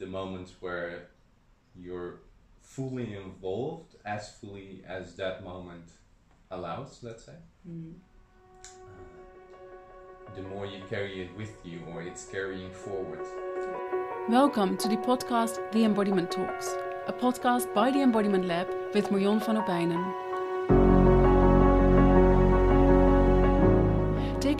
the 0.00 0.06
moments 0.06 0.54
where 0.60 1.08
you're 1.76 2.20
fully 2.62 3.14
involved 3.14 3.96
as 4.06 4.30
fully 4.30 4.82
as 4.88 5.14
that 5.16 5.44
moment 5.44 5.84
allows, 6.50 7.00
let's 7.02 7.26
say. 7.26 7.34
Mm. 7.68 7.92
Uh, 8.64 8.68
the 10.34 10.40
more 10.40 10.64
you 10.64 10.80
carry 10.88 11.20
it 11.20 11.36
with 11.36 11.54
you, 11.64 11.80
or 11.92 12.00
it's 12.00 12.24
carrying 12.24 12.72
forward. 12.72 13.20
Welcome 14.30 14.78
to 14.78 14.88
the 14.88 14.96
podcast 14.96 15.70
The 15.70 15.84
Embodiment 15.84 16.30
Talks, 16.30 16.74
a 17.06 17.12
podcast 17.12 17.74
by 17.74 17.90
the 17.90 18.00
Embodiment 18.00 18.46
Lab 18.46 18.68
with 18.94 19.10
Marion 19.10 19.38
van 19.38 19.56
Opijnen. 19.56 20.29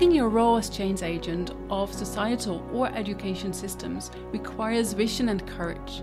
Taking 0.01 0.17
your 0.17 0.30
role 0.30 0.57
as 0.57 0.71
change 0.71 1.03
agent 1.03 1.51
of 1.69 1.93
societal 1.93 2.67
or 2.73 2.89
education 2.89 3.53
systems 3.53 4.11
requires 4.32 4.95
vision 4.95 5.29
and 5.29 5.46
courage. 5.46 6.00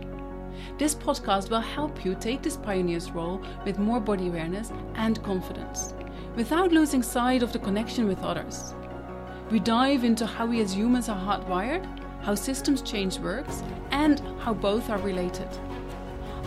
This 0.78 0.94
podcast 0.94 1.50
will 1.50 1.62
help 1.62 2.06
you 2.06 2.14
take 2.14 2.44
this 2.44 2.58
pioneer's 2.58 3.10
role 3.10 3.42
with 3.66 3.80
more 3.80 4.00
body 4.00 4.28
awareness 4.28 4.72
and 4.94 5.24
confidence, 5.24 5.96
without 6.36 6.72
losing 6.72 7.02
sight 7.02 7.42
of 7.42 7.52
the 7.52 7.58
connection 7.58 8.08
with 8.08 8.22
others. 8.22 8.76
We 9.50 9.60
dive 9.60 10.04
into 10.04 10.28
how 10.28 10.46
we 10.46 10.62
as 10.62 10.76
humans 10.76 11.10
are 11.10 11.18
hardwired, 11.20 11.84
how 12.22 12.36
systems 12.36 12.84
change 12.84 13.18
works, 13.18 13.64
and 13.90 14.20
how 14.38 14.54
both 14.54 14.92
are 14.92 15.00
related. 15.00 15.50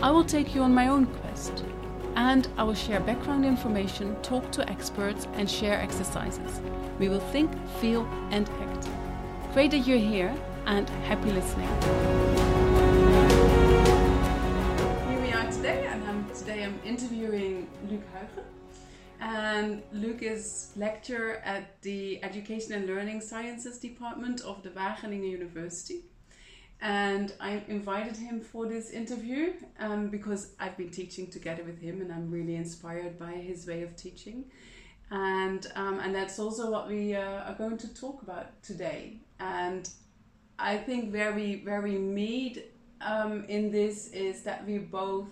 I 0.01 0.13
will 0.13 0.23
take 0.23 0.55
you 0.55 0.63
on 0.63 0.73
my 0.73 0.87
own 0.87 1.07
quest, 1.07 1.65
and 2.17 2.49
I 2.57 2.65
will 2.65 2.75
share 2.75 3.01
background 3.01 3.45
information, 3.45 4.17
talk 4.23 4.51
to 4.53 4.69
experts, 4.69 5.27
and 5.35 5.49
share 5.51 5.81
exercises. 5.81 6.61
We 6.99 7.09
will 7.09 7.21
think, 7.33 7.51
feel, 7.81 8.07
and 8.31 8.49
act. 8.49 8.89
Great 9.53 9.71
that 9.73 9.87
you're 9.87 9.99
here, 9.99 10.35
and 10.67 10.89
happy 11.09 11.31
listening. 11.33 11.69
Here 15.09 15.21
we 15.21 15.33
are 15.33 15.51
today, 15.51 15.87
and 15.87 16.05
I'm, 16.05 16.31
today 16.35 16.65
I'm 16.65 16.81
interviewing 16.85 17.69
Luuk 17.89 18.03
Huijgen. 18.13 18.45
And 19.21 19.83
um, 19.93 20.01
Luuk 20.01 20.23
is 20.23 20.73
lecturer 20.77 21.43
at 21.45 21.81
the 21.83 22.23
Education 22.25 22.73
and 22.73 22.87
Learning 22.87 23.21
Sciences 23.21 23.79
Department 23.79 24.41
of 24.41 24.63
the 24.63 24.71
Wageningen 24.71 25.31
University. 25.31 26.05
And 26.83 27.33
I 27.41 27.63
invited 27.69 28.17
him 28.17 28.41
for 28.41 28.67
this 28.67 28.91
interview 28.91 29.53
um, 29.79 30.09
because 30.09 30.53
I've 30.59 30.77
been 30.77 30.91
teaching 30.91 31.27
together 31.27 31.63
with 31.63 31.81
him 31.81 32.01
and 32.01 32.11
I'm 32.11 32.31
really 32.31 32.57
inspired 32.57 33.19
by 33.19 33.33
his 33.33 33.67
way 33.67 33.83
of 33.83 33.97
teaching. 33.97 34.47
And, 35.11 35.67
um, 35.77 36.01
and 36.01 36.15
that's 36.15 36.39
also 36.39 36.71
what 36.71 36.89
we 36.89 37.15
uh, 37.15 37.21
are 37.21 37.55
going 37.59 37.77
to 37.79 37.95
talk 37.95 38.23
about 38.23 38.63
today. 38.63 39.19
And 39.39 39.89
I 40.59 40.79
think 40.79 41.13
where 41.13 41.33
we 41.33 41.99
meet 41.99 42.73
um, 43.01 43.45
in 43.45 43.71
this 43.71 44.09
is 44.09 44.43
that 44.43 44.67
we 44.67 44.79
both 44.79 45.29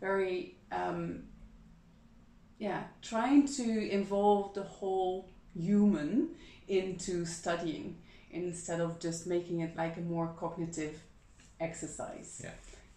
very 0.00 0.56
um, 0.72 1.22
yeah, 2.62 2.84
trying 3.02 3.46
to 3.46 3.90
involve 3.90 4.54
the 4.54 4.62
whole 4.62 5.28
human 5.52 6.28
into 6.68 7.24
studying 7.24 7.96
instead 8.32 8.80
of 8.80 8.98
just 8.98 9.26
making 9.26 9.60
it 9.60 9.76
like 9.76 9.96
a 9.96 10.00
more 10.00 10.28
cognitive 10.38 11.00
exercise. 11.60 12.40
Yeah. 12.42 12.50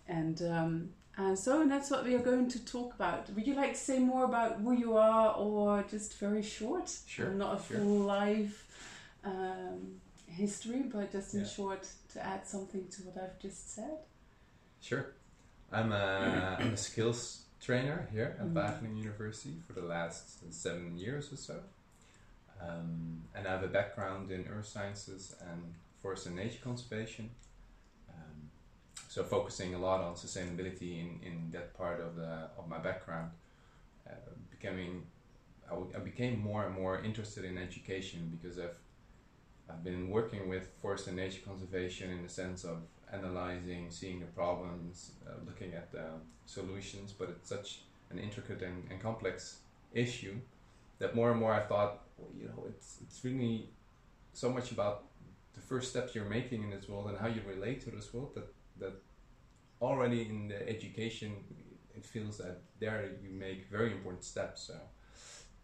And 0.07 0.41
um, 0.43 0.89
and 1.17 1.37
so 1.39 1.65
that's 1.67 1.89
what 1.89 2.03
we 2.03 2.13
are 2.15 2.19
going 2.31 2.49
to 2.49 2.65
talk 2.65 2.93
about. 2.95 3.29
Would 3.29 3.47
you 3.47 3.55
like 3.55 3.73
to 3.73 3.79
say 3.79 3.99
more 3.99 4.25
about 4.25 4.53
who 4.61 4.73
you 4.73 4.97
are, 4.97 5.33
or 5.35 5.83
just 5.89 6.17
very 6.19 6.43
short? 6.43 6.91
Sure, 7.07 7.29
Not 7.29 7.59
a 7.59 7.63
sure. 7.63 7.77
full 7.77 7.99
life 7.99 8.67
um, 9.23 10.01
history, 10.27 10.83
but 10.83 11.11
just 11.11 11.33
in 11.33 11.41
Yeah. 11.41 11.47
short 11.47 11.87
to 12.13 12.25
add 12.25 12.45
something 12.45 12.87
to 12.89 13.03
what 13.03 13.17
I've 13.23 13.39
just 13.39 13.73
said. 13.73 13.97
Sure. 14.81 15.13
I'm 15.71 15.91
a, 15.91 16.57
I'm 16.59 16.73
a 16.73 16.77
skills 16.77 17.45
trainer 17.61 18.07
here 18.11 18.35
at 18.39 18.45
Mhm. 18.47 18.53
Wageningen 18.53 18.97
University 18.97 19.55
for 19.65 19.73
the 19.73 19.81
last 19.85 20.53
seven 20.53 20.97
years 20.97 21.31
or 21.31 21.37
so. 21.37 21.63
Um, 22.61 23.23
and 23.35 23.47
I 23.47 23.51
have 23.51 23.63
a 23.63 23.67
background 23.67 24.31
in 24.31 24.47
earth 24.47 24.67
sciences 24.67 25.35
and 25.41 25.73
forest 26.01 26.25
and 26.27 26.35
nature 26.35 26.59
conservation. 26.63 27.29
Um, 28.09 28.49
so 29.09 29.23
focusing 29.23 29.75
a 29.75 29.79
lot 29.79 30.01
on 30.01 30.13
sustainability 30.15 30.99
in, 30.99 31.19
in 31.25 31.49
that 31.51 31.77
part 31.77 31.99
of 31.99 32.15
the 32.15 32.49
of 32.57 32.67
my 32.67 32.77
background. 32.77 33.31
Uh, 34.07 34.13
becoming, 34.51 35.03
I, 35.67 35.71
w- 35.71 35.91
I 35.95 35.99
became 35.99 36.39
more 36.39 36.65
and 36.65 36.75
more 36.75 36.99
interested 36.99 37.43
in 37.43 37.57
education 37.57 38.39
because 38.39 38.59
I've 38.59 38.77
I've 39.69 39.83
been 39.83 40.09
working 40.09 40.47
with 40.47 40.69
forest 40.81 41.07
and 41.07 41.17
nature 41.17 41.41
conservation 41.45 42.11
in 42.11 42.21
the 42.21 42.29
sense 42.29 42.63
of 42.63 42.83
analyzing, 43.11 43.87
seeing 43.89 44.19
the 44.19 44.27
problems, 44.27 45.11
uh, 45.27 45.31
looking 45.45 45.73
at 45.73 45.91
the 45.91 46.05
solutions, 46.45 47.11
but 47.11 47.29
it's 47.29 47.49
such 47.49 47.79
an 48.11 48.19
intricate 48.19 48.61
and, 48.61 48.83
and 48.91 49.01
complex 49.01 49.57
issue 49.93 50.35
that 50.99 51.15
more 51.15 51.31
and 51.31 51.39
more 51.39 51.53
I 51.53 51.61
thought, 51.61 52.01
well, 52.17 52.29
you 52.37 52.47
know, 52.47 52.65
it's 52.69 52.99
it's 53.01 53.23
really 53.23 53.69
so 54.33 54.49
much 54.49 54.71
about 54.71 55.05
the 55.53 55.61
first 55.61 55.89
steps 55.89 56.13
you're 56.13 56.25
making 56.25 56.63
in 56.63 56.69
this 56.69 56.87
world 56.89 57.09
and 57.09 57.17
how 57.17 57.27
you 57.27 57.41
relate 57.47 57.81
to 57.85 57.91
this 57.91 58.13
world 58.13 58.35
that 58.35 58.47
that 58.79 58.93
already 59.81 60.21
in 60.23 60.47
the 60.47 60.69
education 60.69 61.31
it 61.95 62.05
feels 62.05 62.37
that 62.37 62.61
there 62.79 63.11
you 63.23 63.29
make 63.29 63.69
very 63.69 63.91
important 63.91 64.23
steps. 64.23 64.61
So 64.63 64.75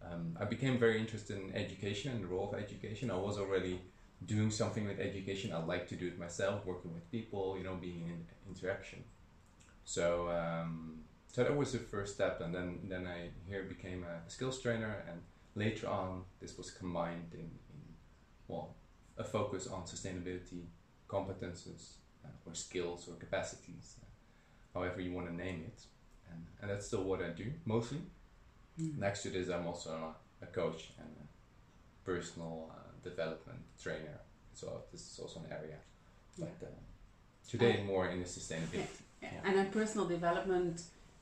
um, 0.03 0.38
I 0.40 0.46
became 0.46 0.80
very 0.80 1.00
interested 1.00 1.38
in 1.38 1.53
education 1.56 2.12
and 2.14 2.24
the 2.24 2.28
role 2.28 2.50
of 2.52 2.59
education. 2.59 3.12
I 3.12 3.18
was 3.18 3.38
already 3.38 3.81
doing 4.25 4.52
something 4.52 4.88
with 4.88 5.00
education. 5.00 5.53
I 5.53 5.64
like 5.64 5.88
to 5.90 5.96
do 5.96 6.08
it 6.08 6.18
myself, 6.18 6.66
working 6.66 6.94
with 6.94 7.09
people, 7.12 7.58
you 7.58 7.64
know, 7.64 7.75
being 7.75 8.08
in 8.08 8.25
interaction. 8.47 9.03
So 9.84 10.30
um, 10.30 11.02
so 11.31 11.44
that 11.44 11.56
was 11.56 11.72
the 11.72 11.80
first 11.80 12.14
step, 12.16 12.42
and 12.42 12.53
then 12.53 12.80
then 12.90 13.08
I 13.08 13.30
here 13.47 13.64
became 13.64 14.03
a 14.03 14.30
skills 14.30 14.62
trainer, 14.62 15.03
and 15.08 15.22
later 15.56 15.88
on 15.88 16.24
this 16.40 16.58
was 16.58 16.72
combined 16.72 17.31
in, 17.34 17.40
in 17.74 17.81
well 18.47 18.75
a 19.18 19.24
focus 19.24 19.68
on 19.68 19.84
sustainability 19.84 20.64
competences 21.08 21.96
uh, 22.25 22.30
or 22.46 22.53
skills 22.53 23.08
or 23.09 23.16
capacities, 23.16 23.96
uh, 24.02 24.80
however 24.80 25.02
you 25.02 25.14
want 25.14 25.28
to 25.28 25.36
name 25.36 25.64
it, 25.66 25.81
and 26.31 26.46
and 26.62 26.70
that's 26.70 26.88
still 26.88 27.03
what 27.03 27.22
I 27.22 27.30
do 27.30 27.52
mostly. 27.66 28.02
Next 28.78 29.22
to 29.24 29.30
this, 29.30 29.50
I'm 29.50 29.68
also 29.68 30.16
a 30.41 30.46
coach 30.47 30.91
and 30.97 31.08
a 31.24 31.25
personal 32.03 32.72
uh, 32.72 33.09
development 33.09 33.59
trainer. 33.81 34.20
So 34.53 34.84
this 34.91 35.02
is 35.02 35.20
also 35.20 35.40
an 35.41 35.52
area. 35.52 35.75
But 36.40 36.56
uh, 36.64 36.68
today, 37.47 37.84
more 37.86 38.08
in 38.08 38.20
the 38.20 38.25
sustainability. 38.25 38.88
Yeah. 39.22 39.30
Yeah. 39.34 39.41
And 39.46 39.58
then 39.58 39.70
personal 39.70 40.08
development 40.08 40.81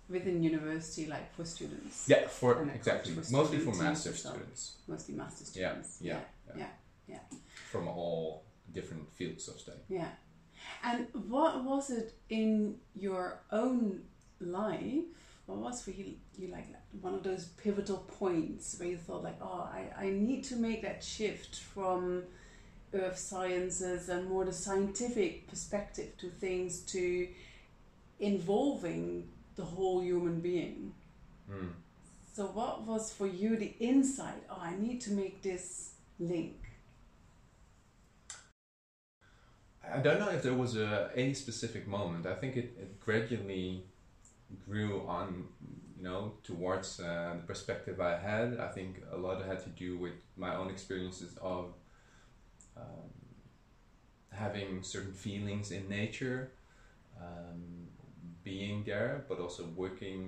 within 0.10 0.44
university, 0.44 1.06
like 1.08 1.34
for 1.36 1.46
students. 1.46 2.06
Yeah, 2.08 2.28
for 2.28 2.60
And 2.62 2.72
exactly, 2.72 3.14
for 3.14 3.32
mostly 3.32 3.60
for 3.60 3.74
master 3.76 4.14
so. 4.14 4.30
students 4.30 4.78
Mostly 4.88 5.16
master 5.16 5.46
Yeah, 5.60 5.70
students. 5.70 5.98
yeah, 6.02 6.20
yeah, 6.48 6.54
yeah. 6.58 6.68
yeah. 7.08 7.38
from 7.72 7.88
all 7.88 8.44
different 8.74 9.12
fields 9.14 9.48
of 9.48 9.60
study. 9.60 9.80
Yeah. 9.88 10.10
And 10.84 11.08
what 11.28 11.64
was 11.64 11.90
it 11.90 12.14
in 12.30 12.76
your 12.96 13.40
own 13.52 14.02
life? 14.40 15.04
What 15.46 15.58
was 15.60 15.82
for 15.82 15.92
you, 15.92 16.16
you 16.38 16.50
like 16.50 16.68
one 17.02 17.14
of 17.16 17.24
those 17.24 17.46
pivotal 17.64 17.98
points 18.20 18.76
where 18.80 18.88
you 18.90 18.98
thought 18.98 19.24
like, 19.24 19.38
oh, 19.42 19.68
I, 19.72 20.06
I 20.06 20.10
need 20.12 20.44
to 20.46 20.56
make 20.56 20.82
that 20.84 21.04
shift 21.04 21.56
from 21.60 22.24
earth 22.94 23.18
sciences 23.18 24.10
and 24.10 24.28
more 24.30 24.46
the 24.46 24.54
scientific 24.54 25.48
perspective 25.48 26.16
to 26.18 26.30
things 26.30 26.80
to 26.82 27.28
involving 28.20 29.28
the 29.60 29.66
whole 29.66 30.02
human 30.02 30.40
being. 30.40 30.94
Mm. 31.52 31.74
So 32.34 32.46
what 32.46 32.84
was 32.84 33.12
for 33.12 33.28
you 33.28 33.58
the 33.58 33.74
insight? 33.80 34.42
Oh, 34.50 34.62
I 34.62 34.74
need 34.86 35.02
to 35.02 35.12
make 35.12 35.42
this 35.42 35.96
link. 36.18 36.56
I 39.96 40.00
don't 40.00 40.20
know 40.20 40.30
if 40.30 40.44
there 40.44 40.54
was 40.54 40.78
a 40.78 41.10
any 41.16 41.34
specific 41.34 41.88
moment. 41.88 42.26
I 42.26 42.36
think 42.36 42.56
it, 42.56 42.68
it 42.84 43.00
gradually 43.00 43.84
grew 44.66 45.04
on, 45.08 45.46
you 45.98 46.04
know, 46.04 46.34
towards 46.44 47.00
uh, 47.00 47.34
the 47.40 47.46
perspective 47.52 48.00
I 48.00 48.16
had. 48.18 48.60
I 48.60 48.70
think 48.70 49.02
a 49.12 49.18
lot 49.18 49.44
had 49.46 49.60
to 49.64 49.70
do 49.70 49.98
with 49.98 50.18
my 50.38 50.56
own 50.56 50.70
experiences 50.70 51.38
of 51.42 51.74
um, 52.78 53.10
having 54.32 54.84
certain 54.84 55.14
feelings 55.14 55.72
in 55.72 55.90
nature, 55.90 56.52
um, 57.20 57.79
being 58.50 58.84
there, 58.92 59.14
but 59.30 59.38
also 59.40 59.64
working 59.84 60.20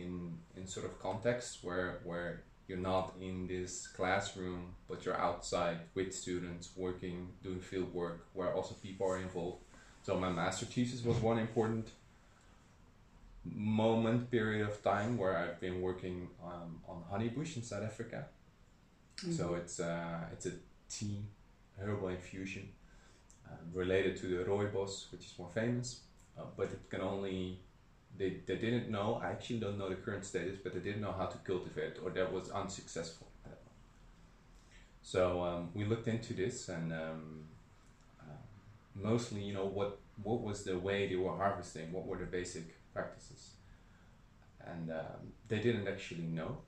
in 0.00 0.12
in 0.56 0.66
sort 0.66 0.86
of 0.88 0.92
contexts 1.06 1.54
where 1.66 1.90
where 2.08 2.30
you're 2.66 2.86
not 2.94 3.06
in 3.28 3.46
this 3.46 3.72
classroom, 3.98 4.62
but 4.88 4.98
you're 5.04 5.20
outside 5.28 5.78
with 5.96 6.10
students 6.14 6.66
working, 6.76 7.18
doing 7.42 7.60
field 7.70 7.90
work, 7.94 8.18
where 8.36 8.50
also 8.56 8.74
people 8.86 9.04
are 9.12 9.20
involved. 9.28 9.62
So 10.06 10.10
my 10.26 10.30
master 10.42 10.66
thesis 10.66 11.00
was 11.02 11.16
one 11.32 11.38
important 11.38 11.86
moment 13.44 14.30
period 14.30 14.68
of 14.68 14.74
time 14.82 15.16
where 15.16 15.34
I've 15.42 15.58
been 15.66 15.80
working 15.80 16.28
um, 16.44 16.70
on 16.90 16.98
honeybush 17.10 17.56
in 17.56 17.62
South 17.62 17.84
Africa. 17.92 18.20
So 19.38 19.54
it's 19.54 19.80
uh, 19.80 20.20
it's 20.32 20.46
a 20.46 20.52
tea 20.94 21.22
herbal 21.80 22.08
infusion 22.08 22.68
um, 23.50 23.64
related 23.72 24.16
to 24.20 24.26
the 24.26 24.44
rooibos, 24.44 25.10
which 25.10 25.24
is 25.28 25.34
more 25.38 25.50
famous, 25.60 25.88
uh, 26.38 26.42
but 26.56 26.66
it 26.66 26.90
can 26.90 27.00
only 27.00 27.60
they, 28.16 28.38
they 28.46 28.56
didn't 28.56 28.90
know. 28.90 29.20
I 29.22 29.30
actually 29.30 29.60
don't 29.60 29.78
know 29.78 29.88
the 29.88 29.94
current 29.94 30.24
status, 30.24 30.58
but 30.62 30.72
they 30.74 30.80
didn't 30.80 31.02
know 31.02 31.12
how 31.12 31.26
to 31.26 31.38
cultivate, 31.38 31.98
or 32.02 32.10
that 32.10 32.32
was 32.32 32.50
unsuccessful. 32.50 33.28
So 35.02 35.42
um, 35.42 35.70
we 35.72 35.84
looked 35.84 36.06
into 36.06 36.34
this, 36.34 36.68
and 36.68 36.92
um, 36.92 37.44
uh, 38.20 38.42
mostly, 38.94 39.40
you 39.40 39.54
know, 39.54 39.64
what 39.64 40.00
what 40.22 40.42
was 40.42 40.64
the 40.64 40.78
way 40.78 41.08
they 41.08 41.16
were 41.16 41.34
harvesting? 41.34 41.92
What 41.92 42.06
were 42.06 42.18
the 42.18 42.26
basic 42.26 42.64
practices? 42.92 43.52
And 44.66 44.90
um, 44.90 45.32
they 45.48 45.60
didn't 45.60 45.88
actually 45.88 46.24
know. 46.24 46.58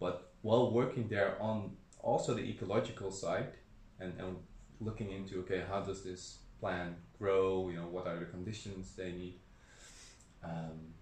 But 0.00 0.32
while 0.42 0.72
working 0.72 1.06
there 1.08 1.40
on 1.40 1.76
also 2.00 2.34
the 2.34 2.42
ecological 2.42 3.12
side, 3.12 3.52
and, 4.00 4.12
and 4.18 4.36
looking 4.80 5.12
into 5.12 5.38
okay, 5.40 5.62
how 5.70 5.80
does 5.80 6.02
this 6.02 6.38
plant 6.58 6.96
grow? 7.18 7.68
You 7.68 7.76
know, 7.76 7.86
what 7.86 8.06
are 8.06 8.18
the 8.18 8.26
conditions 8.26 8.94
they 8.96 9.12
need? 9.12 9.34
Um, 10.42 10.94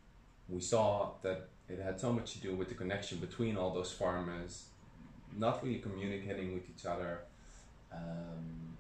we 0.49 0.61
saw 0.61 1.11
that 1.23 1.49
it 1.69 1.81
had 1.81 2.01
so 2.01 2.13
much 2.13 2.33
to 2.35 2.39
do 2.39 2.55
with 2.55 2.69
the 2.69 2.75
connection 2.75 3.19
between 3.19 3.57
all 3.57 3.73
those 3.73 3.93
farmers 3.93 4.67
not 5.37 5.63
really 5.63 5.79
communicating 5.79 6.55
with 6.55 6.65
each 6.71 6.87
other. 6.87 7.21
Um, 7.93 8.77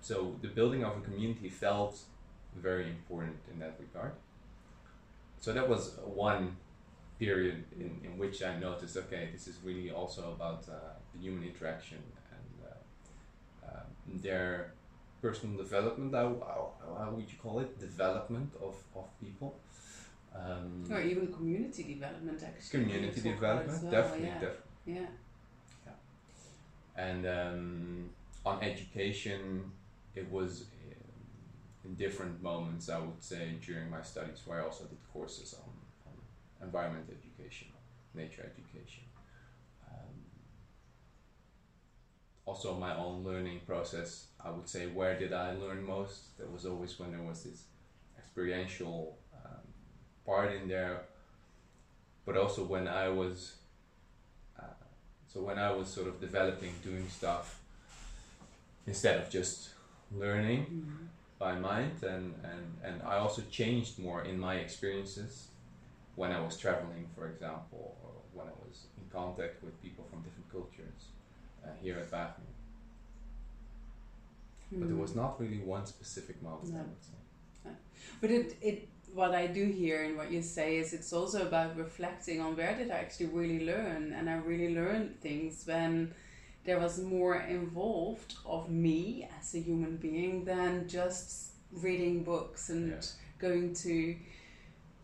so 0.00 0.36
the 0.40 0.48
building 0.48 0.84
of 0.84 0.96
a 0.96 1.00
community 1.00 1.48
felt 1.48 1.98
very 2.56 2.86
important 2.86 3.36
in 3.52 3.58
that 3.58 3.74
regard. 3.78 4.12
So 5.40 5.52
that 5.52 5.68
was 5.68 5.96
one 6.04 6.56
period 7.18 7.64
in, 7.78 8.00
in 8.04 8.18
which 8.18 8.42
I 8.42 8.58
noticed, 8.58 8.96
okay, 8.96 9.28
this 9.32 9.48
is 9.48 9.58
really 9.64 9.90
also 9.90 10.32
about 10.32 10.68
uh, 10.68 10.74
the 11.12 11.20
human 11.20 11.44
interaction 11.44 11.98
and 12.30 12.70
uh, 12.70 13.66
uh, 13.66 13.82
their 14.22 14.72
personal 15.20 15.56
development. 15.56 16.14
How, 16.14 16.28
how, 16.46 16.96
how, 16.98 17.10
would 17.10 17.30
you 17.30 17.38
call 17.42 17.60
it? 17.60 17.78
Development 17.78 18.52
of, 18.62 18.76
of 18.94 19.06
people. 19.20 19.58
Um, 20.34 20.84
or 20.90 21.00
even 21.00 21.32
community 21.32 21.82
development, 21.94 22.42
actually. 22.42 22.84
Community 22.84 23.20
development, 23.20 23.82
well, 23.82 23.90
definitely, 23.90 24.26
yeah. 24.26 24.34
definitely. 24.34 24.62
Yeah 24.86 25.06
and 26.98 27.26
um, 27.26 28.10
on 28.44 28.62
education 28.62 29.70
it 30.14 30.30
was 30.30 30.64
in 31.84 31.94
different 31.94 32.42
moments 32.42 32.90
i 32.90 32.98
would 32.98 33.22
say 33.22 33.54
during 33.64 33.88
my 33.88 34.02
studies 34.02 34.42
where 34.44 34.60
i 34.60 34.64
also 34.64 34.84
did 34.84 34.98
courses 35.12 35.54
on, 35.54 35.70
on 36.06 36.66
environment 36.66 37.06
education 37.08 37.68
nature 38.14 38.42
education 38.42 39.04
um, 39.88 40.14
also 42.48 42.74
my 42.74 42.96
own 42.96 43.24
learning 43.24 43.60
process. 43.66 44.26
I 44.44 44.50
would 44.50 44.68
say 44.68 44.86
where 44.86 45.18
did 45.18 45.32
i 45.32 45.52
learn 45.54 45.84
most? 45.84 46.38
There 46.38 46.48
was 46.48 46.64
always 46.64 46.98
when 46.98 47.10
there 47.12 47.26
was 47.30 47.44
this 47.44 47.64
experiential 48.18 49.18
um, 49.44 49.64
part 50.24 50.52
in 50.52 50.68
there. 50.68 51.02
But 52.24 52.36
also 52.36 52.64
when 52.64 52.86
i 52.88 53.08
was 53.08 53.58
so 55.32 55.40
when 55.40 55.58
I 55.58 55.70
was 55.70 55.88
sort 55.88 56.08
of 56.08 56.20
developing, 56.20 56.72
doing 56.82 57.06
stuff, 57.08 57.60
instead 58.86 59.20
of 59.20 59.28
just 59.28 59.68
learning 60.10 60.62
mm-hmm. 60.62 61.04
by 61.38 61.54
mind, 61.54 62.02
and, 62.02 62.34
and, 62.42 62.64
and 62.82 63.02
I 63.02 63.16
also 63.18 63.42
changed 63.50 63.98
more 63.98 64.22
in 64.22 64.40
my 64.40 64.54
experiences 64.54 65.48
when 66.16 66.32
I 66.32 66.40
was 66.40 66.56
traveling, 66.56 67.06
for 67.14 67.28
example, 67.28 67.98
or 68.02 68.12
when 68.32 68.46
I 68.46 68.56
was 68.66 68.86
in 68.96 69.04
contact 69.12 69.62
with 69.62 69.80
people 69.82 70.04
from 70.10 70.22
different 70.22 70.50
cultures 70.50 71.00
uh, 71.68 71.72
here 71.82 71.98
at 71.98 72.10
Wageningen. 72.10 72.54
Mm. 74.72 74.80
But 74.80 74.88
there 74.88 74.96
was 74.96 75.12
mm. 75.12 75.16
not 75.16 75.40
really 75.40 75.58
one 75.58 75.86
specific 75.86 76.42
moment, 76.42 76.72
no. 76.72 76.80
I 76.80 76.82
would 76.82 77.02
say. 77.02 77.70
But 78.20 78.30
it, 78.30 78.56
it 78.60 78.88
what 79.14 79.34
I 79.34 79.46
do 79.46 79.64
hear 79.66 80.04
and 80.04 80.16
what 80.16 80.30
you 80.30 80.42
say 80.42 80.76
is 80.76 80.92
it's 80.92 81.12
also 81.12 81.46
about 81.46 81.76
reflecting 81.76 82.40
on 82.40 82.56
where 82.56 82.76
did 82.76 82.90
I 82.90 82.96
actually 82.96 83.26
really 83.26 83.64
learn, 83.64 84.12
and 84.12 84.28
I 84.28 84.34
really 84.34 84.74
learned 84.74 85.20
things 85.20 85.62
when 85.66 86.14
there 86.64 86.78
was 86.78 87.00
more 87.00 87.36
involved 87.36 88.34
of 88.44 88.70
me 88.70 89.28
as 89.38 89.54
a 89.54 89.58
human 89.58 89.96
being 89.96 90.44
than 90.44 90.88
just 90.88 91.52
reading 91.72 92.24
books 92.24 92.68
and 92.68 92.90
yeah. 92.90 93.00
going 93.38 93.74
to 93.74 94.16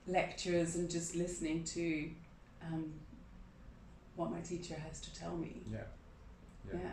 lectures 0.06 0.76
and 0.76 0.90
just 0.90 1.16
listening 1.16 1.64
to 1.64 2.10
um, 2.62 2.92
what 4.16 4.30
my 4.30 4.40
teacher 4.40 4.74
has 4.74 5.00
to 5.00 5.14
tell 5.14 5.36
me. 5.36 5.62
Yeah. 5.72 5.78
Yeah. 6.72 6.78
Yeah, 6.80 6.90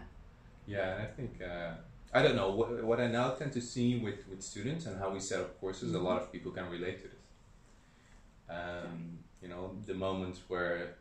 yeah 0.68 0.94
and 0.94 1.02
I 1.02 1.06
think. 1.06 1.42
Uh, 1.42 1.72
I 2.14 2.22
don't 2.22 2.36
know 2.36 2.52
what, 2.52 2.84
what 2.84 3.00
I 3.00 3.08
now 3.08 3.30
tend 3.32 3.54
to 3.54 3.62
see 3.62 3.98
with, 3.98 4.28
with 4.30 4.42
students 4.42 4.86
and 4.86 5.00
how 5.00 5.12
we 5.12 5.20
set 5.20 5.40
up 5.40 5.60
courses. 5.62 5.94
Mm-hmm. 5.94 6.06
A 6.06 6.10
lot 6.10 6.22
of 6.22 6.32
people 6.32 6.52
can 6.52 6.70
relate 6.70 7.02
to 7.02 7.08
this. 7.08 7.18
Um, 8.50 9.20
you 9.42 9.48
know, 9.48 9.78
the 9.86 9.94
moments 9.94 10.42
where 10.50 10.96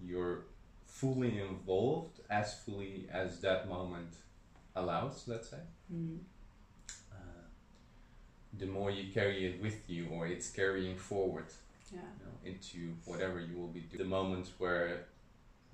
you're 0.00 0.44
fully 0.86 1.38
involved 1.38 2.20
as 2.30 2.54
fully 2.54 3.06
as 3.12 3.40
that 3.40 3.68
moment 3.68 4.14
allows. 4.74 5.24
Let's 5.26 5.50
say. 5.50 5.58
Mm-hmm. 5.92 6.16
Uh, 7.12 7.44
the 8.58 8.66
more 8.66 8.90
you 8.90 9.12
carry 9.12 9.44
it 9.44 9.62
with 9.62 9.88
you, 9.88 10.08
or 10.10 10.26
it's 10.26 10.48
carrying 10.48 10.96
forward 10.96 11.46
yeah. 11.92 12.00
you 12.18 12.24
know, 12.24 12.56
into 12.56 12.94
whatever 13.04 13.38
you 13.38 13.58
will 13.58 13.68
be 13.68 13.80
doing. 13.80 13.98
The 13.98 14.08
moments 14.08 14.50
where 14.56 15.06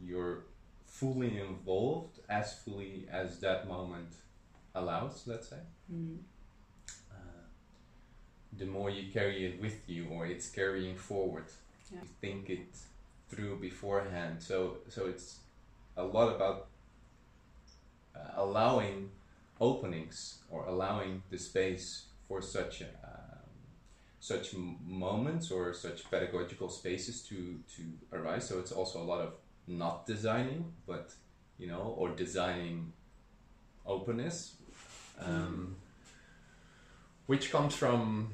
you're 0.00 0.44
fully 0.94 1.40
involved 1.40 2.20
as 2.28 2.54
fully 2.54 3.06
as 3.10 3.40
that 3.40 3.66
moment 3.66 4.12
allows, 4.76 5.24
let's 5.26 5.48
say. 5.48 5.62
Mm. 5.92 6.18
Uh, 7.10 7.44
the 8.56 8.66
more 8.66 8.90
you 8.90 9.10
carry 9.12 9.44
it 9.44 9.60
with 9.60 9.88
you, 9.88 10.06
or 10.08 10.26
it's 10.26 10.48
carrying 10.48 10.96
forward, 10.96 11.46
yeah. 11.92 11.98
you 12.00 12.08
think 12.20 12.48
it 12.48 12.76
through 13.28 13.56
beforehand. 13.58 14.36
So, 14.40 14.78
so 14.88 15.06
it's 15.06 15.40
a 15.96 16.04
lot 16.04 16.28
about 16.36 16.68
uh, 18.14 18.30
allowing 18.36 19.10
openings 19.60 20.38
or 20.48 20.64
allowing 20.66 21.22
the 21.30 21.38
space 21.38 22.06
for 22.28 22.40
such 22.40 22.82
um, 22.82 23.50
such 24.20 24.54
moments 24.86 25.50
or 25.50 25.74
such 25.74 26.08
pedagogical 26.08 26.68
spaces 26.68 27.20
to 27.22 27.58
to 27.76 27.82
arise. 28.12 28.48
So 28.48 28.60
it's 28.60 28.72
also 28.72 29.02
a 29.02 29.06
lot 29.12 29.20
of 29.20 29.32
not 29.66 30.06
designing, 30.06 30.72
but 30.86 31.12
you 31.58 31.66
know, 31.66 31.94
or 31.96 32.10
designing 32.10 32.92
openness 33.86 34.56
um, 35.20 35.76
which 37.26 37.50
comes 37.50 37.74
from 37.74 38.30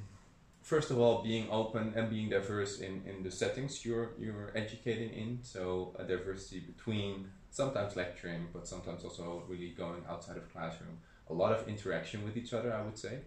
first 0.63 0.91
of 0.91 0.99
all 0.99 1.23
being 1.23 1.49
open 1.51 1.93
and 1.97 2.11
being 2.11 2.29
diverse 2.29 2.81
in, 2.81 3.03
in 3.07 3.23
the 3.23 3.31
settings 3.31 3.85
you're 3.85 4.11
you're 4.19 4.53
educating 4.55 5.11
in. 5.11 5.39
So 5.43 5.95
a 5.99 6.05
diversity 6.05 6.61
between 6.61 7.31
sometimes 7.51 7.97
lecturing 7.97 8.49
but 8.53 8.67
sometimes 8.67 9.05
also 9.05 9.43
really 9.49 9.71
going 9.71 10.03
outside 10.09 10.37
of 10.37 10.53
classroom. 10.53 10.99
A 11.29 11.35
lot 11.35 11.53
of 11.53 11.69
interaction 11.69 12.25
with 12.25 12.37
each 12.37 12.53
other 12.53 12.73
i 12.73 12.83
would 12.83 12.99
say. 12.99 13.19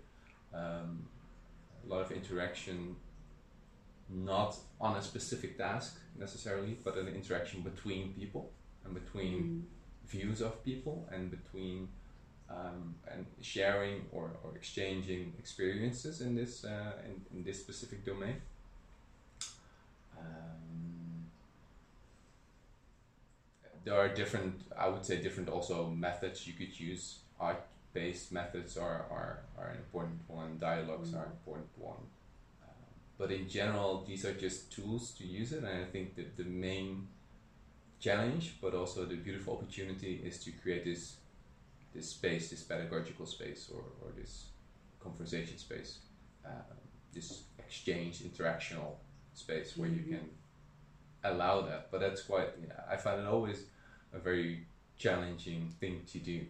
Um, 0.54 1.08
a 1.86 1.90
lot 1.90 2.02
of 2.02 2.12
interaction 2.12 2.96
not 4.10 4.56
on 4.80 4.96
a 4.96 5.02
specific 5.02 5.58
task 5.58 6.00
necessarily 6.18 6.78
but 6.84 6.98
an 6.98 7.08
interaction 7.08 7.62
between 7.62 8.14
people 8.14 8.52
and 8.86 8.94
between 8.94 9.42
mm. 9.44 10.10
views 10.10 10.42
of 10.42 10.64
people 10.64 11.08
and 11.12 11.32
between 11.32 11.88
um, 12.50 12.96
and 13.12 13.26
sharing 13.42 14.06
or, 14.12 14.32
or 14.44 14.56
exchanging 14.56 15.34
experiences 15.40 16.22
in 16.22 16.36
this 16.36 16.66
uh, 16.66 16.94
in, 17.06 17.38
in 17.38 17.44
this 17.44 17.60
specific 17.60 18.06
domain. 18.06 18.36
Um, 20.20 21.26
there 23.84 24.00
are 24.00 24.10
different, 24.10 24.62
I 24.78 24.88
would 24.88 25.06
say, 25.06 25.22
different 25.22 25.50
also 25.50 25.90
methods 25.90 26.48
you 26.48 26.54
could 26.54 26.80
use. 26.80 27.20
Art-based 27.40 28.32
methods 28.32 28.78
are, 28.78 29.06
are, 29.12 29.40
are 29.58 29.70
an 29.70 29.78
important 29.78 30.22
one. 30.28 30.58
Dialogues 30.60 31.10
mm. 31.10 31.20
are 31.20 31.26
an 31.26 31.32
important 31.32 31.70
one. 31.78 32.04
But 33.24 33.32
in 33.32 33.48
general, 33.48 34.04
these 34.06 34.26
are 34.26 34.34
just 34.34 34.70
tools 34.70 35.12
to 35.12 35.26
use 35.26 35.54
it, 35.54 35.64
and 35.64 35.82
I 35.82 35.86
think 35.86 36.18
that 36.18 36.36
the 36.36 36.44
main 36.44 37.08
challenge, 37.98 38.58
but 38.62 38.74
also 38.74 39.06
the 39.06 39.16
beautiful 39.16 39.54
opportunity, 39.54 40.22
is 40.26 40.44
to 40.44 40.52
create 40.52 40.84
this 40.84 41.16
this 41.94 42.10
space, 42.10 42.50
this 42.50 42.64
pedagogical 42.64 43.26
space, 43.26 43.72
or, 43.74 43.82
or 44.02 44.12
this 44.12 44.48
conversation 45.00 45.58
space, 45.58 46.00
uh, 46.46 46.74
this 47.14 47.44
exchange, 47.58 48.20
interactional 48.20 48.96
space 49.34 49.78
where 49.78 49.88
mm-hmm. 49.90 50.12
you 50.12 50.18
can 50.18 50.30
allow 51.24 51.62
that. 51.62 51.92
But 51.92 52.02
that's 52.02 52.24
quite, 52.24 52.50
yeah, 52.62 52.82
I 52.92 52.98
find 52.98 53.22
it 53.22 53.28
always 53.28 53.64
a 54.12 54.20
very 54.20 54.68
challenging 54.98 55.70
thing 55.80 56.02
to 56.12 56.18
do 56.18 56.42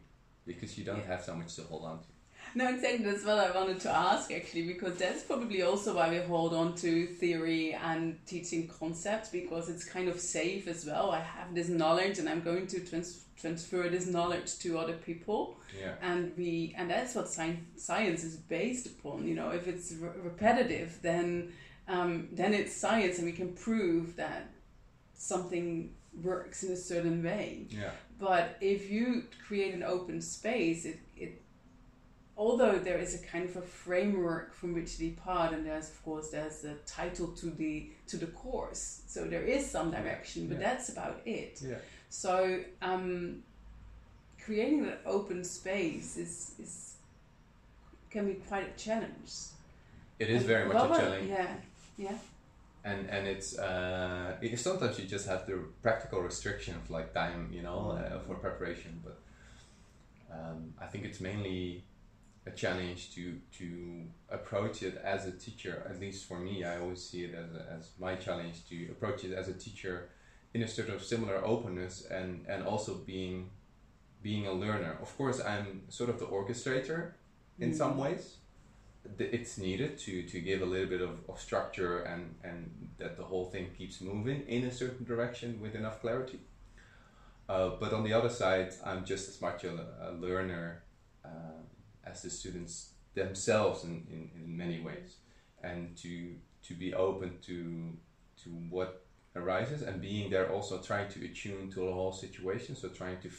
because 0.48 0.76
you 0.76 0.86
don't 0.86 1.02
yeah. 1.02 1.18
have 1.18 1.24
so 1.24 1.36
much 1.36 1.54
to 1.58 1.62
hold 1.66 1.86
on 1.86 2.00
to. 2.00 2.13
No, 2.56 2.70
exactly. 2.70 3.06
That's 3.06 3.26
what 3.26 3.40
I 3.40 3.52
wanted 3.52 3.80
to 3.82 3.90
ask 3.90 4.32
actually, 4.32 4.68
because 4.68 4.98
that's 4.98 5.24
probably 5.24 5.62
also 5.64 5.96
why 5.96 6.10
we 6.10 6.18
hold 6.18 6.54
on 6.54 6.76
to 6.76 7.08
theory 7.08 7.74
and 7.74 8.18
teaching 8.26 8.68
concepts 8.68 9.30
because 9.30 9.70
it's 9.70 9.84
kind 9.84 10.08
of 10.08 10.20
safe 10.20 10.68
as 10.68 10.86
well. 10.86 11.12
I 11.12 11.20
have 11.20 11.56
this 11.56 11.70
knowledge 11.70 12.20
and 12.20 12.30
I'm 12.30 12.42
going 12.42 12.68
to 12.68 12.80
trans- 12.80 13.24
transfer 13.40 13.90
this 13.90 14.08
knowledge 14.08 14.60
to 14.60 14.78
other 14.78 14.94
people. 14.94 15.58
Yeah. 15.80 15.96
And 16.02 16.32
we 16.38 16.76
and 16.78 16.90
that's 16.90 17.16
what 17.16 17.28
science 17.28 17.84
science 17.84 18.24
is 18.24 18.36
based 18.36 18.86
upon. 18.86 19.28
You 19.28 19.36
know, 19.36 19.50
if 19.50 19.68
it's 19.68 19.94
re- 19.94 20.10
repetitive, 20.22 21.00
then 21.02 21.54
um, 21.88 22.30
then 22.32 22.54
it's 22.54 22.74
science, 22.74 23.18
and 23.18 23.26
we 23.26 23.34
can 23.34 23.54
prove 23.54 24.16
that 24.16 24.50
something 25.16 25.94
works 26.22 26.64
in 26.64 26.72
a 26.72 26.78
certain 26.78 27.24
way. 27.24 27.68
Yeah. 27.70 27.92
But 28.20 28.58
if 28.62 28.90
you 28.90 29.26
create 29.48 29.74
an 29.74 29.84
open 29.84 30.22
space, 30.22 30.86
it, 30.86 31.00
it 31.13 31.13
although 32.38 32.80
there 32.80 32.98
is 32.98 33.14
a 33.16 33.26
kind 33.26 33.48
of 33.50 33.56
a 33.56 33.62
framework 33.62 34.54
from 34.54 34.74
which 34.74 34.98
to 34.98 35.10
depart, 35.10 35.54
and 35.54 35.66
there's 35.66 35.90
of 35.90 36.04
course 36.04 36.30
there's 36.30 36.64
a 36.66 36.76
title 36.86 37.28
to 37.28 37.48
the 37.48 37.90
to 38.08 38.18
the 38.18 38.28
course, 38.28 39.02
so 39.08 39.26
there 39.26 39.44
is 39.44 39.70
some 39.70 39.92
direction, 39.92 40.48
but 40.48 40.60
Yeah. 40.60 40.68
that's 40.70 40.90
about 40.90 41.22
it. 41.26 41.62
Yeah. 41.62 41.76
So 42.10 42.60
um, 42.82 43.44
creating 44.44 44.84
that 44.84 45.02
open 45.06 45.44
space 45.44 46.18
is 46.18 46.56
is 46.60 46.96
can 48.10 48.28
be 48.28 48.36
quite 48.50 48.68
a 48.76 48.78
challenge. 48.86 49.32
It 50.20 50.30
is 50.30 50.38
And 50.42 50.46
very 50.46 50.66
much 50.68 50.76
what 50.76 50.92
a 50.92 51.02
challenge. 51.02 51.30
Yeah, 51.30 51.56
yeah. 51.98 52.18
and 52.84 53.10
and 53.10 53.28
it's 53.28 53.58
uh, 53.58 54.36
it, 54.42 54.60
sometimes 54.60 55.00
you 55.00 55.06
just 55.06 55.28
have 55.28 55.46
the 55.48 55.58
practical 55.82 56.20
restrictions 56.22 56.90
like 56.90 57.14
time, 57.14 57.50
you 57.52 57.62
know, 57.64 57.92
uh, 57.92 58.20
for 58.20 58.36
preparation. 58.36 59.02
But 59.04 59.18
um, 60.32 60.74
I 60.80 60.86
think 60.88 61.06
it's 61.06 61.20
mainly 61.20 61.84
a 62.46 62.52
challenge 62.52 63.14
to 63.16 63.40
to 63.60 63.68
approach 64.30 64.84
it 64.84 64.96
as 65.04 65.26
a 65.28 65.32
teacher. 65.32 65.86
At 65.90 66.00
least 66.00 66.26
for 66.28 66.40
me, 66.40 66.64
I 66.64 66.80
always 66.80 67.04
see 67.04 67.24
it 67.24 67.34
as 67.36 67.50
a, 67.56 67.66
as 67.78 67.92
my 68.00 68.16
challenge 68.16 68.68
to 68.70 68.76
approach 68.92 69.24
it 69.24 69.34
as 69.34 69.48
a 69.48 69.54
teacher 69.54 70.10
in 70.54 70.62
a 70.64 70.68
sort 70.68 70.90
of 70.90 71.04
similar 71.04 71.44
openness 71.46 72.06
and 72.06 72.46
and 72.48 72.64
also 72.64 72.96
being 72.96 73.50
being 74.22 74.48
a 74.48 74.54
learner. 74.54 74.98
Of 75.02 75.16
course, 75.18 75.42
I'm 75.42 75.84
sort 75.90 76.10
of 76.10 76.20
the 76.20 76.26
orchestrator 76.26 77.14
in 77.60 77.72
Mm. 77.72 77.78
some 77.78 77.98
ways 77.98 78.38
it's 79.20 79.58
needed 79.58 79.98
to 79.98 80.24
to 80.24 80.40
give 80.40 80.62
a 80.62 80.66
little 80.66 80.88
bit 80.88 81.02
of, 81.02 81.20
of 81.30 81.40
structure 81.40 82.00
and 82.00 82.36
and 82.44 82.90
that 82.98 83.18
the 83.18 83.24
whole 83.24 83.46
thing 83.46 83.70
keeps 83.78 84.00
moving 84.02 84.42
in 84.48 84.64
a 84.64 84.72
certain 84.72 85.06
direction 85.06 85.60
with 85.62 85.76
enough 85.76 86.00
clarity 86.02 86.40
uh, 87.50 87.72
but 87.82 87.92
on 87.94 88.04
the 88.04 88.14
other 88.14 88.30
side 88.30 88.74
i'm 88.86 89.04
just 89.04 89.28
as 89.28 89.42
much 89.42 89.64
a, 89.66 89.74
a 90.10 90.12
learner 90.14 90.84
uh, 91.26 91.60
as 92.06 92.22
the 92.22 92.30
students 92.30 92.90
themselves 93.16 93.84
in, 93.84 94.06
in, 94.10 94.30
in 94.44 94.58
many 94.58 94.80
ways 94.80 95.18
and 95.64 95.96
to 95.98 96.36
to 96.62 96.74
be 96.74 96.94
open 96.94 97.38
to 97.42 97.94
to 98.42 98.50
what 98.70 99.06
arises 99.36 99.82
and 99.82 100.02
being 100.02 100.30
there 100.30 100.52
also 100.52 100.80
trying 100.80 101.10
to 101.10 101.26
attune 101.26 101.70
to 101.70 101.80
the 101.80 101.92
whole 101.92 102.12
situation 102.12 102.76
so 102.76 102.88
trying 102.90 103.20
to 103.22 103.30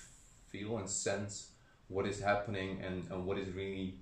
feel 0.49 0.78
and 0.78 0.88
sense 0.88 1.50
what 1.88 2.06
is 2.06 2.21
happening 2.21 2.80
and, 2.83 3.06
and 3.11 3.25
what 3.26 3.38
is 3.38 3.50
really 3.52 3.94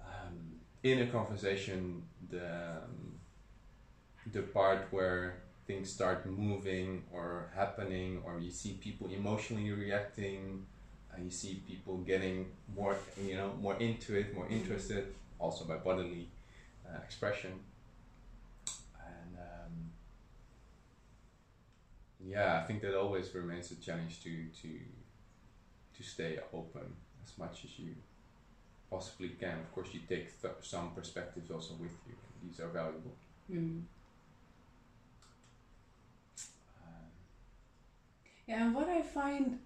um, 0.00 0.60
in 0.82 1.02
a 1.02 1.06
conversation 1.06 2.02
the 2.30 2.46
um, 2.46 3.18
the 4.32 4.42
part 4.42 4.86
where 4.90 5.42
things 5.66 5.92
start 5.92 6.26
moving 6.26 7.02
or 7.12 7.50
happening 7.54 8.22
or 8.24 8.40
you 8.40 8.50
see 8.50 8.74
people 8.74 9.08
emotionally 9.10 9.70
reacting 9.72 10.64
you 11.24 11.30
see 11.30 11.62
people 11.66 11.98
getting 11.98 12.46
more 12.74 12.96
you 13.22 13.36
know 13.36 13.52
more 13.60 13.76
into 13.78 14.14
it 14.14 14.34
more 14.34 14.48
interested 14.48 15.14
also 15.38 15.64
by 15.64 15.76
bodily 15.76 16.28
uh, 16.88 16.98
expression 17.04 17.52
and 18.98 19.36
um, 19.38 19.72
yeah 22.24 22.60
I 22.60 22.66
think 22.66 22.82
that 22.82 22.94
always 22.94 23.34
remains 23.34 23.70
a 23.70 23.76
challenge 23.76 24.22
to 24.24 24.46
to 24.62 24.68
to 25.96 26.02
stay 26.02 26.38
open 26.52 26.86
as 27.24 27.38
much 27.38 27.64
as 27.64 27.78
you 27.78 27.94
possibly 28.90 29.30
can. 29.30 29.58
Of 29.58 29.72
course, 29.74 29.88
you 29.92 30.00
take 30.08 30.40
th- 30.40 30.54
some 30.62 30.90
perspectives 30.94 31.50
also 31.50 31.74
with 31.74 31.92
you. 32.06 32.14
These 32.42 32.60
are 32.60 32.68
valuable. 32.68 33.14
Mm. 33.50 33.82
Um, 36.82 37.08
Yeah, 38.46 38.66
and 38.66 38.74
what 38.74 38.88
I 38.88 39.02
find 39.02 39.58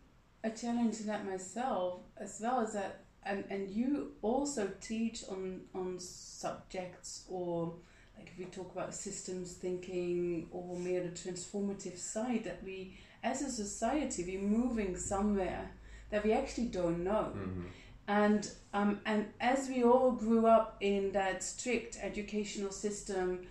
a 0.43 0.51
challenge 0.51 1.01
in 1.01 1.07
that 1.07 1.25
myself 1.27 2.01
as 2.17 2.39
well 2.43 2.61
as 2.61 2.73
that 2.73 3.05
and, 3.25 3.45
and 3.51 3.69
you 3.71 4.13
also 4.23 4.71
teach 4.81 5.25
on 5.29 5.61
on 5.75 5.99
subjects 5.99 7.25
or 7.29 7.75
like 8.17 8.29
if 8.33 8.39
we 8.39 8.45
talk 8.47 8.73
about 8.73 8.95
systems 8.95 9.53
thinking 9.55 10.49
or 10.51 10.77
more 10.79 11.01
the 11.01 11.09
transformative 11.11 11.99
side 11.99 12.45
that 12.45 12.63
we 12.65 12.99
as 13.23 13.43
a 13.43 13.51
society 13.51 14.25
we're 14.25 14.49
moving 14.59 14.97
somewhere 14.97 15.71
that 16.11 16.25
we 16.25 16.33
actually 16.33 16.67
don't 16.67 17.05
know. 17.05 17.33
mhm. 17.37 17.65
And 18.09 18.51
um, 18.75 19.01
and 19.07 19.27
as 19.41 19.69
we 19.69 19.85
all 19.85 20.11
grew 20.11 20.47
up 20.47 20.77
in 20.81 21.13
that 21.13 21.45
strict 21.45 21.97
educational 22.03 22.73
system, 22.73 23.47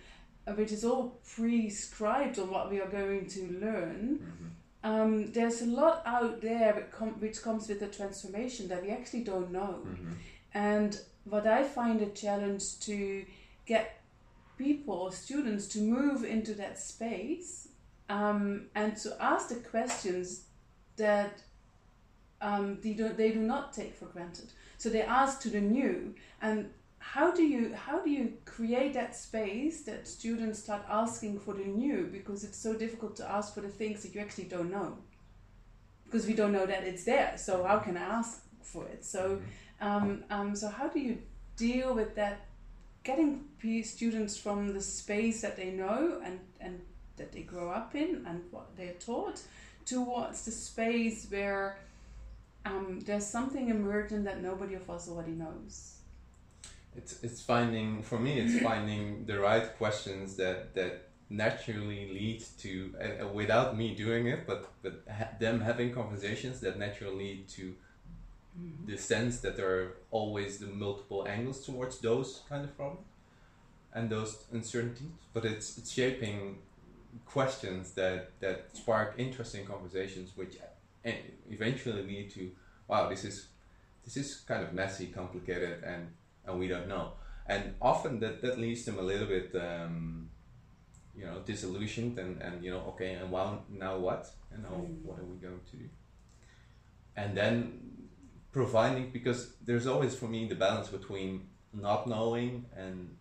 uh, 0.46 0.52
which 0.52 0.70
is 0.72 0.84
all 0.84 1.18
prescribed 1.34 2.38
on 2.38 2.50
what 2.50 2.70
we 2.70 2.78
are 2.78 2.88
going 2.90 3.26
to 3.28 3.40
learn, 3.64 4.18
Mhm. 4.20 4.50
Um, 4.82 5.32
there's 5.32 5.62
a 5.62 5.66
lot 5.66 6.02
out 6.06 6.40
there 6.40 6.74
which, 6.74 6.90
com- 6.90 7.20
which 7.20 7.42
comes 7.42 7.68
with 7.68 7.80
the 7.80 7.88
transformation 7.88 8.68
that 8.68 8.82
we 8.82 8.90
actually 8.90 9.24
don't 9.24 9.50
know. 9.50 9.82
Mhm. 9.84 10.14
And 10.54 11.00
what 11.24 11.46
I 11.46 11.62
find 11.64 12.00
a 12.00 12.10
challenge 12.10 12.80
to 12.80 13.24
get 13.66 14.00
people 14.56 14.94
or 14.94 15.12
students 15.12 15.66
to 15.68 15.80
move 15.80 16.24
into 16.24 16.54
that 16.54 16.78
space 16.78 17.68
um, 18.08 18.66
and 18.74 18.96
to 18.96 19.16
ask 19.22 19.48
the 19.48 19.56
questions 19.56 20.44
that 20.96 21.42
um, 22.40 22.78
they, 22.82 22.94
do, 22.94 23.10
they 23.10 23.32
do 23.32 23.40
not 23.40 23.72
take 23.72 23.94
for 23.94 24.06
granted. 24.06 24.50
So 24.78 24.88
they 24.88 25.02
ask 25.02 25.40
to 25.42 25.50
the 25.50 25.60
new. 25.60 26.14
And 26.40 26.70
how 27.14 27.30
do 27.38 27.42
you 27.42 27.74
how 27.86 27.98
do 28.04 28.10
you 28.10 28.32
create 28.44 28.92
that 28.94 29.16
space 29.16 29.82
that 29.82 30.06
students 30.06 30.58
start 30.62 30.82
asking 30.88 31.38
for 31.40 31.54
the 31.54 31.64
new 31.64 32.08
because 32.12 32.44
it's 32.44 32.58
so 32.58 32.74
difficult 32.74 33.16
to 33.16 33.24
ask 33.30 33.54
for 33.54 33.62
the 33.62 33.68
things 33.80 34.02
that 34.02 34.14
you 34.14 34.20
actually 34.20 34.44
don't 34.44 34.70
know 34.70 34.96
because 36.04 36.26
we 36.26 36.34
don't 36.34 36.52
know 36.52 36.66
that 36.66 36.84
it's 36.84 37.04
there 37.04 37.32
so 37.36 37.64
how 37.64 37.78
can 37.78 37.96
i 37.96 38.06
ask 38.18 38.42
for 38.62 38.84
it 38.86 39.04
so 39.04 39.22
Mhm. 39.80 39.86
um, 39.86 40.24
um, 40.30 40.54
so 40.54 40.68
how 40.68 40.88
do 40.88 41.00
you 41.00 41.18
deal 41.56 41.94
with 41.94 42.14
that? 42.16 42.46
Getting 43.02 43.44
students 43.84 44.36
from 44.36 44.72
the 44.74 44.80
space 44.80 45.40
that 45.42 45.56
they 45.56 45.70
know 45.70 46.20
and 46.24 46.40
and 46.60 46.80
that 47.16 47.32
they 47.32 47.42
grow 47.42 47.70
up 47.70 47.94
in 47.94 48.26
and 48.26 48.42
what 48.50 48.76
they're 48.76 48.94
taught, 48.94 49.42
towards 49.86 50.44
the 50.44 50.50
space 50.50 51.26
where 51.30 51.78
um, 52.66 53.00
there's 53.00 53.26
something 53.26 53.68
emergent 53.68 54.24
that 54.24 54.42
nobody 54.42 54.74
of 54.74 54.88
us 54.90 55.08
already 55.08 55.32
knows. 55.32 55.99
It's 57.00 57.12
it's 57.22 57.40
finding 57.52 58.02
for 58.02 58.18
me. 58.18 58.32
It's 58.42 58.56
finding 58.70 59.24
the 59.30 59.38
right 59.40 59.66
questions 59.78 60.36
that 60.36 60.74
that 60.74 60.92
naturally 61.28 62.02
lead 62.18 62.40
to 62.58 62.72
uh, 63.00 63.28
without 63.28 63.76
me 63.80 63.94
doing 63.94 64.26
it, 64.26 64.40
but 64.46 64.60
but 64.82 64.94
ha- 65.18 65.32
them 65.38 65.60
having 65.60 65.92
conversations 65.94 66.60
that 66.60 66.78
naturally 66.78 67.16
lead 67.24 67.48
to 67.58 67.74
the 68.84 68.98
sense 68.98 69.40
that 69.40 69.56
there 69.56 69.70
are 69.78 69.88
always 70.10 70.58
the 70.58 70.66
multiple 70.66 71.26
angles 71.26 71.64
towards 71.64 71.98
those 72.00 72.42
kind 72.48 72.64
of 72.64 72.76
problems 72.76 73.06
and 73.94 74.10
those 74.10 74.44
uncertainties. 74.52 75.18
But 75.32 75.44
it's 75.44 75.78
it's 75.78 75.90
shaping 75.92 76.58
questions 77.26 77.92
that 77.92 78.30
that 78.40 78.76
spark 78.76 79.14
interesting 79.18 79.64
conversations, 79.66 80.32
which 80.36 80.56
e- 81.06 81.14
eventually 81.50 82.02
lead 82.02 82.30
to 82.36 82.50
wow, 82.88 83.08
this 83.08 83.24
is 83.24 83.46
this 84.04 84.16
is 84.16 84.36
kind 84.48 84.62
of 84.64 84.72
messy, 84.72 85.06
complicated, 85.06 85.82
and 85.84 86.08
and 86.50 86.60
we 86.60 86.68
don't 86.68 86.88
know. 86.88 87.12
And 87.46 87.74
often 87.80 88.20
that 88.20 88.42
that 88.42 88.58
leaves 88.58 88.84
them 88.84 88.98
a 88.98 89.02
little 89.02 89.26
bit. 89.26 89.54
Um, 89.54 90.30
you 91.16 91.26
know, 91.26 91.40
disillusioned 91.44 92.18
and, 92.18 92.40
and 92.40 92.64
you 92.64 92.70
know, 92.70 92.82
okay, 92.90 93.14
and 93.14 93.30
well, 93.32 93.64
now 93.68 93.98
what? 93.98 94.30
And 94.52 94.62
know, 94.62 94.70
Mm. 94.70 95.02
what 95.04 95.18
are 95.18 95.24
we 95.24 95.36
going 95.38 95.60
to 95.70 95.76
do? 95.76 95.88
And 97.16 97.36
then 97.36 98.08
providing 98.52 99.10
because 99.10 99.54
there's 99.64 99.86
always 99.86 100.14
for 100.14 100.26
me 100.26 100.48
the 100.48 100.54
balance 100.54 100.88
between 100.88 101.48
not 101.72 102.06
knowing 102.06 102.66
and 102.76 103.16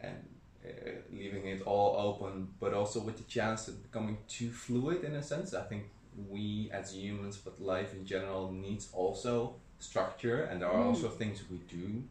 and 0.00 0.18
uh, 0.64 0.90
leaving 1.10 1.46
it 1.46 1.62
all 1.62 1.96
open, 2.08 2.48
but 2.60 2.72
also 2.72 3.00
with 3.00 3.16
the 3.18 3.24
chance 3.24 3.68
of 3.68 3.82
becoming 3.82 4.18
too 4.28 4.50
fluid 4.50 5.04
in 5.04 5.14
a 5.14 5.22
sense. 5.22 5.54
I 5.54 5.62
think 5.62 5.84
we 6.28 6.70
as 6.72 6.94
humans, 6.94 7.36
but 7.36 7.60
life 7.60 7.92
in 7.94 8.04
general, 8.06 8.52
needs 8.52 8.90
also 8.92 9.56
structure, 9.78 10.44
and 10.44 10.60
there 10.60 10.68
are 10.68 10.84
Mm. 10.84 10.88
also 10.88 11.08
things 11.08 11.42
we 11.50 11.58
do 11.58 12.04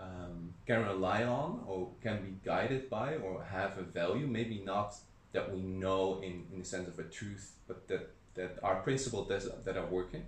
um, 0.00 0.54
can 0.66 0.84
rely 0.84 1.24
on 1.24 1.64
or 1.66 1.88
can 2.02 2.22
be 2.22 2.34
guided 2.44 2.88
by 2.88 3.16
or 3.16 3.44
have 3.44 3.78
a 3.78 3.82
value. 3.82 4.26
Maybe 4.26 4.62
not 4.64 4.94
that 5.32 5.52
we 5.52 5.60
know 5.62 6.20
in, 6.22 6.46
in 6.52 6.60
the 6.60 6.64
sense 6.64 6.88
of 6.88 6.98
a 6.98 7.04
truth, 7.04 7.52
but 7.66 7.88
that, 7.88 8.10
that 8.34 8.58
are 8.62 8.76
principles 8.76 9.28
that, 9.28 9.64
that 9.64 9.76
are 9.76 9.86
working. 9.86 10.24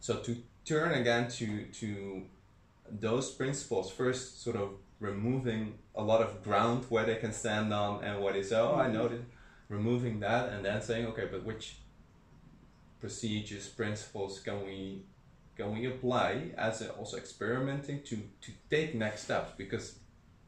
So 0.00 0.16
to 0.16 0.36
turn 0.64 0.92
again 0.92 1.28
to 1.28 1.64
to 1.80 2.22
those 2.90 3.30
principles 3.30 3.90
first, 3.90 4.42
sort 4.42 4.56
of 4.56 4.70
removing 5.00 5.78
a 5.94 6.02
lot 6.02 6.20
of 6.22 6.42
ground 6.42 6.84
where 6.88 7.04
they 7.04 7.16
can 7.16 7.32
stand 7.32 7.72
on 7.72 8.02
and 8.02 8.22
what 8.22 8.34
is 8.36 8.52
oh 8.52 8.74
I 8.74 8.88
know 8.88 9.08
that 9.08 9.20
removing 9.68 10.20
that 10.20 10.50
and 10.50 10.64
then 10.64 10.80
saying 10.80 11.06
okay 11.06 11.28
but 11.30 11.44
which 11.44 11.76
procedures 13.00 13.68
principles 13.68 14.40
can 14.40 14.64
we 14.64 15.02
can 15.56 15.72
we 15.72 15.86
apply 15.86 16.50
as 16.58 16.82
a, 16.82 16.90
also 16.92 17.16
experimenting 17.16 18.02
to 18.02 18.16
to 18.44 18.50
take 18.70 18.94
next 18.94 19.22
steps? 19.24 19.52
Because 19.56 19.98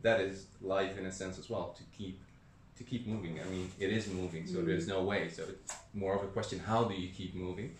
that 0.02 0.20
is 0.20 0.46
life 0.60 0.98
in 0.98 1.06
a 1.06 1.12
sense 1.12 1.38
as 1.38 1.48
well 1.50 1.74
to 1.78 1.82
keep 1.96 2.20
to 2.76 2.84
keep 2.84 3.06
moving. 3.06 3.40
I 3.40 3.44
mean 3.44 3.70
it 3.78 3.90
is 3.90 4.06
moving 4.08 4.46
so 4.46 4.58
Mm. 4.58 4.66
there's 4.66 4.86
no 4.86 5.02
way. 5.02 5.28
So 5.28 5.42
it's 5.52 5.74
more 5.94 6.14
of 6.18 6.22
a 6.22 6.30
question 6.36 6.58
how 6.58 6.84
do 6.84 6.94
you 6.94 7.10
keep 7.18 7.34
moving? 7.34 7.70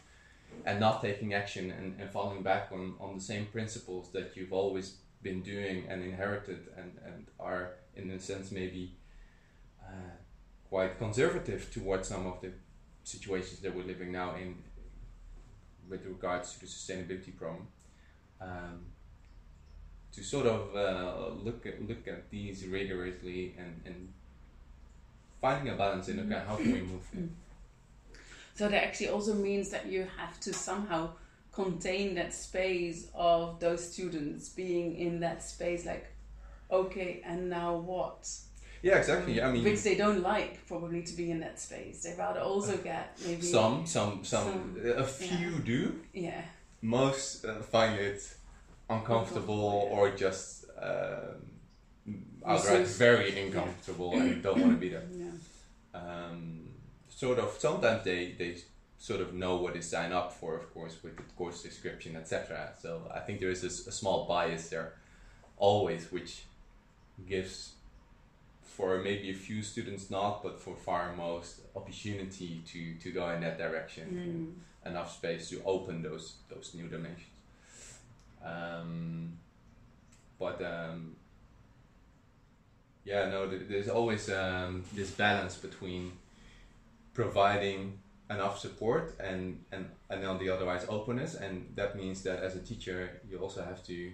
And 0.65 0.81
not 0.81 1.03
taking 1.03 1.35
action 1.35 1.71
and, 1.71 2.01
and 2.01 2.11
falling 2.11 2.43
back 2.43 2.65
on, 2.73 2.95
on 3.01 3.15
the 3.19 3.25
same 3.33 3.47
principles 3.47 4.11
that 4.13 4.37
you've 4.37 4.53
always 4.53 4.97
been 5.23 5.43
doing 5.43 5.87
and 5.89 6.03
inherited 6.03 6.61
and, 6.77 6.91
and 7.07 7.27
are 7.39 7.65
in 7.97 8.11
a 8.11 8.19
sense 8.19 8.51
maybe 8.51 8.97
uh, 9.87 10.15
quite 10.69 10.99
conservative 10.99 11.71
towards 11.73 12.09
some 12.09 12.27
of 12.27 12.41
the 12.41 12.51
situations 13.05 13.61
that 13.61 13.75
we're 13.75 13.85
living 13.95 14.11
now 14.13 14.35
in 14.37 14.57
with 15.89 16.05
regards 16.07 16.55
to 16.55 16.61
the 16.61 16.67
sustainability 16.67 17.37
problem 17.37 17.67
um, 18.41 18.87
to 20.13 20.23
sort 20.23 20.47
of 20.47 20.75
uh, 20.77 21.35
look 21.43 21.67
at 21.67 21.87
look 21.89 22.07
at 22.09 22.31
these 22.31 22.67
rigorously 22.67 23.55
and, 23.59 23.81
and 23.85 24.13
finding 25.41 25.73
a 25.73 25.77
balance 25.77 26.09
in 26.09 26.21
okay 26.21 26.43
how 26.47 26.57
can 26.57 26.73
we 26.73 26.81
move 26.81 27.03
Mm. 27.17 27.29
So 28.59 28.69
that 28.69 28.83
actually 28.83 29.11
also 29.11 29.35
means 29.35 29.71
that 29.71 29.87
you 29.87 30.09
have 30.17 30.41
to 30.41 30.53
somehow 30.53 31.11
contain 31.53 32.17
that 32.17 32.35
space 32.35 33.09
of 33.15 33.61
those 33.61 33.93
students 33.93 34.49
being 34.49 34.97
in 34.97 35.21
that 35.21 35.45
space, 35.45 35.87
like, 35.87 36.07
okay, 36.69 37.23
and 37.25 37.49
now 37.49 37.77
what? 37.77 38.29
Yeah 38.83 38.97
exactly 38.99 39.43
I 39.43 39.51
mean 39.53 39.65
Which 39.65 39.83
they 39.83 39.97
don't 39.97 40.23
like 40.23 40.67
probably 40.67 41.03
to 41.03 41.15
be 41.15 41.31
in 41.31 41.41
that 41.41 41.59
space. 41.61 42.03
They 42.03 42.15
rather 42.19 42.41
also 42.41 42.77
get 42.77 43.19
maybe 43.25 43.43
some 43.43 43.87
some 43.87 44.25
some, 44.25 44.75
Some, 44.85 44.95
a 44.97 45.05
few 45.05 45.59
do 45.61 46.01
yeah 46.13 46.43
most 46.83 47.45
uh, 47.45 47.55
find 47.55 47.99
it 47.99 48.23
uncomfortable 48.89 48.99
Uncomfortable, 48.99 49.89
yeah. 49.91 49.99
or 49.99 50.11
just 50.17 50.65
um, 50.81 52.15
outright 52.47 52.87
very 52.87 53.41
uncomfortable 53.43 54.13
and 54.21 54.43
don't 54.43 54.61
want 54.61 54.73
to 54.73 54.79
be 54.79 54.91
there. 54.91 55.05
yeah 55.13 55.31
Um, 55.95 56.69
sort 57.09 57.39
of 57.39 57.51
sometimes 57.59 58.05
they, 58.05 58.35
they 58.39 58.57
sort 58.99 59.21
of 59.21 59.35
know 59.35 59.57
what 59.57 59.75
they 59.75 59.81
sign 59.81 60.13
up 60.13 60.33
for, 60.33 60.57
of 60.57 60.73
course, 60.73 61.03
with 61.03 61.17
the 61.17 61.23
course 61.37 61.63
description, 61.63 62.17
etc. 62.17 62.73
So 62.81 63.11
I 63.13 63.21
think 63.21 63.41
there 63.41 63.51
is 63.51 63.65
a 63.65 63.93
small 63.93 64.27
bias 64.27 64.69
there, 64.71 64.95
always, 65.57 66.13
which 66.13 66.45
gives 67.27 67.75
for 68.79 68.99
maybe 69.09 69.29
a 69.31 69.35
few 69.49 69.61
students 69.73 70.05
not, 70.09 70.41
but 70.45 70.55
for 70.65 70.75
far 70.77 71.05
most 71.17 71.53
opportunity 71.75 72.63
to, 72.73 72.81
to 73.03 73.09
go 73.19 73.29
in 73.35 73.41
that 73.47 73.57
direction 73.59 74.07
Mm. 74.09 74.91
enough 74.91 75.11
space 75.21 75.45
to 75.51 75.57
open 75.75 75.95
those 76.09 76.27
those 76.53 76.69
new 76.79 76.87
dimensions. 76.95 77.37
Um, 78.53 79.33
but 80.39 80.59
um, 80.75 81.17
yeah, 83.05 83.29
no, 83.35 83.41
th- 83.51 83.63
there's 83.71 83.89
always 83.99 84.31
um, 84.31 84.85
this 84.99 85.11
balance 85.11 85.57
between 85.57 86.13
providing 87.15 87.99
enough 88.31 88.57
support 88.67 89.05
and, 89.29 89.41
and 89.73 89.83
and 90.11 90.25
on 90.25 90.39
the 90.39 90.49
otherwise 90.55 90.85
openness, 90.89 91.35
and 91.35 91.55
that 91.75 91.91
means 91.97 92.23
that 92.23 92.39
as 92.47 92.55
a 92.55 92.61
teacher 92.71 92.99
you 93.29 93.39
also 93.45 93.61
have 93.71 93.81
to 93.91 94.13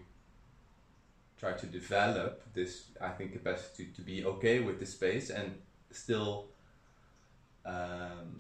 try 1.45 1.53
to 1.65 1.67
develop 1.67 2.33
this 2.59 2.73
I 3.09 3.11
think 3.17 3.33
capacity 3.39 3.87
to 3.97 4.03
be 4.03 4.25
okay 4.33 4.57
with 4.67 4.77
the 4.83 4.87
space 4.87 5.27
and 5.39 5.49
still 5.91 6.33
um, 7.67 8.31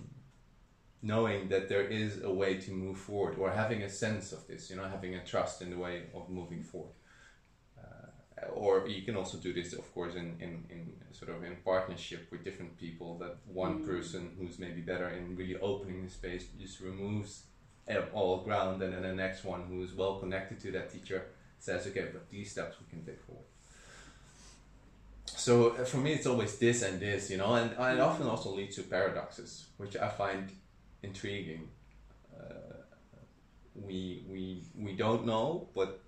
knowing 1.02 1.48
that 1.52 1.68
there 1.68 1.86
is 2.02 2.22
a 2.22 2.32
way 2.42 2.52
to 2.64 2.70
move 2.84 2.98
forward 2.98 3.34
or 3.38 3.50
having 3.50 3.82
a 3.82 3.90
sense 4.04 4.26
of 4.36 4.46
this 4.50 4.70
you 4.70 4.76
know 4.76 4.88
having 4.96 5.14
a 5.16 5.24
trust 5.32 5.56
in 5.62 5.68
the 5.70 5.80
way 5.86 5.96
of 6.18 6.22
moving 6.28 6.62
forward 6.62 6.96
uh, 7.82 8.46
or 8.62 8.72
you 8.88 9.02
can 9.08 9.16
also 9.20 9.36
do 9.38 9.52
this 9.52 9.72
of 9.82 9.86
course 9.94 10.14
in, 10.14 10.28
in, 10.44 10.52
in 10.74 10.92
sort 11.12 11.30
of 11.34 11.38
in 11.44 11.56
partnership 11.72 12.22
with 12.30 12.42
different 12.48 12.72
people 12.84 13.18
that 13.22 13.34
one 13.64 13.74
Mm. 13.78 13.86
person 13.92 14.22
who's 14.38 14.58
maybe 14.58 14.80
better 14.92 15.08
in 15.18 15.36
really 15.36 15.58
opening 15.70 15.98
the 16.04 16.10
space 16.20 16.44
just 16.62 16.80
removes 16.80 17.32
all 18.14 18.38
ground 18.48 18.82
and 18.82 18.90
then 18.94 19.02
the 19.02 19.14
next 19.26 19.40
one 19.44 19.62
who 19.68 19.76
is 19.86 19.92
well 20.00 20.14
connected 20.22 20.56
to 20.64 20.70
that 20.76 20.86
teacher 20.94 21.20
says 21.64 21.86
okay 21.86 22.06
but 22.12 22.28
these 22.30 22.50
steps 22.50 22.76
we 22.80 22.86
can 22.90 23.04
take 23.04 23.20
forward. 23.22 23.44
So 25.26 25.70
uh, 25.70 25.84
for 25.84 25.96
me 25.98 26.12
it's 26.12 26.26
always 26.26 26.58
this 26.58 26.82
and 26.82 27.00
this 27.00 27.30
you 27.30 27.38
know 27.38 27.54
and, 27.54 27.72
and 27.78 27.98
it 27.98 28.00
often 28.00 28.26
also 28.26 28.50
leads 28.54 28.76
to 28.76 28.82
paradoxes 28.82 29.66
which 29.78 29.96
i 29.96 30.08
find 30.08 30.52
intriguing. 31.02 31.68
Uh, 32.38 32.76
we 33.74 34.24
we 34.28 34.62
we 34.76 34.92
don't 34.92 35.24
know 35.26 35.68
but 35.74 36.00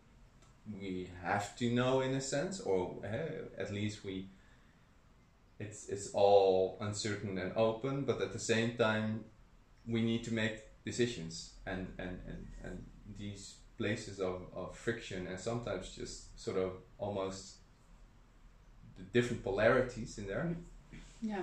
we 0.81 1.09
have 1.23 1.57
to 1.57 1.71
know 1.71 2.01
in 2.01 2.15
a 2.15 2.21
sense 2.21 2.61
or 2.61 2.97
uh, 3.05 3.61
at 3.63 3.73
least 3.73 4.05
we 4.05 4.29
it's 5.59 5.89
it's 5.89 6.11
all 6.13 6.77
uncertain 6.81 7.39
and 7.39 7.53
open 7.57 8.03
but 8.03 8.21
at 8.21 8.33
the 8.33 8.39
same 8.39 8.77
time 8.77 9.25
we 9.87 10.03
need 10.03 10.23
to 10.25 10.33
make 10.33 10.57
decisions 10.85 11.55
and 11.67 11.87
and 11.99 12.19
and, 12.27 12.47
and 12.65 12.85
these 13.17 13.57
places 13.79 14.21
of, 14.21 14.43
of 14.55 14.75
friction 14.77 15.27
and 15.27 15.39
sometimes 15.39 15.91
just 15.91 16.39
sort 16.43 16.57
of 16.57 16.73
almost 16.99 17.57
the 18.97 19.03
different 19.13 19.43
polarities 19.43 20.19
in 20.19 20.27
there. 20.27 20.57
Yeah. 21.23 21.43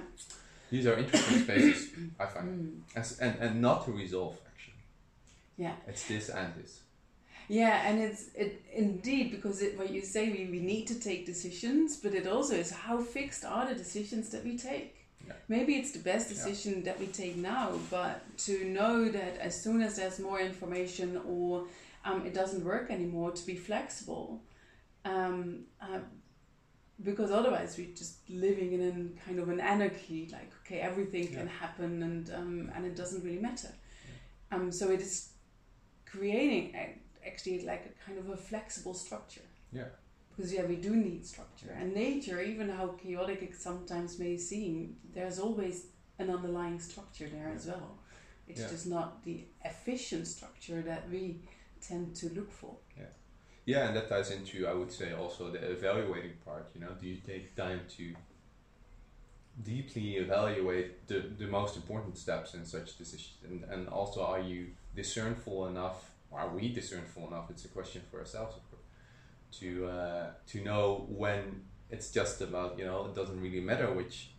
These 0.69 0.87
are 0.87 0.97
interesting 0.97 1.43
spaces 1.43 1.89
i 2.19 2.25
find. 2.25 2.47
Mm. 2.47 2.79
As, 2.95 3.19
and 3.19 3.37
and 3.39 3.61
not 3.61 3.85
to 3.85 3.91
resolve 3.91 4.37
actually. 4.47 4.81
Yeah. 5.57 5.75
It's 5.87 6.07
this 6.07 6.29
and 6.29 6.53
this. 6.55 6.81
Yeah, 7.49 7.87
and 7.87 8.01
it's 8.01 8.29
it 8.33 8.63
indeed 8.73 9.31
because 9.31 9.61
it, 9.61 9.77
what 9.77 9.89
you 9.91 10.01
say 10.01 10.29
we, 10.29 10.49
we 10.49 10.59
need 10.59 10.87
to 10.87 10.99
take 10.99 11.25
decisions, 11.25 11.97
but 11.97 12.13
it 12.13 12.25
also 12.25 12.55
is 12.55 12.71
how 12.71 13.01
fixed 13.01 13.43
are 13.45 13.67
the 13.67 13.75
decisions 13.75 14.29
that 14.29 14.43
we 14.43 14.57
take. 14.57 14.95
Yeah. 15.27 15.33
Maybe 15.47 15.75
it's 15.75 15.91
the 15.91 15.99
best 15.99 16.29
decision 16.29 16.83
that 16.83 16.99
we 16.99 17.07
take 17.07 17.35
now, 17.37 17.79
but 17.89 18.21
to 18.39 18.65
know 18.65 19.09
that 19.09 19.37
as 19.39 19.61
soon 19.61 19.81
as 19.81 19.97
there's 19.97 20.19
more 20.19 20.39
information 20.39 21.21
or 21.27 21.65
um, 22.05 22.25
it 22.25 22.33
doesn't 22.33 22.63
work 22.63 22.91
anymore, 22.91 23.31
to 23.31 23.45
be 23.45 23.55
flexible, 23.55 24.43
um, 25.05 25.65
uh, 25.81 25.99
because 27.01 27.31
otherwise 27.31 27.75
we're 27.77 27.95
just 27.95 28.29
living 28.29 28.73
in 28.73 28.81
a 28.81 29.25
kind 29.25 29.39
of 29.39 29.49
an 29.49 29.59
anarchy. 29.59 30.29
Like 30.31 30.51
okay, 30.61 30.79
everything 30.79 31.27
can 31.27 31.47
happen, 31.47 32.03
and 32.03 32.29
um, 32.33 32.71
and 32.75 32.85
it 32.85 32.95
doesn't 32.95 33.23
really 33.23 33.39
matter. 33.39 33.69
Um, 34.51 34.71
so 34.71 34.91
it 34.91 35.01
is 35.01 35.29
creating 36.05 36.75
a- 36.75 36.99
actually 37.25 37.65
like 37.65 37.85
a 37.91 38.05
kind 38.05 38.17
of 38.19 38.29
a 38.29 38.37
flexible 38.37 38.93
structure. 38.93 39.47
Yeah. 39.71 39.85
Because 40.35 40.53
yeah, 40.53 40.65
we 40.65 40.77
do 40.77 40.95
need 40.95 41.25
structure, 41.25 41.71
and 41.79 41.93
nature, 41.93 42.41
even 42.41 42.67
how 42.69 42.87
chaotic 43.03 43.43
it 43.43 43.55
sometimes 43.55 44.17
may 44.17 44.35
seem, 44.37 44.95
there's 45.13 45.37
always 45.39 45.87
an 46.17 46.29
underlying 46.29 46.79
structure 46.79 47.27
there 47.29 47.51
as 47.55 47.67
well. 47.67 47.99
It's 48.47 48.61
Yeah. 48.61 48.69
just 48.69 48.87
not 48.87 49.23
the 49.23 49.45
efficient 49.63 50.27
structure 50.27 50.81
that 50.81 51.09
we 51.09 51.41
tend 51.87 52.15
to 52.15 52.29
look 52.29 52.51
for. 52.51 52.75
Yeah, 53.65 53.87
and 53.87 53.95
that 53.95 54.09
ties 54.09 54.31
into, 54.31 54.67
I 54.67 54.73
would 54.73 54.91
say, 54.91 55.13
also 55.13 55.49
the 55.49 55.71
evaluating 55.71 56.33
part. 56.45 56.69
You 56.75 56.81
know, 56.81 56.91
do 56.99 57.07
you 57.07 57.17
take 57.25 57.55
time 57.55 57.81
to 57.97 58.13
deeply 59.63 60.17
evaluate 60.17 61.07
the, 61.07 61.23
the 61.37 61.47
most 61.47 61.77
important 61.77 62.17
steps 62.17 62.55
in 62.55 62.65
such 62.65 62.97
decisions? 62.97 63.37
And, 63.45 63.63
and 63.71 63.87
also, 63.87 64.21
are 64.25 64.41
you 64.41 64.67
discernful 64.95 65.67
enough, 65.67 66.11
are 66.31 66.49
we 66.49 66.73
discernful 66.73 67.27
enough? 67.27 67.49
It's 67.51 67.63
a 67.63 67.69
question 67.69 68.01
for 68.11 68.19
ourselves, 68.19 68.57
of 68.57 68.69
course, 68.69 68.83
to, 69.59 69.87
uh, 69.87 70.31
to 70.47 70.61
know 70.61 71.05
when 71.07 71.61
it's 71.89 72.11
just 72.11 72.41
about, 72.41 72.77
you 72.77 72.83
know, 72.83 73.05
it 73.05 73.15
doesn't 73.15 73.39
really 73.39 73.61
matter 73.61 73.89
which 73.93 74.31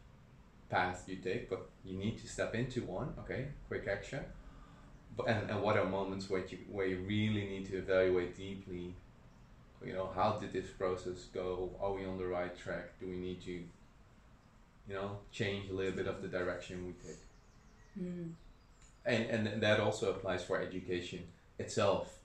path 0.69 1.05
you 1.07 1.17
take, 1.17 1.49
but 1.49 1.71
you 1.83 1.97
need 1.97 2.19
to 2.19 2.29
step 2.29 2.55
into 2.55 2.83
one, 2.83 3.15
okay, 3.21 3.47
quick 3.69 3.87
action. 3.89 4.21
And, 5.27 5.51
and 5.51 5.63
what 5.63 5.77
are 5.77 5.85
moments 5.85 6.29
where 6.29 6.45
you, 6.45 6.59
where 6.71 6.87
you 6.87 6.99
really 6.99 7.47
need 7.47 7.67
to 7.67 7.79
evaluate 7.79 8.37
deeply 8.37 8.95
you 9.85 9.93
know 9.93 10.11
how 10.15 10.33
did 10.41 10.53
this 10.53 10.71
process 10.71 11.25
go? 11.35 11.71
Are 11.81 11.93
we 11.93 12.05
on 12.05 12.19
the 12.19 12.27
right 12.27 12.57
track? 12.57 12.99
Do 13.01 13.07
we 13.07 13.17
need 13.17 13.43
to 13.43 13.53
you 13.53 14.95
know 14.95 15.19
change 15.31 15.71
a 15.71 15.75
little 15.75 15.93
bit 15.93 16.07
of 16.07 16.23
the 16.23 16.29
direction 16.29 16.87
we 16.87 16.93
take? 16.93 17.21
Mm. 18.01 18.33
and 19.07 19.25
and 19.27 19.63
that 19.63 19.79
also 19.79 20.11
applies 20.11 20.43
for 20.45 20.61
education 20.61 21.25
itself. 21.59 22.19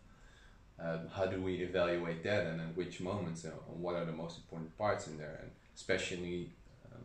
Um, 0.80 1.10
how 1.14 1.26
do 1.26 1.42
we 1.42 1.56
evaluate 1.56 2.24
that 2.24 2.48
and 2.48 2.62
at 2.62 2.78
which 2.78 3.02
moments 3.02 3.44
and 3.44 3.54
what 3.68 3.96
are 3.96 4.06
the 4.06 4.14
most 4.14 4.38
important 4.38 4.78
parts 4.78 5.08
in 5.08 5.18
there? 5.18 5.40
And 5.42 5.52
especially 5.76 6.52
um, 6.86 7.02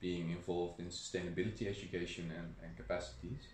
being 0.00 0.30
involved 0.30 0.78
in 0.78 0.86
sustainability 0.86 1.66
education 1.66 2.30
and, 2.36 2.54
and 2.62 2.76
capacities 2.76 3.48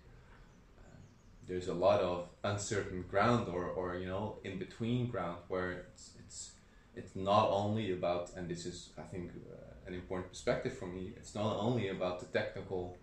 there's 1.47 1.69
a 1.69 1.75
lot 1.75 2.01
of 2.01 2.29
uncertain 2.45 3.05
ground 3.11 3.49
or, 3.49 3.65
or 3.67 3.97
you 3.97 4.07
know 4.07 4.39
in 4.45 4.59
between 4.59 5.09
ground 5.09 5.39
where 5.49 5.71
it's 5.73 6.13
it's 6.19 6.53
it's 6.95 7.15
not 7.15 7.51
only 7.51 7.93
about 7.93 8.31
and 8.37 8.49
this 8.49 8.67
is 8.67 8.91
I 8.99 9.03
think 9.03 9.31
uh, 9.31 9.87
an 9.87 9.95
important 9.95 10.31
perspective 10.31 10.77
for 10.77 10.87
me 10.87 11.13
it's 11.17 11.35
not 11.35 11.57
only 11.59 11.89
about 11.89 12.21
the 12.21 12.27
technical 12.27 12.97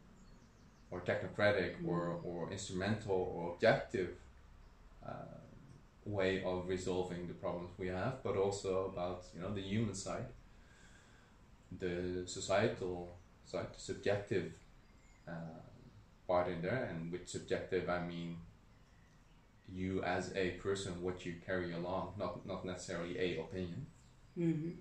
or 0.92 1.02
technocratic 1.02 1.82
Mm. 1.82 1.88
or, 1.88 2.20
or 2.24 2.52
instrumental 2.52 3.20
or 3.36 3.54
objective 3.54 4.10
uh, 5.06 5.40
way 6.06 6.44
of 6.44 6.68
resolving 6.68 7.28
the 7.28 7.34
problems 7.34 7.72
we 7.78 7.88
have 7.88 8.22
but 8.24 8.36
also 8.38 8.92
about 8.92 9.26
you 9.34 9.42
know 9.42 9.54
the 9.54 9.62
human 9.62 9.96
side 9.96 10.28
the 11.80 12.24
societal 12.26 13.18
side 13.46 13.68
the 13.74 13.80
subjective 13.80 14.52
uh, 15.28 15.32
part 16.28 16.48
in 16.48 16.62
there, 16.62 16.86
and 16.86 17.12
with 17.12 17.28
subjective 17.30 17.90
I 17.90 18.00
mean 18.06 18.38
you 19.68 20.02
as 20.04 20.34
a 20.36 20.52
person, 20.52 21.02
what 21.02 21.26
you 21.26 21.36
carry 21.46 21.74
along, 21.74 22.14
not 22.18 22.46
not 22.46 22.64
necessarily 22.66 23.18
a 23.20 23.40
opinion, 23.42 23.88
hmm 24.36 24.74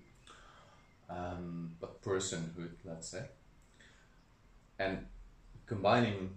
um, 1.09 1.75
but 1.79 2.01
personhood, 2.01 2.71
let's 2.85 3.07
say, 3.07 3.25
and 4.79 5.05
combining 5.65 6.31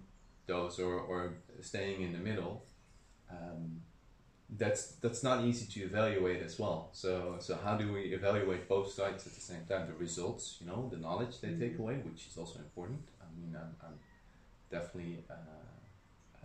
those 0.47 0.79
or, 0.79 0.95
or 0.99 1.33
staying 1.61 2.01
in 2.01 2.13
the 2.13 2.19
middle. 2.19 2.65
Um, 3.31 3.81
that's 4.49 4.93
that's 5.01 5.23
not 5.23 5.45
easy 5.45 5.65
to 5.67 5.85
evaluate 5.85 6.41
as 6.43 6.59
well. 6.59 6.89
So 6.93 7.37
so 7.39 7.57
how 7.63 7.77
do 7.77 7.93
we 7.93 8.01
evaluate 8.13 8.69
both 8.69 8.91
sides 8.91 9.27
at 9.27 9.33
the 9.35 9.41
same 9.41 9.65
time? 9.69 9.87
The 9.87 9.93
results, 9.95 10.57
you 10.61 10.67
know, 10.67 10.89
the 10.91 10.97
knowledge 10.97 11.41
they 11.41 11.53
take 11.53 11.77
Mhm. 11.77 11.79
away, 11.79 11.95
which 11.97 12.27
is 12.27 12.37
also 12.37 12.59
important. 12.59 13.09
I 13.21 13.25
mean, 13.39 13.55
I'm, 13.55 13.75
I'm 13.85 13.99
definitely 14.69 15.23
uh, 15.29 15.33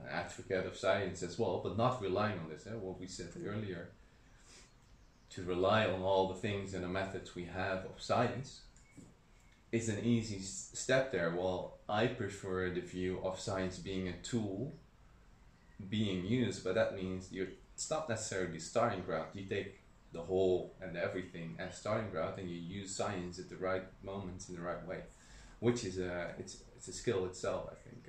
an 0.02 0.08
advocate 0.10 0.66
of 0.66 0.76
science 0.76 1.22
as 1.22 1.38
well, 1.38 1.60
but 1.62 1.76
not 1.76 2.00
relying 2.02 2.38
on 2.38 2.48
this. 2.48 2.66
Eh? 2.66 2.70
What 2.74 2.98
we 3.00 3.06
said 3.06 3.30
Mhm. 3.34 3.46
earlier, 3.46 3.88
to 5.30 5.42
rely 5.44 5.86
on 5.86 6.02
all 6.02 6.28
the 6.28 6.34
things 6.40 6.74
and 6.74 6.84
the 6.84 6.88
methods 6.88 7.34
we 7.34 7.44
have 7.44 7.86
of 7.86 8.00
science 8.00 8.60
is 9.72 9.88
an 9.88 10.04
easy 10.04 10.36
s- 10.38 10.70
step 10.74 11.10
there. 11.12 11.30
Well, 11.30 11.78
I 11.88 12.06
prefer 12.06 12.70
the 12.70 12.80
view 12.82 13.20
of 13.24 13.40
science 13.40 13.78
being 13.78 14.08
a 14.08 14.16
tool 14.22 14.74
being 15.88 16.24
used, 16.24 16.64
but 16.64 16.74
that 16.74 16.94
means 16.94 17.32
you're 17.32 17.48
it's 17.74 17.90
not 17.90 18.08
necessarily 18.08 18.58
starting 18.58 19.02
ground. 19.02 19.28
You 19.32 19.44
take 19.46 19.80
the 20.12 20.20
whole 20.20 20.74
and 20.80 20.96
everything 20.96 21.56
as 21.58 21.78
starting 21.78 22.10
ground, 22.10 22.38
and 22.38 22.48
you 22.50 22.56
use 22.56 22.94
science 22.94 23.38
at 23.38 23.48
the 23.48 23.56
right 23.56 23.84
moments 24.04 24.48
in 24.48 24.54
the 24.56 24.60
right 24.60 24.86
way, 24.86 25.00
which 25.60 25.84
is 25.84 25.98
a 25.98 26.34
it's 26.38 26.62
it's 26.76 26.88
a 26.88 26.92
skill 26.92 27.24
itself. 27.26 27.68
I 27.72 27.76
think, 27.88 28.08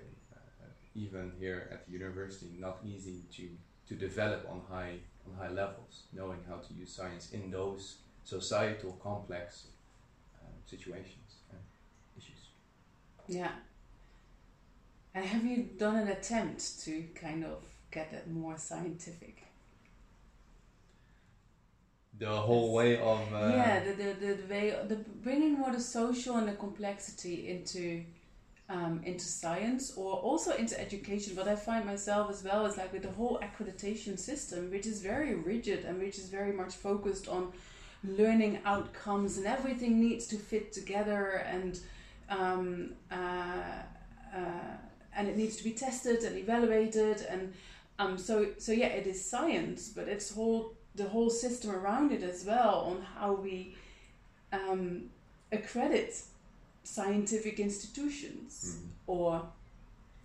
even 0.95 1.31
here 1.39 1.69
at 1.71 1.85
the 1.85 1.93
university, 1.93 2.51
not 2.59 2.77
easy 2.85 3.23
to 3.35 3.49
to 3.87 3.95
develop 3.95 4.47
on 4.49 4.61
high 4.69 4.95
on 5.27 5.33
high 5.37 5.53
levels, 5.53 6.03
knowing 6.13 6.39
how 6.47 6.57
to 6.57 6.73
use 6.73 6.91
science 6.91 7.31
in 7.31 7.51
those 7.51 7.97
societal 8.23 8.93
complex 9.03 9.67
um, 10.41 10.53
situations 10.65 11.37
and 11.51 11.59
issues. 12.17 12.49
Yeah. 13.27 13.51
And 15.13 15.25
have 15.25 15.45
you 15.45 15.69
done 15.77 15.95
an 15.95 16.07
attempt 16.07 16.81
to 16.85 17.03
kind 17.13 17.45
of 17.45 17.63
get 17.91 18.11
it 18.13 18.29
more 18.29 18.57
scientific? 18.57 19.43
The 22.17 22.29
whole 22.29 22.73
way 22.73 22.99
of 22.99 23.19
uh, 23.33 23.49
yeah, 23.49 23.83
the, 23.83 23.91
the, 23.93 24.13
the, 24.13 24.33
the 24.35 24.47
way, 24.47 24.75
the 24.87 24.95
bringing 24.95 25.53
more 25.53 25.71
the 25.71 25.79
social 25.79 26.37
and 26.37 26.47
the 26.47 26.53
complexity 26.53 27.49
into 27.49 28.03
um, 28.73 29.01
into 29.05 29.25
science 29.25 29.93
or 29.95 30.13
also 30.13 30.51
into 30.55 30.79
education. 30.79 31.35
What 31.35 31.47
I 31.47 31.55
find 31.55 31.85
myself 31.85 32.31
as 32.31 32.43
well 32.43 32.65
is 32.65 32.75
like 32.75 32.91
with 32.91 33.03
the 33.03 33.11
whole 33.11 33.39
accreditation 33.39 34.17
system, 34.17 34.71
which 34.71 34.87
is 34.87 35.01
very 35.01 35.35
rigid 35.35 35.85
and 35.85 36.01
which 36.01 36.17
is 36.17 36.29
very 36.29 36.51
much 36.51 36.73
focused 36.73 37.27
on 37.27 37.53
learning 38.03 38.59
outcomes 38.65 39.37
and 39.37 39.45
everything 39.45 39.99
needs 39.99 40.25
to 40.27 40.37
fit 40.37 40.73
together 40.73 41.45
and 41.47 41.79
um, 42.29 42.93
uh, 43.11 43.15
uh, 44.35 44.73
and 45.15 45.27
it 45.27 45.37
needs 45.37 45.55
to 45.57 45.63
be 45.63 45.71
tested 45.71 46.23
and 46.23 46.35
evaluated 46.35 47.21
and 47.29 47.53
um, 47.99 48.17
so 48.17 48.47
so 48.57 48.71
yeah 48.71 48.87
it 48.87 49.07
is 49.07 49.23
science 49.23 49.87
but 49.87 50.07
it's 50.09 50.33
whole 50.33 50.73
the 50.95 51.05
whole 51.05 51.29
system 51.29 51.71
around 51.71 52.11
it 52.11 52.23
as 52.23 52.43
well 52.43 52.87
on 52.89 53.05
how 53.17 53.31
we 53.31 53.75
um, 54.51 55.03
accredit 55.51 56.23
scientific 56.83 57.59
institutions 57.59 58.75
Mhm. 58.77 58.89
or 59.07 59.49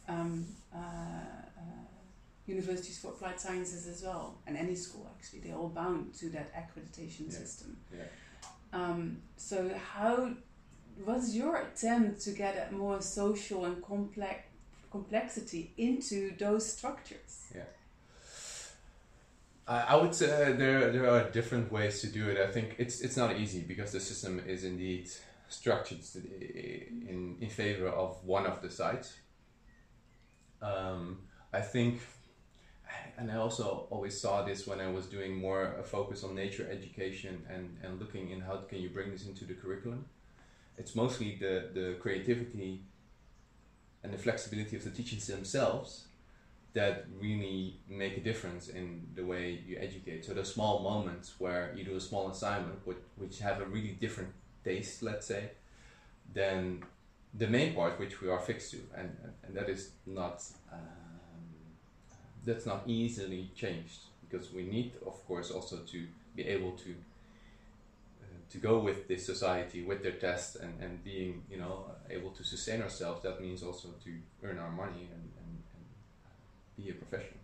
um, 0.08 0.46
uh, 0.74 0.78
uh, 0.78 1.60
universities 2.46 2.98
for 2.98 3.08
applied 3.08 3.38
sciences 3.38 3.86
as 3.86 4.02
well, 4.02 4.38
and 4.46 4.56
any 4.56 4.74
school 4.74 5.06
actually. 5.14 5.40
They're 5.40 5.56
all 5.56 5.68
bound 5.68 6.14
to 6.14 6.30
that 6.30 6.50
accreditation 6.54 7.26
Yeah. 7.26 7.38
system. 7.38 7.76
Yeah. 7.92 8.04
Um, 8.72 9.22
so, 9.36 9.68
how 9.74 10.34
was 11.04 11.36
your 11.36 11.56
attempt 11.56 12.22
to 12.22 12.30
get 12.32 12.68
a 12.70 12.74
more 12.74 13.02
social 13.02 13.64
and 13.66 13.82
complex 13.82 14.44
complexity 14.90 15.72
into 15.76 16.34
those 16.38 16.64
structures? 16.72 17.44
I, 19.66 19.80
I 19.80 19.96
would 19.96 20.14
say 20.14 20.26
there 20.54 20.90
there 20.90 21.08
are 21.10 21.30
different 21.30 21.70
ways 21.70 22.00
to 22.00 22.06
do 22.06 22.28
it. 22.30 22.38
I 22.38 22.50
think 22.50 22.76
it's 22.78 23.00
it's 23.02 23.16
not 23.16 23.36
easy 23.36 23.60
because 23.60 23.92
the 23.92 24.00
system 24.00 24.40
is 24.46 24.64
indeed 24.64 25.10
structured 25.48 26.00
in 26.14 27.36
in 27.40 27.48
favor 27.48 27.88
of 27.88 28.24
one 28.24 28.46
of 28.46 28.62
the 28.62 28.70
sides. 28.70 29.16
Um, 30.60 31.18
I 31.52 31.60
think, 31.60 32.00
and 33.16 33.30
I 33.30 33.36
also 33.36 33.86
always 33.90 34.20
saw 34.20 34.42
this 34.42 34.66
when 34.66 34.80
I 34.80 34.90
was 34.90 35.06
doing 35.06 35.34
more 35.36 35.74
a 35.78 35.82
focus 35.82 36.24
on 36.24 36.34
nature 36.34 36.68
education 36.70 37.44
and 37.48 37.76
and 37.82 37.98
looking 37.98 38.30
in 38.30 38.40
how 38.40 38.56
can 38.68 38.78
you 38.80 38.90
bring 38.90 39.10
this 39.10 39.26
into 39.26 39.44
the 39.44 39.54
curriculum. 39.54 40.04
It's 40.76 40.94
mostly 40.94 41.36
the 41.40 41.70
the 41.72 41.96
creativity 42.00 42.82
and 44.02 44.12
the 44.12 44.18
flexibility 44.18 44.76
of 44.76 44.84
the 44.84 44.90
teachers 44.90 45.26
themselves 45.26 46.08
that 46.74 47.06
really 47.18 47.80
make 47.88 48.16
a 48.16 48.20
difference 48.20 48.68
in 48.68 49.06
the 49.14 49.24
way 49.24 49.62
you 49.66 49.76
educate. 49.80 50.24
So 50.24 50.34
the 50.34 50.44
small 50.44 50.80
moments 50.80 51.34
where 51.38 51.72
you 51.74 51.82
do 51.84 51.96
a 51.96 52.00
small 52.00 52.30
assignment, 52.30 52.86
which, 52.86 52.98
which 53.16 53.38
have 53.40 53.60
a 53.60 53.64
really 53.64 53.96
different 54.00 54.30
taste, 54.70 55.02
let's 55.10 55.26
say, 55.32 55.42
than 56.34 56.82
the 57.42 57.46
main 57.56 57.70
part, 57.74 57.98
which 58.02 58.14
we 58.22 58.28
are 58.34 58.40
fixed 58.50 58.68
to, 58.72 58.78
and 59.00 59.10
and, 59.44 59.56
that 59.56 59.68
is 59.68 59.82
not 60.06 60.36
um, 60.72 61.48
that's 62.46 62.66
not 62.66 62.80
easily 62.86 63.42
changed 63.62 64.00
because 64.24 64.46
we 64.58 64.62
need, 64.74 64.90
of 65.10 65.16
course, 65.28 65.48
also 65.56 65.76
to 65.92 65.98
be 66.36 66.42
able 66.56 66.72
to. 66.84 66.90
uh, 68.22 68.26
To 68.54 68.58
go 68.58 68.74
with 68.88 68.98
this 69.08 69.22
society, 69.32 69.80
with 69.90 70.00
their 70.04 70.18
tests, 70.26 70.56
and, 70.64 70.72
and 70.84 70.92
being, 71.04 71.32
you 71.52 71.58
know, 71.62 71.74
able 72.16 72.30
to 72.38 72.42
sustain 72.52 72.80
ourselves, 72.82 73.22
that 73.22 73.36
means 73.40 73.62
also 73.62 73.88
to 74.04 74.10
earn 74.46 74.58
our 74.64 74.70
money 74.84 75.04
and, 75.14 75.26
and, 75.40 75.52
and 75.74 75.84
be 76.76 76.84
a 76.90 76.94
professional. 76.94 77.37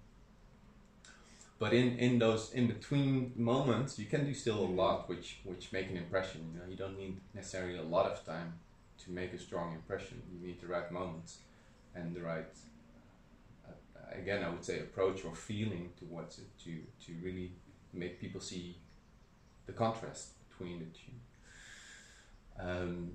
But 1.65 1.73
in, 1.73 1.97
in 1.99 2.19
those 2.19 2.53
in 2.53 2.67
between 2.67 3.33
moments, 3.37 3.99
you 3.99 4.05
can 4.05 4.27
do 4.27 4.35
still 4.35 4.59
a 4.59 4.73
lot 4.83 5.09
which 5.09 5.39
which 5.45 5.73
make 5.73 5.89
an 5.89 5.97
impression. 5.97 6.41
You 6.53 6.61
know, 6.61 6.67
you 6.69 6.77
don't 6.77 6.99
need 6.99 7.17
necessarily 7.33 7.79
a 7.79 7.83
lot 7.83 8.05
of 8.05 8.23
time 8.27 8.53
to 9.03 9.11
make 9.11 9.33
a 9.33 9.39
strong 9.39 9.73
impression. 9.73 10.21
You 10.31 10.47
need 10.47 10.61
the 10.61 10.67
right 10.67 10.93
moments 10.93 11.39
and 11.95 12.15
the 12.15 12.21
right, 12.21 12.55
uh, 13.67 14.21
again, 14.21 14.45
I 14.45 14.51
would 14.51 14.63
say 14.63 14.81
approach 14.81 15.25
or 15.25 15.35
feeling 15.35 15.89
towards 15.99 16.39
it 16.39 16.51
to 16.65 16.73
to 17.07 17.13
really 17.23 17.53
make 17.95 18.21
people 18.21 18.43
see 18.43 18.77
the 19.65 19.73
contrast 19.73 20.33
between 20.47 20.81
the 20.81 20.91
two. 21.01 21.17
Um, 22.61 23.13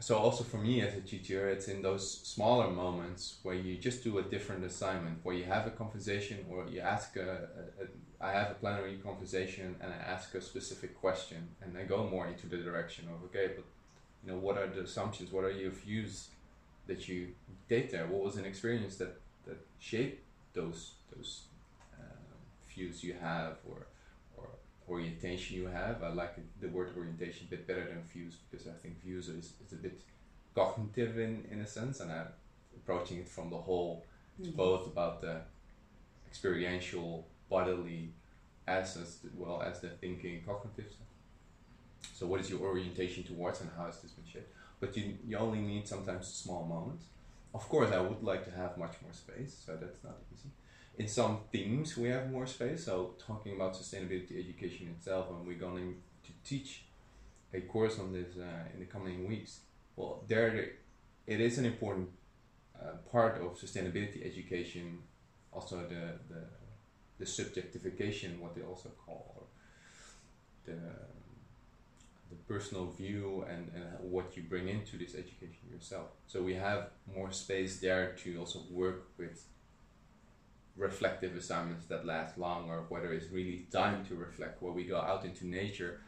so 0.00 0.16
also 0.16 0.44
for 0.44 0.58
me 0.58 0.80
as 0.80 0.94
a 0.96 1.00
teacher 1.00 1.48
it's 1.48 1.68
in 1.68 1.80
those 1.80 2.20
smaller 2.22 2.70
moments 2.70 3.36
where 3.42 3.54
you 3.54 3.76
just 3.76 4.02
do 4.02 4.18
a 4.18 4.22
different 4.22 4.64
assignment 4.64 5.18
where 5.22 5.34
you 5.34 5.44
have 5.44 5.66
a 5.66 5.70
conversation 5.70 6.44
or 6.50 6.66
you 6.66 6.80
ask 6.80 7.16
a, 7.16 7.20
a, 7.20 7.84
a 7.84 7.86
I 8.20 8.32
have 8.32 8.50
a 8.50 8.54
plenary 8.54 8.96
conversation 8.96 9.76
and 9.80 9.92
I 9.92 9.96
ask 9.96 10.34
a 10.34 10.40
specific 10.40 10.98
question 10.98 11.48
and 11.62 11.76
I 11.76 11.84
go 11.84 12.08
more 12.08 12.26
into 12.26 12.46
the 12.46 12.56
direction 12.56 13.06
of 13.12 13.22
okay 13.26 13.52
but 13.54 13.64
you 14.24 14.32
know 14.32 14.38
what 14.38 14.56
are 14.56 14.66
the 14.66 14.82
assumptions? 14.82 15.30
What 15.32 15.44
are 15.44 15.50
your 15.50 15.70
views 15.70 16.28
that 16.86 17.08
you 17.08 17.28
take 17.68 17.90
there? 17.90 18.06
What 18.06 18.22
was 18.22 18.36
an 18.36 18.44
experience 18.44 18.96
that 18.96 19.20
that 19.46 19.58
shaped 19.78 20.22
those 20.54 20.92
those 21.14 21.42
uh, 21.98 22.04
views 22.68 23.04
you 23.04 23.14
have 23.20 23.58
or 23.68 23.86
orientation 24.88 25.56
you 25.56 25.66
have. 25.66 26.02
I 26.02 26.08
like 26.08 26.36
the 26.60 26.68
word 26.68 26.90
orientation 26.96 27.46
a 27.46 27.50
bit 27.50 27.66
better 27.66 27.84
than 27.84 28.02
views 28.12 28.36
because 28.50 28.66
I 28.66 28.72
think 28.82 29.02
views 29.02 29.28
is, 29.28 29.54
is 29.64 29.72
a 29.72 29.76
bit 29.76 30.00
cognitive 30.54 31.18
in, 31.18 31.44
in 31.50 31.60
a 31.60 31.66
sense 31.66 32.00
and 32.00 32.12
I'm 32.12 32.28
approaching 32.76 33.18
it 33.18 33.28
from 33.28 33.50
the 33.50 33.56
whole. 33.56 34.04
It's 34.38 34.48
mm-hmm. 34.48 34.56
both 34.56 34.86
about 34.86 35.20
the 35.20 35.40
experiential 36.26 37.26
bodily 37.48 38.12
as 38.66 38.96
as 38.96 39.18
well 39.36 39.62
as 39.62 39.80
the 39.80 39.88
thinking 39.88 40.42
cognitive 40.44 40.90
stuff. 40.90 41.06
So 42.14 42.26
what 42.26 42.40
is 42.40 42.50
your 42.50 42.60
orientation 42.60 43.22
towards 43.24 43.60
and 43.60 43.70
how 43.76 43.86
has 43.86 44.00
this 44.00 44.12
been 44.12 44.24
shaped 44.30 44.50
but 44.84 44.96
you, 44.96 45.16
you 45.26 45.36
only 45.36 45.60
need 45.60 45.88
sometimes 45.88 46.28
a 46.28 46.32
small 46.32 46.64
moments 46.66 47.04
of 47.54 47.68
course 47.68 47.90
I 47.92 48.00
would 48.00 48.22
like 48.22 48.44
to 48.44 48.50
have 48.50 48.76
much 48.76 48.94
more 49.02 49.12
space 49.12 49.56
so 49.64 49.76
that's 49.80 50.02
not 50.02 50.16
easy 50.32 50.50
in 50.98 51.08
some 51.08 51.40
themes 51.52 51.96
we 51.96 52.08
have 52.08 52.30
more 52.30 52.46
space. 52.46 52.84
So 52.84 53.14
talking 53.18 53.54
about 53.56 53.74
sustainability 53.74 54.38
education 54.38 54.88
itself, 54.96 55.30
and 55.30 55.46
we're 55.46 55.58
going 55.58 55.96
to 56.24 56.32
teach 56.44 56.84
a 57.52 57.60
course 57.60 57.98
on 57.98 58.12
this 58.12 58.36
uh, 58.36 58.72
in 58.72 58.80
the 58.80 58.86
coming 58.86 59.26
weeks. 59.28 59.60
Well, 59.96 60.24
there 60.28 60.70
it 61.26 61.40
is 61.40 61.58
an 61.58 61.64
important 61.64 62.08
uh, 62.78 62.96
part 63.10 63.40
of 63.40 63.58
sustainability 63.58 64.24
education. 64.24 64.98
Also, 65.52 65.76
the 65.88 66.18
the 66.32 66.42
the 67.18 67.24
subjectification, 67.24 68.38
what 68.40 68.54
they 68.54 68.62
also 68.62 68.90
call 69.04 69.46
the 70.64 70.76
the 72.30 72.36
personal 72.48 72.86
view 72.86 73.44
and, 73.48 73.70
and 73.74 74.10
what 74.10 74.36
you 74.36 74.42
bring 74.42 74.68
into 74.68 74.96
this 74.96 75.14
education 75.14 75.68
yourself. 75.70 76.08
So 76.26 76.42
we 76.42 76.54
have 76.54 76.88
more 77.14 77.30
space 77.32 77.80
there 77.80 78.14
to 78.24 78.38
also 78.38 78.60
work 78.70 79.08
with 79.18 79.44
reflective 80.76 81.36
assignments 81.36 81.86
that 81.86 82.04
last 82.04 82.36
long 82.36 82.68
or 82.68 82.84
whether 82.88 83.12
it's 83.12 83.30
really 83.30 83.66
time 83.70 84.04
to 84.06 84.14
reflect 84.14 84.60
where 84.60 84.72
we 84.72 84.84
go 84.84 84.98
out 84.98 85.24
into 85.24 85.46
nature 85.46 86.00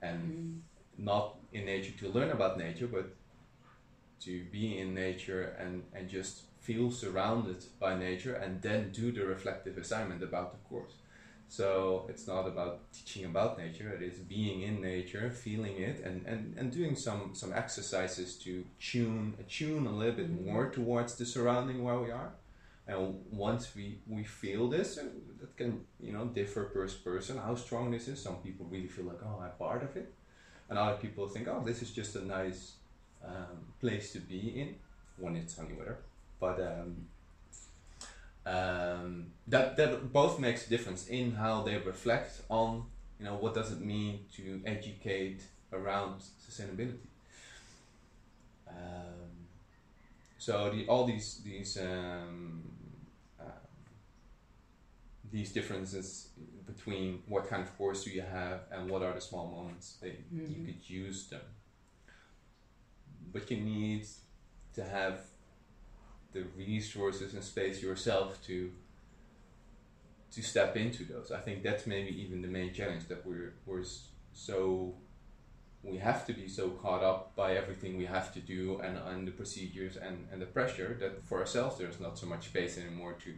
and 0.00 0.20
mm. 0.20 0.58
not 0.96 1.36
in 1.52 1.64
nature 1.64 1.92
to 1.98 2.08
learn 2.08 2.30
about 2.30 2.58
nature 2.58 2.88
but 2.88 3.14
to 4.20 4.44
be 4.50 4.78
in 4.78 4.92
nature 4.92 5.56
and, 5.60 5.84
and 5.94 6.08
just 6.08 6.42
feel 6.58 6.90
surrounded 6.90 7.64
by 7.78 7.96
nature 7.96 8.34
and 8.34 8.60
then 8.60 8.90
do 8.90 9.12
the 9.12 9.24
reflective 9.24 9.78
assignment 9.78 10.22
about 10.22 10.50
the 10.50 10.58
course 10.68 10.94
so 11.48 12.04
it's 12.08 12.26
not 12.26 12.46
about 12.46 12.92
teaching 12.92 13.24
about 13.24 13.56
nature 13.56 13.88
it 13.88 14.02
is 14.02 14.18
being 14.18 14.62
in 14.62 14.82
nature 14.82 15.30
feeling 15.30 15.76
it 15.78 16.02
and, 16.04 16.26
and, 16.26 16.54
and 16.58 16.72
doing 16.72 16.96
some 16.96 17.30
some 17.32 17.52
exercises 17.52 18.34
to 18.34 18.64
tune 18.80 19.32
tune 19.48 19.86
a 19.86 19.92
little 19.92 20.16
bit 20.16 20.30
mm-hmm. 20.30 20.52
more 20.52 20.68
towards 20.68 21.14
the 21.14 21.24
surrounding 21.24 21.84
where 21.84 22.00
we 22.00 22.10
are 22.10 22.32
and 22.88 23.14
once 23.30 23.74
we 23.76 23.98
we 24.08 24.24
feel 24.24 24.68
this 24.68 24.98
uh, 24.98 25.04
that 25.40 25.56
can 25.56 25.84
you 26.00 26.12
know 26.12 26.24
differ 26.26 26.64
per 26.64 26.88
person 27.04 27.38
how 27.38 27.54
strong 27.54 27.90
this 27.90 28.08
is 28.08 28.20
some 28.20 28.36
people 28.36 28.66
really 28.70 28.88
feel 28.88 29.04
like 29.04 29.20
oh 29.24 29.42
i'm 29.42 29.50
part 29.58 29.82
of 29.82 29.96
it 29.96 30.12
and 30.68 30.78
other 30.78 30.96
people 30.96 31.28
think 31.28 31.46
oh 31.48 31.62
this 31.64 31.82
is 31.82 31.90
just 31.90 32.16
a 32.16 32.24
nice 32.24 32.72
um, 33.24 33.58
place 33.80 34.12
to 34.12 34.18
be 34.20 34.60
in 34.60 34.74
when 35.18 35.36
it's 35.36 35.54
sunny 35.54 35.74
weather 35.74 35.98
but 36.40 36.58
um, 36.60 37.06
um, 38.46 39.26
that 39.46 39.76
that 39.76 40.12
both 40.12 40.38
makes 40.38 40.66
a 40.66 40.70
difference 40.70 41.06
in 41.08 41.32
how 41.32 41.62
they 41.62 41.76
reflect 41.76 42.40
on 42.48 42.84
you 43.18 43.26
know 43.26 43.34
what 43.34 43.54
does 43.54 43.72
it 43.72 43.80
mean 43.80 44.20
to 44.36 44.60
educate 44.64 45.42
around 45.72 46.22
sustainability. 46.48 46.96
Um, 48.68 49.46
so 50.38 50.70
the, 50.70 50.86
all 50.86 51.04
these 51.04 51.40
these 51.44 51.78
um, 51.78 52.62
these 55.30 55.52
differences 55.52 56.28
between 56.66 57.22
what 57.26 57.48
kind 57.48 57.62
of 57.62 57.76
course 57.76 58.04
do 58.04 58.10
you 58.10 58.22
have 58.22 58.60
and 58.70 58.88
what 58.90 59.02
are 59.02 59.12
the 59.12 59.20
small 59.20 59.46
moments 59.46 59.96
that 60.00 60.12
mm-hmm. 60.34 60.52
you 60.52 60.66
could 60.66 60.88
use 60.88 61.26
them. 61.28 61.40
But 63.32 63.50
you 63.50 63.58
need 63.58 64.06
to 64.74 64.84
have 64.84 65.20
the 66.32 66.44
resources 66.56 67.34
and 67.34 67.42
space 67.42 67.82
yourself 67.82 68.44
to 68.46 68.70
to 70.30 70.42
step 70.42 70.76
into 70.76 71.04
those. 71.04 71.32
I 71.32 71.40
think 71.40 71.62
that's 71.62 71.86
maybe 71.86 72.10
even 72.22 72.42
the 72.42 72.48
main 72.48 72.72
challenge 72.72 73.08
that 73.08 73.26
we're 73.26 73.54
we're 73.66 73.84
so 74.32 74.94
we 75.82 75.98
have 75.98 76.26
to 76.26 76.32
be 76.32 76.48
so 76.48 76.70
caught 76.70 77.02
up 77.02 77.34
by 77.36 77.54
everything 77.54 77.96
we 77.96 78.04
have 78.04 78.32
to 78.34 78.40
do 78.40 78.80
and, 78.82 78.98
and 78.98 79.26
the 79.26 79.30
procedures 79.30 79.96
and, 79.96 80.26
and 80.32 80.42
the 80.42 80.46
pressure 80.46 80.96
that 81.00 81.24
for 81.24 81.38
ourselves 81.38 81.78
there's 81.78 82.00
not 82.00 82.18
so 82.18 82.26
much 82.26 82.46
space 82.46 82.76
anymore 82.78 83.14
to 83.24 83.34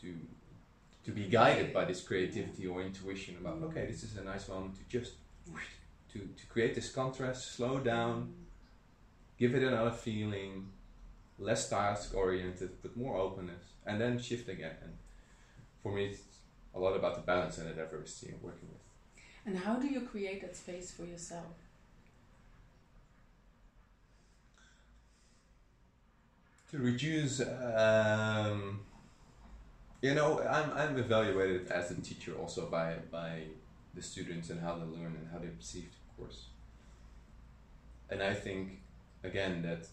to 0.00 0.14
to 1.04 1.10
be 1.10 1.24
guided 1.24 1.72
by 1.72 1.84
this 1.84 2.02
creativity 2.02 2.66
or 2.66 2.82
intuition 2.82 3.36
about 3.40 3.62
okay 3.62 3.86
this 3.86 4.02
is 4.02 4.16
a 4.16 4.24
nice 4.24 4.48
moment 4.48 4.74
to 4.74 4.82
just 4.88 5.14
to, 6.12 6.18
to 6.18 6.46
create 6.48 6.74
this 6.74 6.90
contrast 6.90 7.56
slow 7.56 7.78
down 7.78 8.32
give 9.38 9.54
it 9.54 9.62
another 9.62 9.90
feeling 9.90 10.66
less 11.40 11.68
task 11.68 12.14
oriented, 12.14 12.70
but 12.82 12.96
more 12.96 13.16
openness, 13.16 13.64
and 13.86 14.00
then 14.00 14.20
shift 14.20 14.48
again. 14.48 14.76
And 14.82 14.92
for 15.82 15.92
me, 15.92 16.06
it's 16.06 16.20
a 16.74 16.78
lot 16.78 16.94
about 16.94 17.14
the 17.16 17.22
balance 17.22 17.58
and 17.58 17.68
the 17.68 17.72
diversity 17.72 18.34
I'm 18.34 18.42
working 18.42 18.68
with. 18.68 18.80
And 19.46 19.58
how 19.58 19.76
do 19.76 19.88
you 19.88 20.02
create 20.02 20.42
that 20.42 20.54
space 20.54 20.92
for 20.92 21.04
yourself? 21.04 21.56
To 26.70 26.78
reduce, 26.78 27.40
um, 27.40 28.80
you 30.02 30.14
know, 30.14 30.40
I'm, 30.40 30.70
I'm 30.72 30.98
evaluated 30.98 31.70
as 31.70 31.90
a 31.90 31.94
teacher 31.94 32.34
also 32.34 32.66
by, 32.66 32.96
by 33.10 33.42
the 33.94 34.02
students 34.02 34.50
and 34.50 34.60
how 34.60 34.74
they 34.74 34.84
learn 34.84 35.16
and 35.18 35.28
how 35.32 35.38
they 35.38 35.48
perceive 35.48 35.90
the 35.90 36.22
course. 36.22 36.46
And 38.08 38.22
I 38.22 38.34
think, 38.34 38.80
again, 39.22 39.62
that 39.62 39.86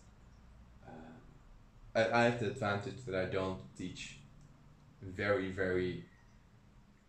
I, 1.97 2.21
I 2.21 2.23
have 2.25 2.39
the 2.39 2.47
advantage 2.47 3.05
that 3.05 3.15
I 3.15 3.25
don't 3.25 3.59
teach 3.75 4.19
very 5.01 5.51
very 5.51 6.05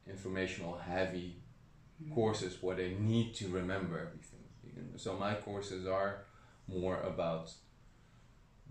informational 0.06 0.78
heavy 0.78 1.36
mm. 2.02 2.14
courses 2.14 2.62
where 2.62 2.76
they 2.76 2.94
need 2.94 3.34
to 3.34 3.48
remember 3.48 3.98
everything. 3.98 4.38
So 4.96 5.16
my 5.16 5.34
courses 5.34 5.86
are 5.86 6.24
more 6.68 7.00
about 7.00 7.50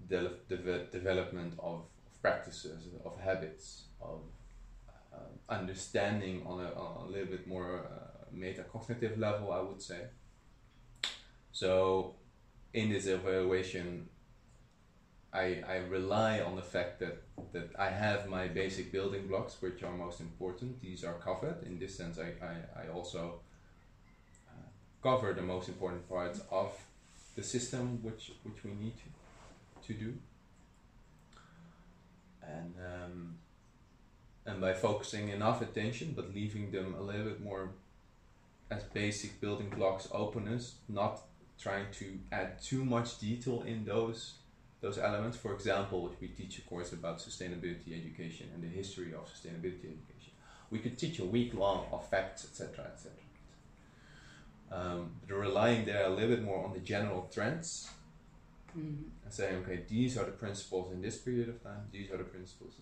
the, 0.08 0.32
the 0.48 0.88
development 0.92 1.54
of, 1.60 1.82
of 2.08 2.22
practices, 2.22 2.88
of 3.04 3.20
habits, 3.20 3.84
of 4.02 4.22
uh, 5.14 5.18
understanding 5.50 6.44
on 6.46 6.60
a, 6.60 6.70
on 6.74 7.08
a 7.08 7.10
little 7.10 7.28
bit 7.28 7.48
more 7.48 7.80
uh, 7.80 8.36
metacognitive 8.36 9.18
level, 9.18 9.52
I 9.52 9.62
would 9.62 9.82
say. 9.82 10.02
So 11.52 12.16
in 12.74 12.90
this 12.90 13.08
evaluation, 13.08 14.10
I, 15.34 15.64
I 15.68 15.78
rely 15.90 16.42
on 16.42 16.56
the 16.56 16.62
fact 16.62 17.00
that, 17.00 17.24
that 17.54 17.70
I 17.78 17.90
have 17.90 18.28
my 18.28 18.48
basic 18.48 18.92
building 18.92 19.28
blocks, 19.28 19.58
which 19.62 19.84
are 19.84 19.92
most 19.92 20.20
important. 20.20 20.82
These 20.82 21.04
are 21.04 21.14
covered. 21.16 21.64
In 21.66 21.80
this 21.80 21.96
sense, 21.96 22.20
I, 22.20 22.34
I, 22.46 22.84
I 22.84 22.90
also 22.94 23.42
uh, 24.48 24.68
cover 25.02 25.34
the 25.34 25.42
most 25.42 25.68
important 25.68 26.08
parts 26.08 26.42
of 26.52 26.72
the 27.36 27.44
system 27.44 28.00
which, 28.04 28.32
which 28.44 28.64
we 28.64 28.72
need 28.72 28.94
to, 28.98 29.88
to 29.88 30.00
do. 30.00 30.14
And, 32.42 32.74
um, 32.78 33.36
and 34.48 34.62
by 34.62 34.74
focusing 34.74 35.30
enough 35.30 35.62
attention, 35.62 36.14
but 36.16 36.34
leaving 36.34 36.72
them 36.72 36.96
a 36.98 37.02
little 37.02 37.26
bit 37.26 37.44
more 37.44 37.70
as 38.72 38.84
basic 38.84 39.40
building 39.42 39.70
blocks 39.70 40.08
openness, 40.12 40.76
not 40.90 41.22
trying 41.62 41.86
to 41.92 42.18
add 42.32 42.62
too 42.62 42.86
much 42.86 43.20
detail 43.20 43.62
in 43.68 43.86
those 43.86 44.36
those 44.80 44.98
elements. 44.98 45.38
For 45.38 45.54
example, 45.54 46.10
if 46.14 46.22
we 46.22 46.28
teach 46.28 46.60
a 46.60 46.62
course 46.62 46.94
about 46.94 47.18
sustainability 47.18 48.00
education 48.00 48.48
and 48.54 48.64
the 48.64 48.68
history 48.68 49.14
of 49.14 49.26
sustainability 49.26 49.88
education, 49.96 50.34
we 50.70 50.80
could 50.80 50.98
teach 50.98 51.20
a 51.20 51.26
week 51.26 51.54
long 51.54 51.86
of 51.92 52.08
facts, 52.10 52.46
etc., 52.46 52.86
etc. 52.86 53.12
Um, 54.72 55.12
but 55.28 55.36
relying 55.36 55.86
there 55.86 56.06
a 56.06 56.10
little 56.10 56.36
bit 56.36 56.44
more 56.44 56.64
on 56.64 56.74
the 56.74 56.80
general 56.80 57.30
trends 57.34 57.90
mm-hmm. 58.78 59.04
and 59.24 59.34
saying, 59.34 59.56
okay, 59.64 59.80
these 59.88 60.18
are 60.18 60.26
the 60.26 60.32
principles 60.32 60.92
in 60.92 61.02
this 61.02 61.18
period 61.18 61.50
of 61.50 61.64
time, 61.64 61.88
these 61.92 62.12
are 62.12 62.18
the 62.18 62.26
principles. 62.26 62.74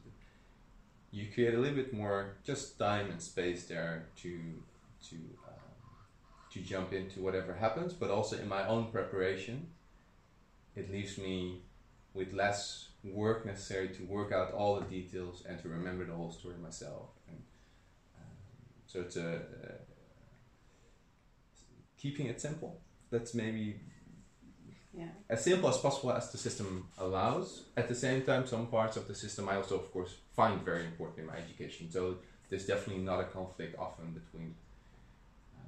You 1.16 1.28
create 1.34 1.54
a 1.54 1.58
little 1.58 1.78
bit 1.78 1.94
more 1.94 2.36
just 2.44 2.78
time 2.78 3.10
and 3.10 3.22
space 3.22 3.68
there 3.68 4.08
to 4.22 4.32
to 5.08 5.16
um, 5.48 5.72
to 6.52 6.60
jump 6.60 6.92
into 6.92 7.22
whatever 7.22 7.54
happens, 7.54 7.94
but 7.94 8.10
also 8.10 8.38
in 8.38 8.50
my 8.50 8.68
own 8.68 8.92
preparation, 8.92 9.68
it 10.76 10.92
leaves 10.92 11.18
me 11.18 11.62
with 12.14 12.34
less 12.34 12.90
work 13.02 13.46
necessary 13.46 13.88
to 13.98 14.04
work 14.04 14.34
out 14.34 14.52
all 14.52 14.78
the 14.78 14.86
details 14.98 15.44
and 15.48 15.58
to 15.62 15.70
remember 15.70 16.06
the 16.06 16.14
whole 16.14 16.34
story 16.34 16.56
myself. 16.62 17.08
And, 17.30 17.42
um, 18.18 18.36
so 18.86 19.00
it's 19.00 19.16
a, 19.16 19.30
a, 19.30 19.72
keeping 21.98 22.26
it 22.26 22.42
simple. 22.42 22.82
That's 23.10 23.34
maybe 23.34 23.80
yeah. 24.98 25.08
as 25.30 25.44
simple 25.44 25.70
as 25.70 25.78
possible 25.78 26.12
as 26.12 26.32
the 26.32 26.38
system 26.38 26.88
allows. 26.98 27.64
At 27.76 27.88
the 27.88 27.96
same 27.96 28.22
time, 28.24 28.48
some 28.48 28.68
parts 28.68 28.98
of 28.98 29.08
the 29.08 29.16
system 29.16 29.50
I 29.50 29.56
also, 29.56 29.76
of 29.76 29.92
course, 29.92 30.16
find 30.36 30.62
very 30.62 30.86
important 30.86 31.20
in 31.20 31.26
my 31.28 31.38
education. 31.38 31.92
So 31.92 32.18
there's 32.50 32.66
definitely 32.66 33.04
not 33.04 33.20
a 33.20 33.26
conflict 33.26 33.78
often 33.78 34.12
between 34.12 34.56
uh, 35.58 35.62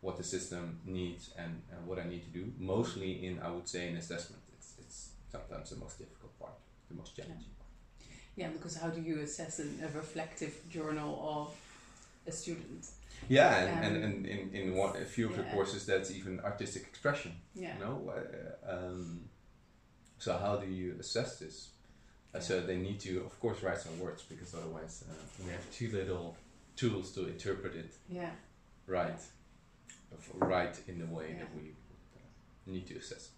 what 0.00 0.16
the 0.16 0.24
system 0.24 0.80
needs 0.84 1.30
and, 1.38 1.62
and 1.72 1.86
what 1.86 1.98
I 1.98 2.04
need 2.08 2.22
to 2.24 2.30
do. 2.30 2.52
Mostly 2.58 3.26
in, 3.26 3.40
I 3.40 3.50
would 3.50 3.68
say, 3.68 3.88
in 3.88 3.96
assessment 3.96 4.42
It's, 4.56 4.74
it's 4.78 5.10
sometimes 5.30 5.70
the 5.70 5.76
most 5.76 5.98
difficult 5.98 6.38
part, 6.38 6.54
the 6.88 6.96
most 6.96 7.14
challenging 7.16 7.54
part. 7.58 7.70
Yeah, 8.36 8.48
because 8.48 8.76
how 8.76 8.88
do 8.88 9.00
you 9.00 9.20
assess 9.20 9.58
an, 9.60 9.80
a 9.82 9.96
reflective 9.96 10.54
journal 10.68 11.12
of 11.22 11.54
a 12.26 12.32
student? 12.32 12.86
Yeah, 13.28 13.56
and, 13.56 13.78
um, 13.78 13.84
and, 13.84 14.04
and 14.04 14.26
in, 14.26 14.50
in 14.54 14.74
one, 14.76 14.96
a 14.96 15.04
few 15.04 15.26
of 15.26 15.32
yeah. 15.32 15.42
the 15.42 15.50
courses 15.50 15.84
that's 15.86 16.10
even 16.10 16.40
artistic 16.40 16.82
expression. 16.84 17.32
Yeah. 17.54 17.74
You 17.74 17.84
know, 17.84 18.12
uh, 18.14 18.72
um, 18.72 19.28
so 20.18 20.36
how 20.36 20.56
do 20.56 20.70
you 20.70 20.96
assess 21.00 21.38
this? 21.38 21.70
Uh, 22.34 22.40
so 22.40 22.60
they 22.60 22.76
need 22.76 23.00
to, 23.00 23.24
of 23.24 23.38
course, 23.40 23.62
write 23.62 23.78
some 23.78 23.98
words 23.98 24.22
because 24.22 24.54
otherwise 24.54 25.04
uh, 25.08 25.14
we 25.44 25.50
have 25.50 25.70
too 25.70 25.90
little 25.90 26.36
tools 26.76 27.12
to 27.12 27.26
interpret 27.26 27.74
it 27.74 27.94
Yeah. 28.08 28.30
right, 28.86 29.20
right 30.34 30.78
in 30.88 30.98
the 30.98 31.06
way 31.06 31.30
Yeah. 31.32 31.38
that 31.40 31.48
we 31.56 31.74
need 32.66 32.86
to 32.88 32.96
assess. 32.96 33.30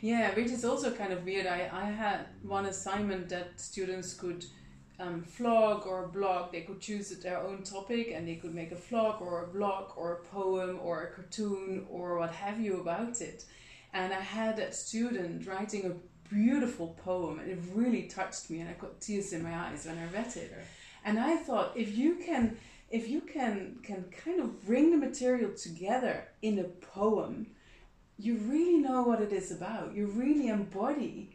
Yeah, 0.00 0.34
which 0.34 0.50
is 0.50 0.64
also 0.64 0.90
kind 0.92 1.12
of 1.12 1.24
weird. 1.24 1.46
I, 1.46 1.68
I 1.72 1.84
had 1.84 2.26
one 2.42 2.66
assignment 2.66 3.28
that 3.28 3.60
students 3.60 4.14
could 4.14 4.44
um, 4.98 5.24
vlog 5.38 5.86
or 5.86 6.08
blog. 6.08 6.52
They 6.52 6.62
could 6.62 6.80
choose 6.80 7.10
their 7.10 7.38
own 7.38 7.62
topic 7.62 8.12
and 8.14 8.26
they 8.26 8.36
could 8.36 8.54
make 8.54 8.72
a 8.72 8.76
vlog 8.76 9.20
or 9.20 9.44
a 9.44 9.46
blog 9.48 9.92
or 9.96 10.12
a 10.14 10.24
poem 10.24 10.78
or 10.82 11.02
a 11.02 11.10
cartoon 11.12 11.86
or 11.90 12.18
what 12.18 12.32
have 12.32 12.60
you 12.60 12.80
about 12.80 13.20
it. 13.20 13.44
And 13.92 14.12
I 14.12 14.20
had 14.20 14.56
that 14.56 14.74
student 14.74 15.46
writing 15.46 15.86
a 15.86 16.28
beautiful 16.28 16.96
poem 17.04 17.38
and 17.38 17.50
it 17.50 17.58
really 17.72 18.02
touched 18.02 18.50
me 18.50 18.60
and 18.60 18.68
I 18.68 18.74
got 18.74 19.00
tears 19.00 19.32
in 19.32 19.42
my 19.42 19.54
eyes 19.54 19.86
when 19.86 19.98
I 19.98 20.06
read 20.12 20.36
it. 20.36 20.50
Yeah. 20.52 20.62
And 21.04 21.20
I 21.20 21.36
thought 21.36 21.72
if 21.76 21.96
you 21.96 22.16
can 22.16 22.56
if 22.90 23.08
you 23.08 23.20
can 23.20 23.78
can 23.82 24.04
kind 24.24 24.40
of 24.40 24.64
bring 24.64 24.90
the 24.90 24.96
material 24.96 25.52
together 25.52 26.28
in 26.42 26.58
a 26.58 26.64
poem, 26.64 27.48
you 28.18 28.36
really 28.36 28.78
know 28.78 29.02
what 29.02 29.20
it 29.20 29.32
is 29.32 29.50
about. 29.50 29.94
You 29.94 30.06
really 30.06 30.48
embody 30.48 31.30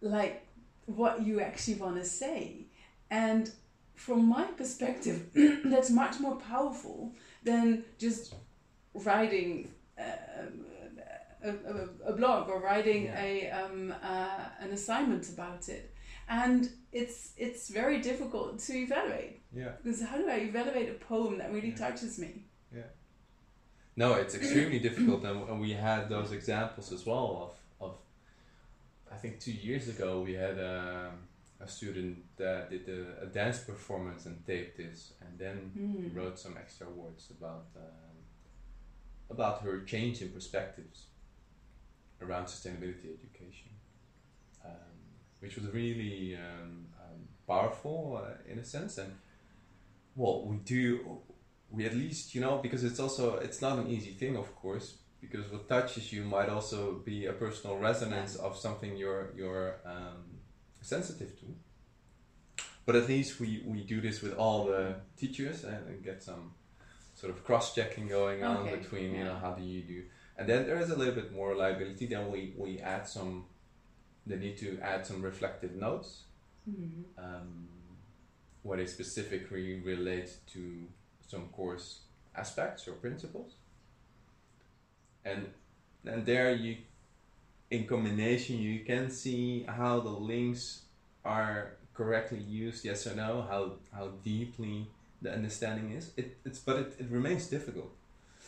like 0.00 0.47
what 0.88 1.22
you 1.26 1.40
actually 1.40 1.74
want 1.74 1.96
to 1.96 2.04
say. 2.04 2.66
And 3.10 3.50
from 3.94 4.28
my 4.28 4.44
perspective, 4.44 5.30
that's 5.64 5.90
much 5.90 6.18
more 6.20 6.36
powerful 6.36 7.12
than 7.42 7.84
just 7.98 8.34
writing 8.94 9.70
um, 9.98 10.66
a, 11.44 11.50
a, 11.50 11.88
a 12.06 12.12
blog 12.12 12.48
or 12.48 12.60
writing 12.60 13.04
Yeah. 13.04 13.22
a 13.22 13.50
um, 13.50 13.94
uh, 14.02 14.44
an 14.60 14.70
assignment 14.70 15.28
about 15.28 15.68
it. 15.68 15.94
And 16.28 16.70
it's 16.92 17.32
it's 17.36 17.68
very 17.68 18.00
difficult 18.00 18.58
to 18.66 18.72
evaluate 18.74 19.42
Yeah. 19.52 19.72
because 19.82 20.02
how 20.02 20.16
do 20.16 20.28
I 20.28 20.38
evaluate 20.50 20.88
a 20.90 20.94
poem 20.94 21.38
that 21.38 21.52
really 21.52 21.70
Yeah. 21.70 21.76
touches 21.88 22.18
me? 22.18 22.44
Yeah. 22.74 22.90
No, 23.96 24.14
it's 24.14 24.34
extremely 24.34 24.78
difficult, 24.78 25.24
and, 25.24 25.48
and 25.48 25.60
we 25.60 25.72
had 25.72 26.08
those 26.08 26.30
examples 26.32 26.92
as 26.92 27.04
well 27.04 27.28
of, 27.50 27.57
think 29.20 29.40
two 29.40 29.52
years 29.52 29.88
ago 29.88 30.20
we 30.28 30.34
had 30.34 30.56
um, 30.58 31.12
a 31.60 31.68
student 31.68 32.16
that 32.36 32.70
did 32.70 32.88
a, 32.88 33.24
a 33.24 33.26
dance 33.26 33.58
performance 33.70 34.26
and 34.26 34.36
taped 34.46 34.76
this, 34.78 35.00
and 35.22 35.38
then 35.38 35.56
Mm. 35.76 36.14
wrote 36.16 36.38
some 36.38 36.54
extra 36.64 36.88
words 36.88 37.30
about 37.36 37.66
um, 37.76 38.16
about 39.30 39.62
her 39.62 39.74
change 39.92 40.22
in 40.22 40.28
perspectives 40.30 40.98
around 42.22 42.46
sustainability 42.46 43.08
education, 43.18 43.70
um, 44.64 44.96
which 45.40 45.54
was 45.56 45.66
really 45.80 46.36
um, 46.36 46.86
um, 47.04 47.20
powerful 47.46 48.20
uh, 48.24 48.50
in 48.52 48.58
a 48.58 48.64
sense. 48.64 48.98
And 48.98 49.12
well, 50.16 50.36
we 50.46 50.56
do 50.74 51.18
we 51.70 51.84
at 51.86 51.94
least 51.94 52.34
you 52.34 52.40
know 52.40 52.58
because 52.58 52.82
it's 52.84 53.00
also 53.00 53.36
it's 53.36 53.60
not 53.60 53.78
an 53.78 53.86
easy 53.88 54.12
thing, 54.12 54.36
of 54.36 54.54
course. 54.56 54.88
Because 55.20 55.50
what 55.50 55.68
touches 55.68 56.12
you 56.12 56.22
might 56.24 56.48
also 56.48 56.94
be 57.04 57.26
a 57.26 57.32
personal 57.32 57.76
resonance 57.76 58.36
of 58.36 58.56
something 58.56 58.96
you're 58.96 59.32
you're 59.36 59.80
um, 59.84 60.24
sensitive 60.80 61.38
to. 61.40 61.46
But 62.86 62.96
at 62.96 63.08
least 63.08 63.38
we, 63.38 63.62
we 63.66 63.82
do 63.82 64.00
this 64.00 64.22
with 64.22 64.34
all 64.34 64.64
the 64.64 64.94
teachers 65.18 65.64
and, 65.64 66.02
get 66.02 66.22
some 66.22 66.52
sort 67.14 67.30
of 67.30 67.44
cross 67.44 67.74
checking 67.74 68.08
going 68.08 68.42
on 68.42 68.58
Okay, 68.58 68.76
between 68.76 69.14
you 69.14 69.24
know 69.24 69.36
how 69.36 69.52
do 69.52 69.62
you 69.62 69.82
do. 69.82 70.04
And 70.38 70.48
then 70.48 70.66
there 70.66 70.78
is 70.78 70.90
a 70.90 70.96
little 70.96 71.14
bit 71.14 71.32
more 71.32 71.54
liability. 71.54 72.06
Then 72.06 72.30
we, 72.30 72.54
we 72.56 72.78
add 72.78 73.06
some 73.06 73.46
they 74.26 74.36
need 74.36 74.56
to 74.58 74.78
add 74.82 75.06
some 75.06 75.20
reflective 75.22 75.74
notes. 75.74 76.24
Mhm. 76.68 77.04
um, 77.16 77.68
where 78.62 78.76
they 78.78 78.86
specifically 78.86 79.80
relate 79.80 80.30
to 80.52 80.86
some 81.26 81.48
course 81.48 82.00
aspects 82.36 82.86
or 82.86 82.92
principles 82.92 83.54
and 85.24 85.46
and 86.04 86.24
there 86.26 86.52
you 86.54 86.76
in 87.70 87.86
combination 87.86 88.58
you 88.58 88.80
can 88.84 89.10
see 89.10 89.64
how 89.68 90.00
the 90.00 90.08
links 90.08 90.82
are 91.24 91.72
correctly 91.94 92.38
used 92.38 92.84
yes 92.84 93.06
or 93.06 93.14
no 93.14 93.42
how 93.48 93.72
how 93.92 94.08
deeply 94.24 94.86
the 95.20 95.32
understanding 95.32 95.90
is 95.92 96.12
it, 96.16 96.36
it's 96.44 96.58
but 96.60 96.76
it, 96.76 96.96
it 96.98 97.06
remains 97.10 97.46
difficult 97.48 97.90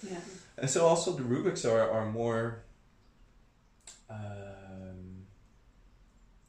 Yeah. 0.02 0.20
and 0.56 0.70
so 0.70 0.86
also 0.86 1.12
the 1.12 1.22
rubrics 1.24 1.64
are, 1.64 1.90
are 1.90 2.06
more 2.06 2.62
um, 4.08 5.26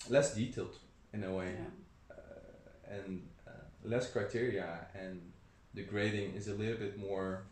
less 0.09 0.33
detailed 0.35 0.75
in 1.13 1.23
a 1.23 1.33
way 1.33 1.53
Yeah. 1.57 2.15
uh, 2.15 2.93
and 2.95 3.27
uh, 3.47 3.51
less 3.83 4.09
criteria 4.11 4.87
and 4.95 5.21
the 5.73 5.83
grading 5.83 6.35
is 6.35 6.47
a 6.47 6.53
little 6.53 6.77
bit 6.77 6.97
more 6.97 7.43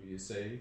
do 0.00 0.06
you 0.08 0.18
say 0.18 0.60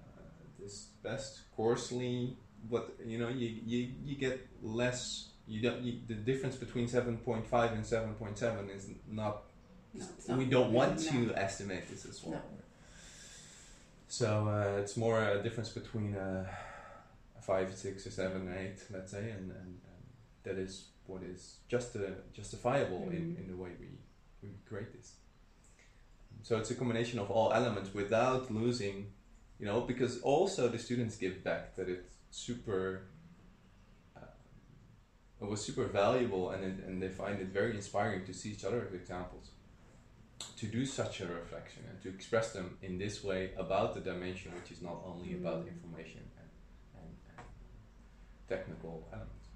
uh, 0.00 0.20
this 0.58 0.88
best 1.02 1.40
coarsely 1.56 2.36
what 2.68 2.94
you 3.04 3.18
know 3.18 3.28
you, 3.28 3.48
you, 3.64 3.88
you 4.04 4.16
get 4.16 4.46
less 4.62 5.28
you 5.46 5.60
don't 5.62 5.80
you, 5.82 5.98
the 6.06 6.14
difference 6.14 6.56
between 6.56 6.86
7.5 6.86 7.72
and 7.72 7.84
7.7 7.84 8.76
is 8.76 8.88
not 9.08 9.42
No, 9.94 10.04
not 10.28 10.38
we 10.38 10.44
don't 10.44 10.72
want 10.72 10.96
no. 11.04 11.10
to 11.12 11.34
estimate 11.36 11.88
this 11.90 12.04
as 12.06 12.22
well 12.22 12.32
No. 12.34 12.62
so 14.08 14.48
uh, 14.48 14.80
it's 14.80 14.96
more 14.96 15.22
a 15.22 15.42
difference 15.42 15.70
between 15.70 16.14
uh, 16.16 16.46
a 17.38 17.42
five 17.42 17.74
six 17.74 18.06
or 18.06 18.10
seven 18.10 18.52
eight 18.58 18.78
let's 18.92 19.10
say 19.12 19.30
and, 19.30 19.50
and, 19.50 19.72
and 19.90 20.02
that 20.44 20.56
is 20.58 20.86
what 21.06 21.22
is 21.22 21.56
just 21.68 21.96
justifiable 22.32 23.08
in, 23.10 23.22
Mhm. 23.34 23.38
in 23.40 23.46
the 23.48 23.56
way 23.56 23.70
we, 23.80 23.88
we 24.42 24.48
create 24.68 24.92
this 24.92 25.14
so 26.42 26.56
it's 26.58 26.70
a 26.70 26.74
combination 26.74 27.18
of 27.18 27.30
all 27.30 27.52
elements 27.52 27.92
without 27.94 28.50
losing 28.50 29.06
you 29.58 29.66
know 29.66 29.80
because 29.80 30.20
also 30.22 30.68
the 30.68 30.78
students 30.78 31.16
give 31.16 31.42
back 31.44 31.76
that 31.76 31.88
it's 31.88 32.16
super 32.30 33.02
uh, 34.16 34.20
it 35.40 35.48
was 35.48 35.60
super 35.62 35.84
valuable 35.84 36.50
and, 36.50 36.64
it, 36.64 36.84
and 36.86 37.02
they 37.02 37.08
find 37.08 37.40
it 37.40 37.48
very 37.48 37.74
inspiring 37.74 38.24
to 38.24 38.32
see 38.32 38.50
each 38.50 38.64
other's 38.64 38.92
examples 38.94 39.50
to 40.56 40.66
do 40.66 40.86
such 40.86 41.20
a 41.20 41.26
reflection 41.26 41.82
and 41.90 42.00
to 42.02 42.08
express 42.08 42.52
them 42.52 42.78
in 42.82 42.98
this 42.98 43.22
way 43.22 43.50
about 43.58 43.94
the 43.94 44.00
dimension 44.00 44.52
which 44.54 44.70
is 44.72 44.80
not 44.82 44.98
only 45.04 45.34
about 45.34 45.64
Mm. 45.64 45.68
information 45.68 46.22
and, 46.40 46.50
and, 47.02 47.14
and 47.36 47.46
technical 48.48 49.06
elements 49.12 49.46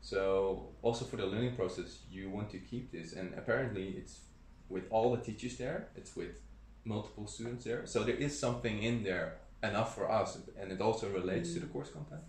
so 0.00 0.68
also 0.82 1.04
for 1.04 1.16
the 1.16 1.26
learning 1.26 1.54
process 1.54 2.00
you 2.10 2.28
want 2.30 2.50
to 2.50 2.58
keep 2.58 2.90
this 2.90 3.12
and 3.12 3.32
apparently 3.38 3.90
it's 3.90 4.20
with 4.68 4.84
all 4.90 5.14
the 5.14 5.22
teachers 5.22 5.56
there 5.56 5.88
it's 5.96 6.16
with 6.16 6.40
multiple 6.84 7.26
students 7.26 7.64
there. 7.64 7.84
So 7.86 8.04
there 8.04 8.14
is 8.14 8.38
something 8.38 8.82
in 8.82 9.02
there 9.02 9.38
enough 9.62 9.94
for 9.94 10.10
us 10.10 10.38
and 10.58 10.70
it 10.70 10.80
also 10.80 11.08
relates 11.10 11.52
to 11.54 11.60
the 11.60 11.66
Mm. 11.66 11.72
course 11.72 11.90
content. 11.90 12.22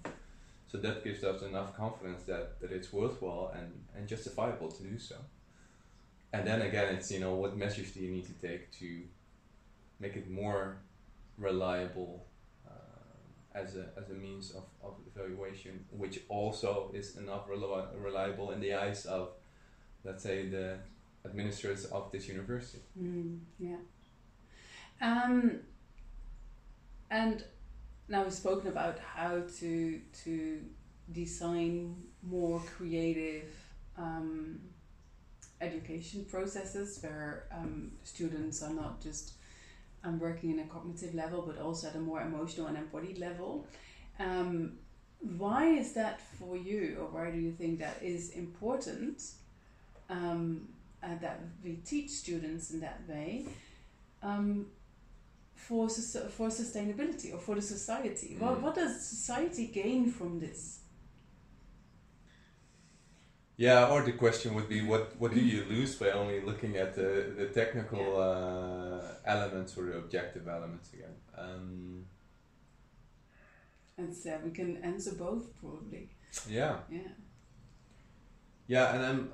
So 0.67 0.78
that 0.80 1.04
gives 1.04 1.23
us 1.23 1.41
enough 1.43 1.76
confidence 1.78 2.23
that, 2.23 2.60
that 2.60 2.71
it's 2.71 2.91
worthwhile 2.91 3.54
and, 3.56 3.71
and 3.95 4.08
justifiable 4.08 4.69
to 4.71 4.84
do 4.84 4.97
so. 4.97 5.15
And 6.34 6.45
then 6.45 6.62
again 6.62 6.95
it's 6.95 7.12
you 7.12 7.19
know 7.19 7.36
what 7.36 7.56
measures 7.56 7.91
do 7.91 8.00
you 8.02 8.12
need 8.12 8.26
to 8.26 8.34
take 8.47 8.71
to 8.80 9.04
make 10.00 10.15
it 10.15 10.30
more 10.30 10.78
reliable 11.38 12.26
uh, 12.67 13.58
as 13.62 13.76
a 13.76 13.86
as 13.97 14.10
a 14.10 14.13
means 14.13 14.52
of, 14.52 14.63
of 14.84 14.93
evaluation 15.12 15.86
which 15.91 16.19
also 16.30 16.91
is 16.93 17.15
enough 17.17 17.47
reli- 17.47 17.88
reliable 18.04 18.52
in 18.52 18.60
the 18.60 18.73
eyes 18.73 19.06
of 19.06 19.30
let's 20.04 20.23
say 20.23 20.50
the 20.50 20.78
administrators 21.30 21.86
of 21.86 22.12
this 22.12 22.28
university 22.28 22.84
Mm, 23.00 23.40
yeah. 23.60 23.78
Um, 25.02 25.60
and 27.12 27.44
now 28.08 28.24
we've 28.24 28.34
spoken 28.34 28.68
about 28.70 29.00
how 29.00 29.42
to 29.60 30.02
to 30.24 30.62
design 31.12 31.96
more 32.24 32.62
creative 32.76 33.50
um, 33.98 34.60
education 35.62 36.26
processes 36.26 37.00
where 37.02 37.46
um, 37.52 37.92
students 38.04 38.62
are 38.63 38.74
not 38.74 39.02
just 39.02 39.34
um, 40.04 40.20
working 40.20 40.52
in 40.52 40.60
a 40.60 40.66
cognitive 40.66 41.13
level 41.16 41.42
but 41.42 41.58
also 41.58 41.88
at 41.88 41.96
a 41.96 42.00
more 42.00 42.22
emotional 42.22 42.68
and 42.68 42.78
embodied 42.78 43.18
level. 43.18 43.66
Um, 44.20 44.80
why 45.20 45.66
is 45.66 45.94
that 45.94 46.22
for 46.22 46.56
you, 46.56 46.98
or 47.00 47.06
why 47.08 47.32
do 47.32 47.40
you 47.40 47.52
think 47.52 47.80
that 47.80 47.98
is 48.02 48.30
important? 48.32 49.24
Um, 50.10 50.70
uh, 51.04 51.16
that 51.22 51.39
we 51.64 51.76
teach 51.86 52.10
students 52.10 52.72
in 52.72 52.80
that 52.82 53.02
way 53.08 53.45
um, 54.24 54.66
for 55.56 55.89
for 55.89 56.50
sustainability 56.50 57.34
or 57.34 57.39
for 57.39 57.56
the 57.56 57.62
society. 57.62 58.36
What 58.39 58.58
Mm. 58.58 58.62
what 58.64 58.76
does 58.76 58.93
society 59.10 59.68
gain 59.68 60.12
from 60.12 60.39
this? 60.39 60.80
yeah 63.60 63.89
or 63.89 64.04
the 64.04 64.12
question 64.12 64.54
would 64.54 64.70
be 64.70 64.82
what 64.82 65.16
what 65.20 65.34
do 65.34 65.39
you 65.39 65.66
lose 65.66 65.95
by 65.95 66.12
only 66.12 66.41
looking 66.41 66.78
at 66.78 66.93
the, 66.93 67.34
the 67.38 67.48
technical 67.48 68.20
uh, 68.22 69.02
elements 69.26 69.76
or 69.78 69.86
the 69.86 69.98
objective 69.98 70.48
elements 70.48 70.93
again 70.93 71.16
um, 71.38 72.06
And 73.98 74.14
so 74.14 74.39
we 74.45 74.52
can 74.52 74.78
answer 74.84 75.14
both 75.16 75.45
probably. 75.60 76.10
yeah 76.48 76.76
Yeah. 76.91 77.12
Yeah, 78.68 78.93
and 78.93 79.02
I'm 79.06 79.34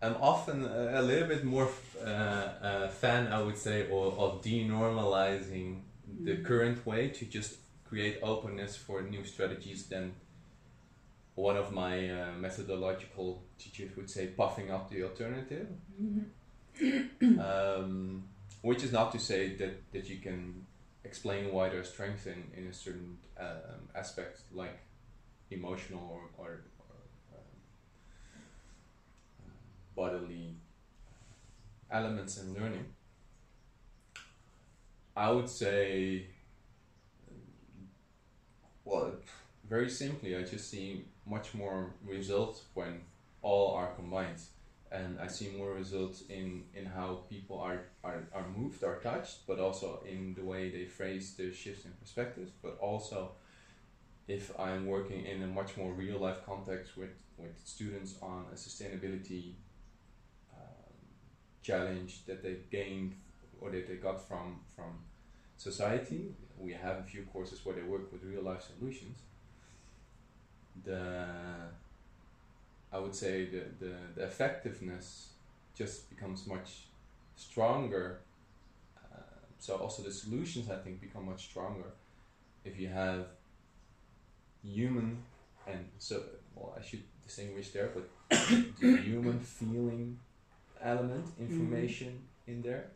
I'm 0.00 0.14
often 0.20 0.64
a, 0.64 1.02
little 1.02 1.26
bit 1.28 1.44
more 1.44 1.68
uh, 2.04 2.48
a 2.62 2.88
fan, 2.88 3.32
I 3.32 3.40
would 3.42 3.58
say, 3.58 3.88
or 3.90 4.12
of 4.12 4.42
denormalizing 4.42 5.80
the 6.24 6.36
Mm. 6.36 6.44
current 6.44 6.86
way 6.86 7.08
to 7.08 7.24
just 7.26 7.56
create 7.84 8.18
openness 8.22 8.76
for 8.76 9.02
new 9.02 9.24
strategies 9.24 9.86
than 9.88 10.14
one 11.34 11.56
of 11.56 11.72
my 11.72 12.10
uh, 12.10 12.32
methodological 12.32 13.42
teachers 13.58 13.94
would 13.96 14.10
say 14.10 14.26
puffing 14.26 14.70
up 14.70 14.90
the 14.90 15.02
alternative 15.04 15.68
um, 17.38 18.24
which 18.62 18.82
is 18.82 18.92
not 18.92 19.12
to 19.12 19.18
say 19.18 19.54
that, 19.56 19.92
that 19.92 20.08
you 20.08 20.16
can 20.18 20.66
explain 21.04 21.52
why 21.52 21.68
there's 21.68 21.88
strength 21.88 22.26
in, 22.26 22.44
in 22.56 22.66
a 22.68 22.72
certain 22.72 23.18
um, 23.38 23.88
aspect 23.94 24.40
like 24.52 24.78
emotional 25.50 26.02
or, 26.10 26.44
or, 26.44 26.50
or 26.80 27.36
um, 27.36 27.44
bodily 29.98 30.54
elements 31.90 32.38
in 32.40 32.54
learning. 32.54 32.86
I 35.16 35.30
would 35.32 35.48
say 35.48 36.26
well 38.84 39.12
very 39.68 39.90
simply 39.90 40.36
I 40.36 40.42
just 40.42 40.70
see 40.70 41.04
much 41.26 41.52
more 41.52 41.90
results 42.06 42.62
when 42.74 43.00
all 43.42 43.74
are 43.74 43.90
combined. 44.00 44.40
And 44.90 45.20
I 45.20 45.26
see 45.26 45.48
more 45.58 45.72
results 45.74 46.22
in, 46.30 46.64
in 46.74 46.86
how 46.86 47.08
people 47.28 47.58
are, 47.60 47.80
are, 48.02 48.22
are 48.32 48.46
moved, 48.56 48.82
are 48.84 49.00
touched, 49.00 49.46
but 49.46 49.58
also 49.58 50.02
in 50.08 50.32
the 50.32 50.42
way 50.42 50.70
they 50.70 50.86
phrase 50.86 51.34
the 51.34 51.52
shifts 51.52 51.84
in 51.84 51.92
perspectives, 52.00 52.50
but 52.62 52.78
also 52.80 53.32
if 54.28 54.58
I'm 54.58 54.86
working 54.86 55.26
in 55.26 55.42
a 55.42 55.46
much 55.46 55.76
more 55.76 55.92
real 55.92 56.18
life 56.18 56.38
context 56.46 56.96
with, 56.96 57.16
with 57.36 57.54
students 57.64 58.14
on 58.22 58.46
a 58.50 58.54
sustainability 58.54 59.56
challenge 61.68 62.12
that 62.26 62.42
they 62.42 62.56
gained 62.70 63.12
or 63.60 63.70
that 63.70 63.86
they 63.88 63.96
got 64.08 64.18
from, 64.28 64.60
from 64.74 64.92
society. 65.56 66.22
We 66.58 66.72
have 66.72 66.96
a 66.98 67.02
few 67.02 67.22
courses 67.32 67.64
where 67.64 67.76
they 67.76 67.86
work 67.94 68.10
with 68.12 68.22
real 68.22 68.42
life 68.42 68.64
solutions. 68.72 69.18
The 70.84 71.26
I 72.90 72.98
would 72.98 73.14
say 73.14 73.34
the, 73.54 73.62
the, 73.84 73.94
the 74.16 74.24
effectiveness 74.24 75.08
just 75.74 76.08
becomes 76.08 76.46
much 76.46 76.70
stronger. 77.36 78.20
Uh, 78.96 79.18
so 79.58 79.76
also 79.76 80.02
the 80.02 80.10
solutions 80.10 80.70
I 80.70 80.76
think 80.76 81.00
become 81.00 81.26
much 81.26 81.42
stronger 81.50 81.90
if 82.64 82.80
you 82.80 82.88
have 82.88 83.26
human 84.62 85.18
and 85.66 85.84
so 85.98 86.22
well 86.54 86.74
I 86.78 86.82
should 86.82 87.02
distinguish 87.26 87.70
there, 87.70 87.90
but 87.94 88.04
the 88.80 88.96
human 88.96 89.40
feeling 89.40 90.18
element, 90.82 91.26
information 91.38 92.28
in 92.46 92.62
there, 92.62 92.90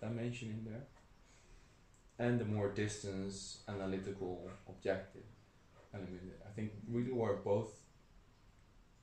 dimension 0.00 0.48
in 0.50 0.64
there, 0.70 0.84
and 2.18 2.38
the 2.38 2.44
more 2.44 2.68
distance 2.68 3.62
analytical 3.68 4.50
objective 4.68 5.24
element. 5.94 6.20
I 6.46 6.50
think 6.50 6.72
really 6.88 7.12
where 7.12 7.34
both 7.34 7.70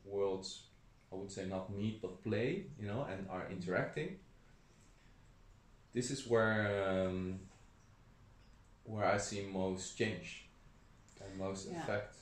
worlds 0.06 0.64
I 1.12 1.16
would 1.16 1.32
say 1.32 1.46
not 1.46 1.74
meet 1.74 2.02
but 2.02 2.22
play, 2.24 2.66
you 2.80 2.88
know, 2.88 3.06
and 3.10 3.30
are 3.30 3.48
interacting. 3.50 4.18
This 5.94 6.12
is 6.12 6.28
where 6.28 7.08
um, 7.08 7.40
where 8.84 9.06
I 9.06 9.18
see 9.18 9.42
most 9.42 9.98
change 9.98 10.46
and 11.22 11.38
most 11.38 11.68
Yeah. 11.68 11.82
effect. 11.82 12.16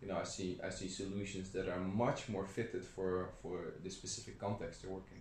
You 0.00 0.08
know, 0.08 0.18
I 0.18 0.24
see 0.24 0.58
I 0.64 0.70
see 0.70 0.88
solutions 0.88 1.50
that 1.50 1.68
are 1.68 1.78
much 1.78 2.28
more 2.28 2.46
fitted 2.46 2.84
for 2.84 3.30
for 3.42 3.74
the 3.82 3.90
specific 3.90 4.38
context 4.38 4.82
they're 4.82 4.90
working. 4.90 5.20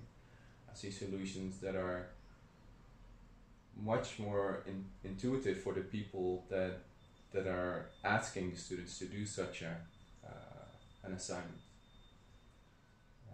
I 0.72 0.76
see 0.76 0.92
solutions 0.92 1.60
that 1.60 1.76
are 1.76 2.08
much 3.82 4.20
more 4.20 4.64
in, 4.68 4.86
intuitive 5.04 5.62
for 5.62 5.74
the 5.74 5.82
people 5.82 6.46
that 6.50 6.80
that 7.34 7.46
are 7.48 7.90
asking 8.04 8.52
the 8.52 8.58
students 8.58 8.98
to 9.00 9.06
do 9.06 9.26
such 9.26 9.62
a 9.62 9.76
uh, 10.26 10.66
an 11.04 11.14
assignment. 11.14 11.62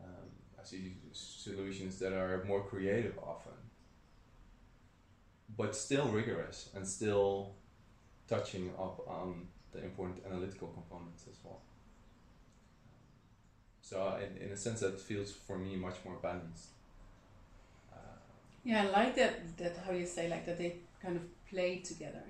Um, 0.04 0.30
I 0.60 0.64
see 0.64 0.94
solutions 1.12 2.00
that 2.00 2.14
are 2.14 2.44
more 2.48 2.64
creative 2.64 3.18
often, 3.20 3.54
but 5.56 5.76
still 5.76 6.08
rigorous 6.08 6.70
and 6.76 6.88
still 6.88 7.54
touching 8.28 8.72
up 8.80 9.00
on 9.08 9.48
the 9.76 9.84
important 9.84 10.18
analytical 10.26 10.68
components 10.70 11.24
as 11.30 11.38
well. 11.44 11.62
So, 13.82 14.18
in, 14.24 14.42
in 14.48 14.52
a 14.52 14.58
sense, 14.58 14.80
that 14.80 15.00
feels 15.00 15.32
for 15.32 15.58
me 15.58 15.76
much 15.76 15.96
more 16.06 16.16
balanced. 16.22 16.70
Uh, 17.94 17.98
Yeah, 18.64 18.84
I 18.84 18.90
like 18.90 19.16
that. 19.16 19.58
That 19.58 19.78
how 19.86 19.92
you 19.92 20.06
say 20.08 20.28
like 20.30 20.46
that 20.48 20.58
they 20.58 20.78
kind 21.02 21.16
of 21.18 21.24
play 21.50 21.80
together. 21.80 22.24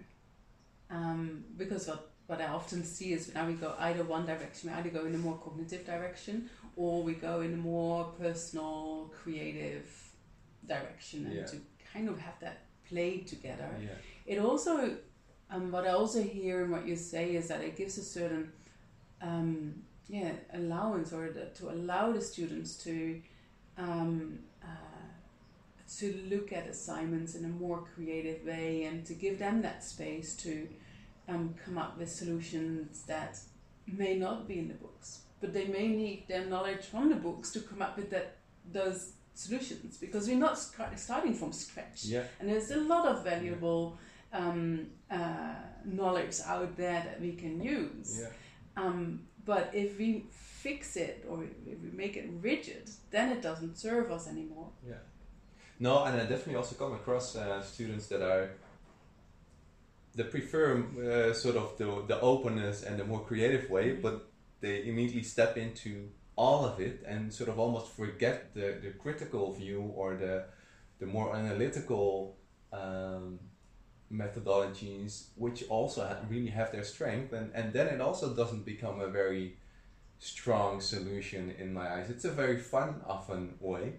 Um, 0.89 1.45
because 1.57 1.87
what 1.87 2.11
what 2.27 2.41
I 2.41 2.47
often 2.47 2.83
see 2.83 3.13
is 3.13 3.33
now 3.35 3.45
we 3.47 3.53
go 3.53 3.75
either 3.79 4.03
one 4.03 4.25
direction, 4.25 4.69
we 4.71 4.75
either 4.75 4.89
go 4.89 5.05
in 5.05 5.13
a 5.15 5.17
more 5.17 5.37
cognitive 5.37 5.85
direction, 5.85 6.49
or 6.75 7.03
we 7.03 7.13
go 7.13 7.41
in 7.41 7.53
a 7.53 7.57
more 7.57 8.05
personal, 8.19 9.11
creative 9.23 9.87
direction, 10.67 11.25
and 11.27 11.35
Yeah. 11.35 11.45
to 11.45 11.57
kind 11.93 12.09
of 12.09 12.17
have 12.19 12.39
that 12.39 12.57
play 12.89 13.19
together. 13.19 13.69
yeah. 13.79 13.89
It 14.25 14.39
also, 14.39 14.97
um, 15.49 15.71
what 15.71 15.85
I 15.85 15.89
also 15.89 16.21
hear 16.21 16.63
in 16.63 16.71
what 16.71 16.87
you 16.87 16.95
say 16.95 17.35
is 17.35 17.47
that 17.47 17.61
it 17.61 17.75
gives 17.75 17.97
a 17.97 18.03
certain, 18.03 18.51
um, 19.21 19.83
yeah, 20.07 20.31
allowance 20.53 21.13
or 21.13 21.29
the, 21.29 21.45
to 21.57 21.69
allow 21.69 22.11
the 22.11 22.21
students 22.21 22.75
to, 22.83 23.21
um, 23.77 24.39
uh, 24.63 24.67
to 25.97 26.19
look 26.29 26.51
at 26.51 26.67
assignments 26.67 27.35
in 27.35 27.45
a 27.45 27.49
more 27.49 27.83
creative 27.93 28.45
way 28.45 28.83
and 28.83 29.05
to 29.05 29.13
give 29.13 29.39
them 29.39 29.61
that 29.61 29.83
space 29.83 30.35
to, 30.37 30.67
um, 31.27 31.55
come 31.63 31.77
up 31.77 31.97
with 31.97 32.09
solutions 32.09 33.03
that 33.03 33.39
may 33.87 34.15
not 34.15 34.47
be 34.47 34.59
in 34.59 34.67
the 34.67 34.73
books, 34.75 35.21
but 35.41 35.53
they 35.53 35.65
may 35.65 35.87
need 35.87 36.25
their 36.27 36.45
knowledge 36.45 36.85
from 36.85 37.09
the 37.09 37.15
books 37.15 37.51
to 37.51 37.59
come 37.59 37.81
up 37.81 37.97
with 37.97 38.09
that 38.09 38.37
those 38.71 39.13
solutions 39.35 39.97
because 39.97 40.27
we're 40.27 40.37
not 40.37 40.57
starting 40.57 41.33
from 41.33 41.51
scratch. 41.51 42.05
Yeah. 42.05 42.23
And 42.39 42.49
there's 42.49 42.71
a 42.71 42.77
lot 42.77 43.05
of 43.05 43.23
valuable 43.23 43.97
um, 44.35 44.87
uh, 45.09 45.55
knowledge 45.85 46.35
out 46.45 46.75
there 46.75 47.01
that 47.07 47.21
we 47.21 47.31
can 47.33 47.61
use. 47.61 48.19
Yeah. 48.21 48.29
Um, 48.83 49.21
but 49.45 49.69
if 49.73 49.97
we 49.97 50.25
fix 50.31 50.97
it 50.97 51.25
or 51.29 51.43
if 51.43 51.79
we 51.85 51.89
make 51.91 52.17
it 52.17 52.27
rigid, 52.41 52.89
then 53.11 53.31
it 53.31 53.41
doesn't 53.41 53.77
serve 53.77 54.11
us 54.11 54.27
anymore. 54.27 54.69
Yeah. 54.85 54.95
No, 55.79 56.03
and 56.05 56.15
I 56.15 56.25
definitely 56.25 56.55
also 56.55 56.75
come 56.75 56.93
across 56.93 57.35
uh, 57.35 57.61
students 57.61 58.07
that 58.07 58.21
are 58.21 58.49
that 60.15 60.31
prefer 60.31 60.67
uh, 60.77 61.33
sort 61.33 61.57
of 61.57 61.77
the 61.77 61.85
the 62.07 62.19
openness 62.21 62.83
and 62.83 62.97
the 62.99 63.03
more 63.05 63.23
creative 63.29 63.69
way, 63.69 63.85
Mhm. 63.91 64.01
but 64.01 64.15
they 64.61 64.75
immediately 64.87 65.23
step 65.23 65.57
into 65.57 66.09
all 66.37 66.65
of 66.65 66.79
it 66.79 67.03
and 67.05 67.33
sort 67.33 67.49
of 67.49 67.59
almost 67.59 67.87
forget 67.91 68.53
the, 68.53 68.67
the 68.81 68.91
critical 69.03 69.53
view 69.53 69.81
or 69.95 70.15
the 70.15 70.45
the 70.99 71.05
more 71.05 71.35
analytical 71.35 72.37
um, 72.71 73.39
methodologies, 74.11 75.27
which 75.35 75.63
also 75.69 76.17
really 76.29 76.49
have 76.49 76.71
their 76.71 76.83
strength, 76.83 77.33
and 77.33 77.51
and 77.53 77.73
then 77.73 77.87
it 77.87 78.01
also 78.01 78.35
doesn't 78.35 78.65
become 78.65 78.99
a 78.99 79.07
very 79.07 79.57
strong 80.19 80.81
solution 80.81 81.53
in 81.57 81.73
my 81.73 81.87
eyes. 81.95 82.09
It's 82.09 82.25
a 82.25 82.31
very 82.31 82.57
fun, 82.57 83.01
often 83.07 83.55
way, 83.59 83.95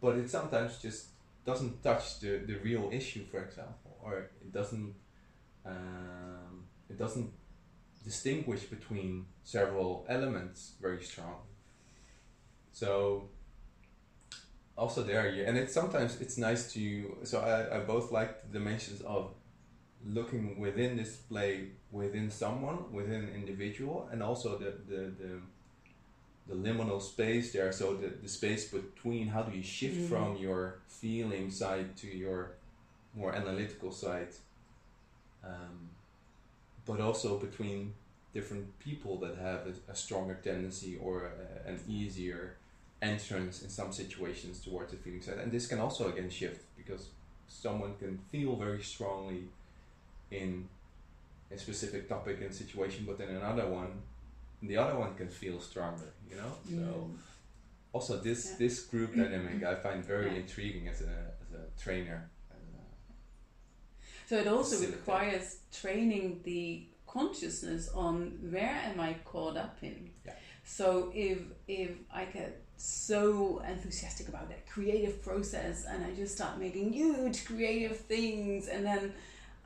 but 0.00 0.16
it 0.16 0.30
sometimes 0.30 0.78
just 0.78 1.08
doesn't 1.44 1.82
touch 1.82 2.20
the, 2.20 2.38
the 2.38 2.56
real 2.56 2.90
issue, 2.92 3.24
for 3.30 3.42
example, 3.42 3.96
or 4.02 4.30
it 4.40 4.52
doesn't 4.52 4.94
um, 5.64 6.64
it 6.88 6.98
doesn't 6.98 7.30
distinguish 8.04 8.64
between 8.64 9.26
several 9.44 10.06
elements 10.08 10.74
very 10.80 11.02
strong. 11.02 11.40
So 12.72 13.30
also 14.76 15.02
there, 15.02 15.28
yeah, 15.30 15.48
and 15.48 15.56
it's 15.58 15.72
sometimes 15.72 16.20
it's 16.20 16.36
nice 16.38 16.72
to. 16.74 17.16
So 17.24 17.40
I, 17.40 17.76
I 17.76 17.80
both 17.80 18.12
like 18.12 18.42
the 18.42 18.58
dimensions 18.58 19.00
of 19.02 19.30
looking 20.04 20.60
within 20.60 20.96
this 20.96 21.16
play 21.16 21.68
within 21.90 22.30
someone, 22.30 22.92
within 22.92 23.22
an 23.24 23.34
individual, 23.34 24.08
and 24.12 24.22
also 24.22 24.58
the 24.58 24.72
the 24.88 25.02
the, 25.20 25.40
the 26.48 26.54
liminal 26.54 27.00
space 27.02 27.52
there. 27.52 27.72
So 27.72 27.94
the, 27.94 28.08
the 28.22 28.28
space 28.28 28.70
between 28.70 29.28
how 29.28 29.42
do 29.42 29.56
you 29.56 29.62
shift 29.62 29.96
Mhm. 30.00 30.08
from 30.08 30.36
your 30.36 30.78
feeling 30.88 31.50
side 31.50 31.96
to 31.96 32.06
your 32.06 32.52
more 33.14 33.34
analytical 33.34 33.90
side, 33.92 34.32
um, 35.44 35.90
but 36.84 37.00
also 37.00 37.38
between 37.38 37.94
different 38.32 38.78
people 38.78 39.18
that 39.18 39.36
have 39.38 39.66
a, 39.66 39.92
a 39.92 39.94
stronger 39.94 40.34
tendency 40.42 40.96
or 40.98 41.32
a, 41.32 41.68
an 41.68 41.80
easier 41.88 42.56
entrance 43.02 43.62
in 43.62 43.68
some 43.68 43.92
situations 43.92 44.60
towards 44.60 44.92
the 44.92 44.98
feeling 44.98 45.20
side. 45.22 45.38
And 45.38 45.52
this 45.52 45.66
can 45.66 45.78
also 45.78 46.08
again 46.08 46.30
shift 46.30 46.64
because 46.76 47.08
someone 47.48 47.94
can 47.98 48.18
feel 48.30 48.56
very 48.56 48.82
strongly 48.82 49.44
in 50.30 50.68
a 51.50 51.58
specific 51.58 52.08
topic 52.08 52.40
and 52.40 52.52
situation, 52.54 53.04
but 53.06 53.18
then 53.18 53.28
another 53.28 53.66
one, 53.68 54.02
the 54.62 54.76
other 54.76 54.98
one 54.98 55.14
can 55.14 55.28
feel 55.28 55.60
stronger. 55.60 56.10
You 56.28 56.36
know, 56.36 56.52
so 56.68 57.10
also 57.92 58.18
this 58.20 58.50
Yeah. 58.50 58.56
this 58.58 58.84
group 58.84 59.10
mm-hmm. 59.10 59.22
dynamic 59.22 59.62
I 59.62 59.74
find 59.76 60.04
very 60.04 60.30
Yeah. 60.30 60.40
intriguing 60.42 60.88
as 60.88 61.02
a 61.02 61.32
as 61.42 61.50
a 61.60 61.82
trainer. 61.82 62.28
a- 62.50 62.54
uh, 62.54 62.82
So 64.28 64.36
it 64.38 64.48
also 64.48 64.80
requires 64.80 65.60
training 65.70 66.42
the 66.42 66.86
consciousness 67.06 67.88
on 67.94 68.16
where 68.50 68.76
am 68.90 68.98
I 69.00 69.14
caught 69.24 69.56
up 69.56 69.76
in. 69.82 70.10
Yeah. 70.24 70.34
So 70.64 71.12
if 71.14 71.38
if 71.68 71.90
I 72.10 72.24
get 72.24 72.65
so 72.76 73.62
enthusiastic 73.66 74.28
about 74.28 74.48
that 74.48 74.68
creative 74.68 75.22
process 75.22 75.86
and 75.88 76.04
I 76.04 76.12
just 76.12 76.34
start 76.36 76.58
making 76.58 76.92
huge 76.92 77.44
creative 77.44 77.98
things 77.98 78.68
and 78.68 78.84
then 78.84 79.12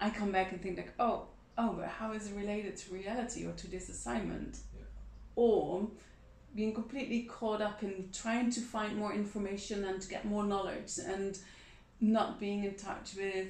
I 0.00 0.10
come 0.10 0.32
back 0.32 0.52
and 0.52 0.62
think 0.62 0.76
like, 0.76 0.94
oh, 0.98 1.26
oh, 1.58 1.72
but 1.72 1.88
how 1.88 2.12
is 2.12 2.30
it 2.30 2.36
related 2.36 2.76
to 2.78 2.94
reality 2.94 3.46
or 3.46 3.52
to 3.52 3.70
this 3.70 3.88
assignment? 3.88 4.58
Yeah. 4.74 4.84
Or 5.36 5.88
being 6.54 6.72
completely 6.72 7.22
caught 7.22 7.60
up 7.60 7.82
in 7.82 8.08
trying 8.12 8.50
to 8.50 8.60
find 8.60 8.96
more 8.96 9.12
information 9.12 9.84
and 9.84 10.00
to 10.00 10.08
get 10.08 10.24
more 10.24 10.44
knowledge 10.44 10.98
and 11.04 11.38
not 12.00 12.40
being 12.40 12.64
in 12.64 12.74
touch 12.74 13.14
with 13.16 13.48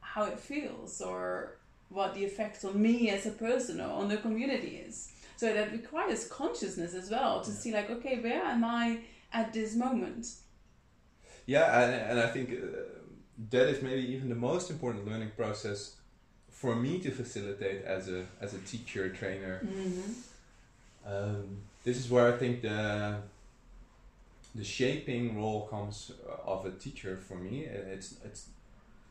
how 0.00 0.24
it 0.24 0.38
feels 0.38 1.00
or 1.00 1.58
what 1.90 2.14
the 2.14 2.24
effect 2.24 2.64
on 2.64 2.80
me 2.80 3.10
as 3.10 3.26
a 3.26 3.30
person 3.30 3.80
or 3.80 3.90
on 3.90 4.08
the 4.08 4.16
community 4.16 4.82
is. 4.86 5.12
So 5.38 5.54
that 5.54 5.70
requires 5.70 6.26
consciousness 6.26 6.94
as 6.94 7.10
well 7.10 7.40
to 7.42 7.50
Yeah. 7.50 7.56
see 7.56 7.72
like, 7.72 7.88
okay, 7.90 8.18
where 8.18 8.42
am 8.42 8.64
I 8.64 9.00
at 9.32 9.52
this 9.52 9.76
moment? 9.76 10.26
Yeah, 11.46 11.80
and, 11.80 11.94
and 12.10 12.20
I 12.20 12.26
think 12.26 12.50
uh, 12.50 12.56
that 13.50 13.68
is 13.68 13.80
maybe 13.80 14.02
even 14.14 14.28
the 14.28 14.34
most 14.50 14.68
important 14.68 15.06
learning 15.06 15.30
process 15.36 15.94
for 16.50 16.74
me 16.74 16.98
to 16.98 17.10
facilitate 17.12 17.84
as 17.84 18.08
a 18.08 18.26
as 18.40 18.52
a 18.52 18.58
teacher 18.58 19.08
trainer. 19.10 19.62
Mm-hmm. 19.64 20.10
Um, 21.06 21.62
this 21.84 21.96
is 21.96 22.10
where 22.10 22.34
I 22.34 22.36
think 22.36 22.62
the 22.62 23.22
the 24.56 24.64
shaping 24.64 25.38
role 25.38 25.68
comes 25.68 26.10
uh, 26.10 26.50
of 26.52 26.66
a 26.66 26.72
teacher 26.72 27.16
for 27.16 27.36
me. 27.36 27.64
It's 27.64 28.16
it's 28.24 28.48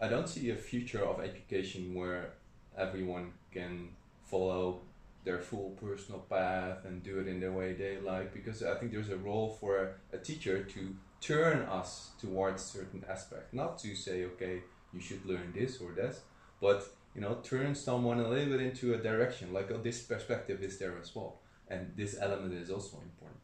I 0.01 0.09
don't 0.09 0.27
see 0.27 0.49
a 0.49 0.57
future 0.57 1.03
of 1.05 1.21
education 1.21 1.95
where 1.95 2.33
everyone 2.77 3.31
can 3.51 3.89
follow 4.25 4.81
their 5.27 5.39
full 5.39 5.71
personal 5.71 6.21
path 6.21 6.85
and 6.85 7.03
do 7.03 7.19
it 7.19 7.27
in 7.27 7.41
the 7.41 7.51
way 7.51 7.73
they 7.73 7.97
like 8.13 8.33
because 8.33 8.63
I 8.63 8.75
think 8.75 8.93
there's 8.93 9.09
a 9.09 9.17
role 9.17 9.49
for 9.59 9.95
a, 10.13 10.17
teacher 10.17 10.63
to 10.63 10.95
turn 11.19 11.57
us 11.79 12.11
towards 12.17 12.63
certain 12.63 13.03
aspect. 13.09 13.53
Not 13.53 13.77
to 13.79 13.93
say 13.93 14.23
okay 14.31 14.55
you 14.93 15.01
should 15.01 15.25
learn 15.25 15.47
this 15.53 15.81
or 15.81 15.91
this 15.91 16.21
but 16.61 16.79
you 17.13 17.21
know 17.21 17.33
turn 17.43 17.75
someone 17.75 18.19
a 18.21 18.29
little 18.29 18.51
bit 18.53 18.61
into 18.61 18.93
a 18.93 18.97
direction. 19.09 19.51
Like 19.51 19.69
oh 19.69 19.81
this 19.87 20.01
perspective 20.01 20.63
is 20.63 20.79
there 20.79 20.95
as 21.01 21.13
well. 21.13 21.41
And 21.67 21.91
this 21.97 22.17
element 22.25 22.53
is 22.53 22.69
also 22.71 22.95
important. 23.09 23.41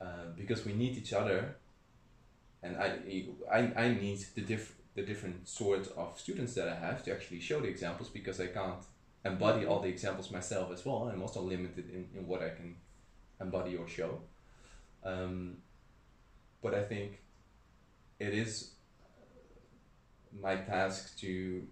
Uh, 0.00 0.26
because 0.40 0.64
we 0.64 0.72
need 0.72 0.96
each 0.96 1.12
other. 1.12 1.56
And 2.62 2.78
I, 2.78 2.88
I, 3.52 3.58
I 3.84 3.88
need 3.88 4.20
the, 4.34 4.40
diff- 4.40 4.76
the 4.94 5.02
different 5.02 5.46
sorts 5.46 5.88
of 5.88 6.18
students 6.18 6.54
that 6.54 6.66
I 6.66 6.76
have 6.76 7.04
to 7.04 7.12
actually 7.12 7.40
show 7.40 7.60
the 7.60 7.68
examples 7.68 8.08
because 8.08 8.40
I 8.40 8.46
can't 8.46 8.82
embody 9.24 9.66
all 9.66 9.80
the 9.80 9.88
examples 9.88 10.30
myself 10.30 10.70
as 10.72 10.84
well. 10.84 11.10
I'm 11.12 11.22
also 11.22 11.40
limited 11.40 11.90
in, 11.90 12.08
in 12.16 12.26
what 12.26 12.42
I 12.42 12.50
can 12.50 12.76
embody 13.40 13.76
or 13.76 13.88
show. 13.88 14.20
Um, 15.02 15.58
but 16.62 16.74
I 16.74 16.82
think 16.82 17.20
it 18.18 18.34
is 18.34 18.70
my 20.40 20.56
task 20.56 21.18
to 21.18 21.66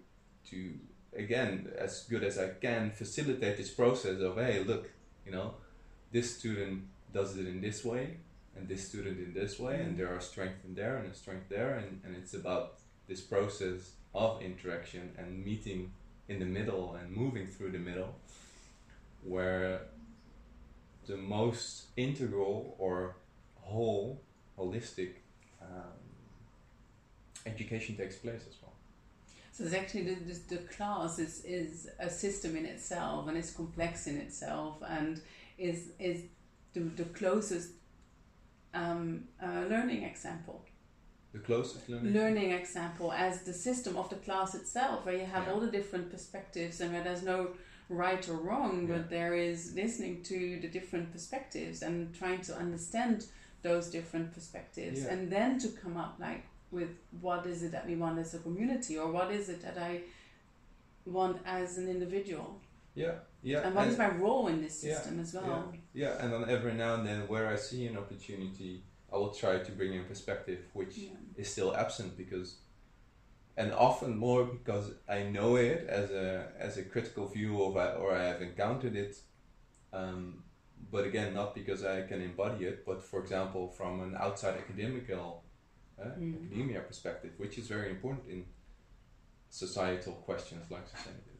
to 0.49 0.73
again 1.15 1.71
as 1.77 2.05
good 2.09 2.23
as 2.23 2.37
I 2.37 2.49
can 2.61 2.91
facilitate 2.91 3.57
this 3.57 3.69
process 3.69 4.19
of 4.21 4.35
hey 4.35 4.63
look 4.63 4.89
you 5.25 5.31
know 5.31 5.55
this 6.11 6.37
student 6.37 6.83
does 7.13 7.37
it 7.37 7.47
in 7.47 7.61
this 7.61 7.83
way 7.83 8.17
and 8.55 8.67
this 8.67 8.87
student 8.87 9.17
in 9.19 9.33
this 9.33 9.59
way 9.59 9.81
and 9.81 9.97
there 9.97 10.15
are 10.15 10.21
strength 10.21 10.63
in 10.65 10.75
there 10.75 10.97
and 10.97 11.11
a 11.11 11.15
strength 11.15 11.49
there 11.49 11.75
and, 11.75 12.01
and 12.03 12.15
it's 12.15 12.33
about 12.33 12.79
this 13.07 13.21
process 13.21 13.93
of 14.13 14.41
interaction 14.41 15.11
and 15.17 15.43
meeting 15.43 15.91
in 16.27 16.39
the 16.39 16.45
middle 16.45 16.95
and 16.95 17.15
moving 17.15 17.47
through 17.47 17.71
the 17.71 17.79
middle 17.79 18.15
where 19.23 19.81
the 21.05 21.17
most 21.17 21.87
integral 21.97 22.75
or 22.77 23.15
whole 23.61 24.21
holistic 24.57 25.11
um, 25.61 25.99
education 27.45 27.95
takes 27.95 28.15
place 28.15 28.41
as 28.47 28.55
well 28.61 28.73
So 29.51 29.65
it's 29.65 29.73
actually 29.73 30.03
the, 30.03 30.15
the, 30.15 30.55
the 30.55 30.61
class 30.63 31.19
is, 31.19 31.43
is 31.45 31.89
a 31.99 32.09
system 32.09 32.55
in 32.55 32.65
itself 32.65 33.27
and 33.27 33.37
it's 33.37 33.51
complex 33.51 34.07
in 34.07 34.17
itself 34.17 34.77
and 34.87 35.21
is 35.57 35.91
is 35.99 36.23
the, 36.73 36.79
the 36.79 37.05
closest 37.05 37.69
um, 38.73 39.25
uh, 39.41 39.65
learning 39.69 40.03
example. 40.03 40.65
The 41.33 41.39
closest 41.39 41.89
learning 41.89 42.13
Learning 42.13 42.51
example 42.51 43.11
as 43.11 43.41
the 43.41 43.53
system 43.53 43.97
of 43.97 44.09
the 44.09 44.15
class 44.17 44.53
itself, 44.55 45.05
where 45.05 45.15
you 45.17 45.25
have 45.25 45.45
Yeah. 45.47 45.53
all 45.53 45.59
the 45.59 45.71
different 45.79 46.11
perspectives 46.11 46.79
and 46.81 46.93
where 46.93 47.03
there's 47.03 47.23
no 47.23 47.39
right 47.89 48.27
or 48.29 48.37
wrong, 48.37 48.87
Yeah. 48.87 48.97
but 48.97 49.09
there 49.09 49.33
is 49.35 49.73
listening 49.75 50.23
to 50.23 50.59
the 50.61 50.67
different 50.67 51.11
perspectives 51.11 51.81
and 51.81 52.13
trying 52.13 52.41
to 52.41 52.55
understand 52.55 53.25
those 53.63 53.89
different 53.89 54.33
perspectives 54.33 54.99
Yeah. 55.01 55.13
and 55.13 55.31
then 55.31 55.57
to 55.59 55.67
come 55.69 55.97
up 55.97 56.13
like 56.19 56.43
with 56.71 56.91
what 57.21 57.45
is 57.45 57.63
it 57.63 57.71
that 57.71 57.85
we 57.87 57.95
want 57.95 58.19
as 58.19 58.33
a 58.33 58.39
community 58.39 58.97
or 58.97 59.11
what 59.11 59.31
is 59.31 59.47
it 59.49 59.61
that 59.61 59.77
I 59.77 60.01
want 61.05 61.37
as 61.45 61.77
an 61.77 61.87
individual 61.89 62.59
yeah 62.95 63.15
yeah 63.41 63.59
and 63.65 63.75
what 63.75 63.87
is 63.87 63.97
and- 63.99 64.03
my 64.05 64.17
role 64.23 64.47
in 64.47 64.61
this 64.61 64.83
yeah, 64.83 64.95
system 64.95 65.19
as 65.19 65.33
well. 65.33 65.73
yeah 65.93 66.17
and 66.23 66.31
then 66.33 66.49
every 66.49 66.73
now 66.73 66.95
and 66.95 67.05
then 67.07 67.27
where 67.27 67.47
I 67.47 67.55
see 67.55 67.85
an 67.87 67.97
opportunity 67.97 68.83
I 69.13 69.17
will 69.17 69.33
try 69.43 69.59
to 69.59 69.71
bring 69.71 69.93
in 69.93 70.05
perspective 70.05 70.61
which 70.73 70.97
Yeah. 70.97 71.09
is 71.41 71.47
still 71.51 71.75
absent 71.75 72.17
because 72.17 72.49
and 73.55 73.71
often 73.73 74.17
more 74.17 74.43
because 74.45 74.85
I 75.07 75.23
know 75.23 75.55
it 75.55 75.85
as 75.87 76.09
a 76.11 76.51
as 76.57 76.77
a 76.77 76.83
critical 76.83 77.25
view 77.27 77.63
of 77.63 77.75
or 78.01 78.11
I 78.13 78.23
have 78.31 78.41
encountered 78.41 78.95
it 78.95 79.15
um, 79.93 80.43
but 80.91 81.05
again 81.05 81.33
not 81.33 81.53
because 81.53 81.83
I 81.83 82.01
can 82.09 82.21
embody 82.21 82.65
it 82.65 82.85
but 82.85 83.03
for 83.03 83.19
example 83.19 83.67
from 83.77 84.01
an 84.01 84.15
outside 84.25 84.55
academical 84.57 85.43
uh, 86.01 86.05
Mm. 86.17 86.35
academia 86.39 86.81
perspective 86.81 87.33
which 87.37 87.57
is 87.59 87.67
very 87.67 87.89
important 87.95 88.27
in 88.27 88.45
societal 89.49 90.13
questions 90.13 90.69
like 90.71 90.85
sustainability 90.87 91.32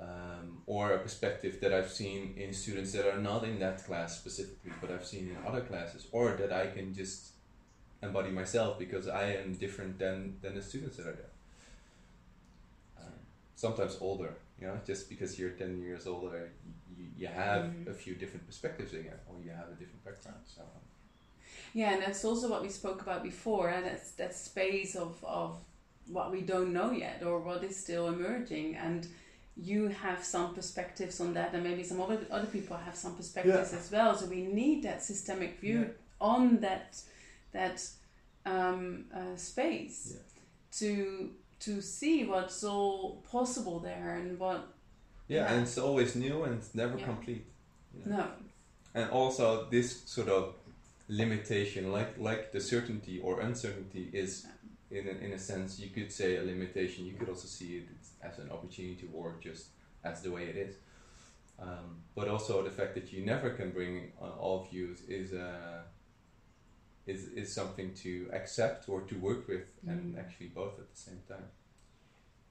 um, 0.00 0.62
or 0.66 0.92
a 0.92 0.98
perspective 0.98 1.60
that 1.60 1.72
I've 1.72 1.90
seen 1.90 2.34
in 2.36 2.52
students 2.52 2.92
that 2.92 3.06
are 3.06 3.18
not 3.20 3.44
in 3.44 3.58
that 3.60 3.84
class 3.84 4.18
specifically, 4.18 4.72
but 4.80 4.90
I've 4.90 5.06
seen 5.06 5.28
in 5.28 5.36
other 5.46 5.60
classes, 5.60 6.06
or 6.12 6.32
that 6.32 6.52
I 6.52 6.66
can 6.68 6.92
just 6.94 7.28
embody 8.02 8.30
myself 8.30 8.78
because 8.78 9.08
I 9.08 9.32
am 9.32 9.54
different 9.54 9.98
than, 9.98 10.36
than 10.42 10.54
the 10.56 10.62
students 10.62 10.96
that 10.96 11.06
are 11.06 11.12
there. 11.12 11.30
Um, 12.98 13.12
sometimes 13.54 13.96
older, 14.00 14.34
you 14.60 14.66
know, 14.66 14.78
just 14.84 15.08
because 15.08 15.38
you're 15.38 15.50
10 15.50 15.80
years 15.80 16.06
older, 16.06 16.50
you, 16.96 17.06
you 17.16 17.26
have 17.28 17.64
Mhm. 17.64 17.88
a 17.88 17.94
few 17.94 18.14
different 18.14 18.46
perspectives 18.46 18.92
again, 18.92 19.18
or 19.28 19.36
you 19.42 19.50
have 19.50 19.68
a 19.68 19.74
different 19.78 20.04
background. 20.04 20.40
So, 20.46 20.62
Yeah, 21.72 21.92
and 21.94 22.02
that's 22.02 22.24
also 22.24 22.48
what 22.48 22.62
we 22.62 22.68
spoke 22.68 23.02
about 23.02 23.22
before, 23.22 23.68
and 23.68 23.84
that's 23.84 24.12
that 24.12 24.34
space 24.34 24.94
of, 24.94 25.24
of 25.24 25.58
what 26.06 26.30
we 26.30 26.40
don't 26.42 26.72
know 26.72 26.92
yet 26.92 27.22
or 27.24 27.40
what 27.40 27.64
is 27.64 27.76
still 27.76 28.08
emerging. 28.08 28.76
And 28.76 29.08
you 29.56 29.88
have 29.88 30.24
some 30.24 30.54
perspectives 30.54 31.20
on 31.20 31.34
that, 31.34 31.54
and 31.54 31.62
maybe 31.62 31.82
some 31.84 32.00
other 32.00 32.18
other 32.30 32.46
people 32.46 32.76
have 32.76 32.96
some 32.96 33.14
perspectives 33.14 33.72
as 33.72 33.90
well. 33.92 34.16
So 34.16 34.26
we 34.26 34.42
need 34.42 34.82
that 34.82 35.02
systemic 35.02 35.60
view 35.60 35.80
Yeah. 35.80 35.88
on 36.20 36.60
that 36.60 37.00
that 37.52 37.86
um, 38.46 39.04
uh, 39.14 39.36
space 39.36 40.12
Yeah. 40.14 40.20
to 40.80 41.30
to 41.60 41.80
see 41.80 42.24
what's 42.24 42.62
all 42.64 43.22
possible 43.30 43.78
there 43.80 44.16
and 44.16 44.38
what 44.38 44.60
yeah, 45.28 45.36
Yeah. 45.44 45.52
and 45.52 45.62
it's 45.62 45.78
always 45.78 46.14
new 46.16 46.42
and 46.44 46.54
it's 46.58 46.74
never 46.74 46.98
Yeah. 46.98 47.06
complete. 47.06 47.44
you 47.96 48.10
know. 48.10 48.16
no 48.16 48.30
and 48.94 49.10
also 49.10 49.68
this 49.70 50.02
sort 50.06 50.28
of 50.28 50.54
limitation 51.08 51.92
like 51.92 52.18
like 52.18 52.50
the 52.52 52.60
certainty 52.60 53.20
or 53.20 53.40
uncertainty 53.40 54.10
is 54.12 54.46
in 54.90 55.06
a, 55.08 55.14
in 55.24 55.32
a 55.32 55.38
sense 55.38 55.78
you 55.78 55.90
could 55.90 56.10
say 56.12 56.36
a 56.36 56.42
limitation 56.42 57.04
you 57.06 57.14
could 57.18 57.28
also 57.28 57.46
see 57.46 57.76
it 57.78 57.86
as 58.24 58.38
an 58.38 58.50
opportunity 58.50 59.08
or 59.12 59.36
just 59.40 59.68
as 60.04 60.22
the 60.22 60.30
way 60.30 60.44
it 60.44 60.56
is 60.56 60.76
um, 61.58 62.02
but 62.14 62.28
also 62.28 62.62
the 62.62 62.70
fact 62.70 62.94
that 62.94 63.12
you 63.12 63.24
never 63.24 63.50
can 63.50 63.70
bring 63.70 64.12
all 64.20 64.66
views 64.70 65.02
is 65.08 65.32
uh, 65.32 65.82
is 67.06 67.24
is 67.28 67.54
something 67.54 67.92
to 67.94 68.28
accept 68.32 68.88
or 68.88 69.02
to 69.02 69.14
work 69.18 69.46
with 69.48 69.66
and 69.86 70.14
Mm. 70.14 70.18
actually 70.18 70.48
both 70.48 70.78
at 70.78 70.88
the 70.90 70.96
same 70.96 71.22
time 71.28 71.48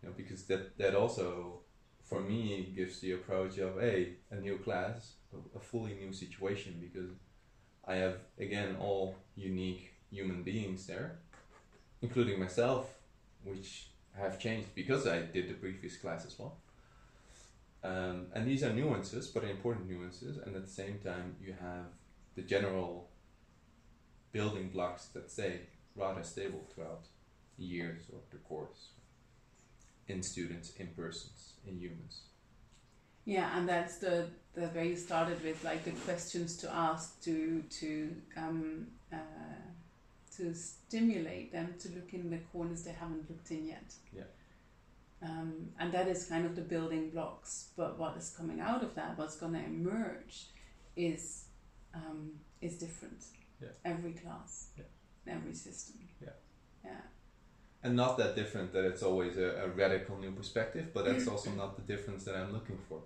you 0.01 0.09
know 0.09 0.13
because 0.15 0.43
that 0.45 0.77
that 0.77 0.95
also 0.95 1.59
for 2.01 2.21
me 2.21 2.71
gives 2.75 2.99
the 2.99 3.11
approach 3.13 3.57
of 3.57 3.79
hey 3.79 4.15
a 4.31 4.35
new 4.35 4.57
class 4.57 5.13
a 5.55 5.59
fully 5.59 5.93
new 5.93 6.13
situation 6.13 6.77
because 6.79 7.11
I 7.85 7.95
have 7.95 8.17
again 8.39 8.75
all 8.79 9.15
unique 9.35 9.93
human 10.11 10.43
beings 10.43 10.85
there 10.87 11.19
including 12.01 12.39
myself 12.39 12.95
which 13.43 13.89
have 14.17 14.39
changed 14.39 14.73
because 14.75 15.07
I 15.07 15.21
did 15.21 15.49
the 15.49 15.53
previous 15.55 15.97
class 15.97 16.25
as 16.25 16.37
well 16.39 16.57
Um, 17.83 18.27
and 18.33 18.47
these 18.47 18.63
are 18.63 18.73
nuances, 18.73 19.27
but 19.27 19.43
important 19.43 19.89
nuances, 19.89 20.37
and 20.37 20.55
at 20.55 20.63
the 20.65 20.71
same 20.71 20.99
time, 20.99 21.35
you 21.41 21.53
have 21.53 21.87
the 22.35 22.41
general 22.41 23.09
building 24.31 24.69
blocks 24.69 25.07
that 25.13 25.29
stay 25.31 25.61
rather 25.95 26.23
stable 26.23 26.67
throughout 26.73 27.07
years 27.57 28.03
or 28.11 28.19
the 28.31 28.37
course 28.37 28.91
in 30.07 30.21
students, 30.23 30.71
in 30.77 30.87
persons, 30.87 31.55
in 31.65 31.77
humans. 31.79 32.21
Yeah, 33.25 33.57
and 33.57 33.67
that's 33.67 33.97
the 33.97 34.27
the 34.53 34.67
where 34.67 34.83
you 34.83 34.95
started 34.95 35.41
with 35.43 35.63
like 35.63 35.83
the 35.83 35.91
questions 35.91 36.57
to 36.57 36.73
ask 36.73 37.21
to 37.23 37.63
to 37.69 38.15
um, 38.37 38.87
uh, 39.11 39.17
to 40.37 40.53
stimulate 40.53 41.51
them 41.51 41.75
to 41.79 41.89
look 41.89 42.13
in 42.13 42.29
the 42.29 42.37
corners 42.51 42.83
they 42.83 42.91
haven't 42.91 43.29
looked 43.29 43.51
in 43.51 43.67
yet. 43.67 43.93
Yeah. 44.15 44.23
Um, 45.21 45.69
and 45.79 45.91
that 45.93 46.07
is 46.07 46.25
kind 46.25 46.45
of 46.45 46.55
the 46.55 46.61
building 46.61 47.09
blocks. 47.09 47.69
But 47.77 47.97
what 47.97 48.17
is 48.17 48.33
coming 48.37 48.59
out 48.59 48.83
of 48.83 48.95
that, 48.95 49.17
what's 49.17 49.35
going 49.35 49.53
to 49.53 49.63
emerge, 49.63 50.47
is 50.95 51.45
um, 51.93 52.31
is 52.61 52.77
different. 52.77 53.23
Yeah. 53.61 53.69
Every 53.85 54.13
class. 54.13 54.69
Yeah. 54.77 55.33
Every 55.33 55.53
system. 55.53 55.95
Yeah. 56.21 56.29
Yeah. 56.83 56.91
And 57.83 57.95
not 57.95 58.17
that 58.17 58.35
different 58.35 58.73
that 58.73 58.85
it's 58.85 59.03
always 59.03 59.37
a, 59.37 59.63
a 59.65 59.67
radical 59.69 60.17
new 60.17 60.31
perspective, 60.31 60.87
but 60.93 61.05
that's 61.05 61.27
also 61.27 61.51
not 61.51 61.75
the 61.75 61.81
difference 61.81 62.23
that 62.25 62.35
I'm 62.35 62.51
looking 62.51 62.77
for. 62.89 63.01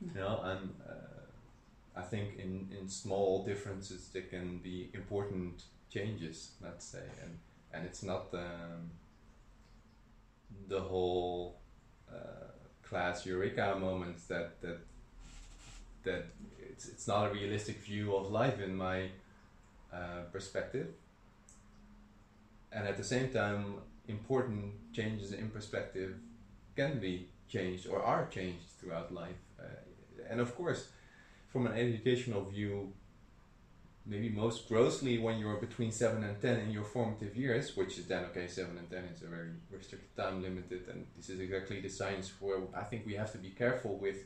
You 0.00 0.20
know, 0.20 0.40
and 0.44 0.74
uh, 0.86 2.00
I 2.00 2.02
think 2.02 2.38
in, 2.38 2.68
in 2.78 2.88
small 2.88 3.44
differences 3.44 4.08
there 4.12 4.22
can 4.22 4.58
be 4.58 4.90
important 4.92 5.64
changes, 5.94 6.50
let's 6.60 6.84
say, 6.84 7.06
and 7.22 7.38
and 7.72 7.86
it's 7.86 8.02
not 8.02 8.26
um, 8.34 8.90
the 10.68 10.80
whole 10.80 11.60
uh, 12.10 12.50
class 12.82 13.26
eureka 13.26 13.76
moment 13.80 14.16
that 14.28 14.60
that 14.60 14.78
that 16.02 16.24
it's 16.70 16.88
it's 16.88 17.06
not 17.06 17.30
a 17.30 17.32
realistic 17.32 17.78
view 17.78 18.14
of 18.16 18.30
life 18.30 18.60
in 18.60 18.76
my 18.76 19.08
uh, 19.92 20.22
perspective, 20.32 20.88
and 22.72 22.88
at 22.88 22.96
the 22.96 23.04
same 23.04 23.28
time, 23.30 23.64
important 24.08 24.72
changes 24.92 25.32
in 25.32 25.48
perspective 25.50 26.14
can 26.76 26.98
be 26.98 27.28
changed 27.48 27.86
or 27.86 28.02
are 28.02 28.26
changed 28.26 28.66
throughout 28.78 29.14
life, 29.14 29.40
uh, 29.60 30.30
and 30.30 30.40
of 30.40 30.54
course, 30.56 30.88
from 31.52 31.66
an 31.66 31.74
educational 31.78 32.44
view, 32.44 32.92
maybe 34.06 34.28
most 34.28 34.68
grossly 34.68 35.18
when 35.18 35.38
you're 35.38 35.56
between 35.56 35.90
7 35.90 36.22
and 36.22 36.40
10 36.40 36.60
in 36.60 36.70
your 36.70 36.84
formative 36.84 37.36
years, 37.36 37.76
which 37.76 37.98
is 37.98 38.06
then, 38.06 38.24
okay, 38.26 38.46
7 38.46 38.76
and 38.76 38.90
10 38.90 39.04
is 39.14 39.22
a 39.22 39.26
very 39.26 39.50
restricted 39.70 40.14
time 40.16 40.42
limited, 40.42 40.86
and 40.90 41.06
this 41.16 41.30
is 41.30 41.40
exactly 41.40 41.80
the 41.80 41.88
science 41.88 42.32
where 42.40 42.58
I 42.74 42.82
think 42.82 43.06
we 43.06 43.14
have 43.14 43.32
to 43.32 43.38
be 43.38 43.50
careful 43.50 43.96
with. 43.96 44.24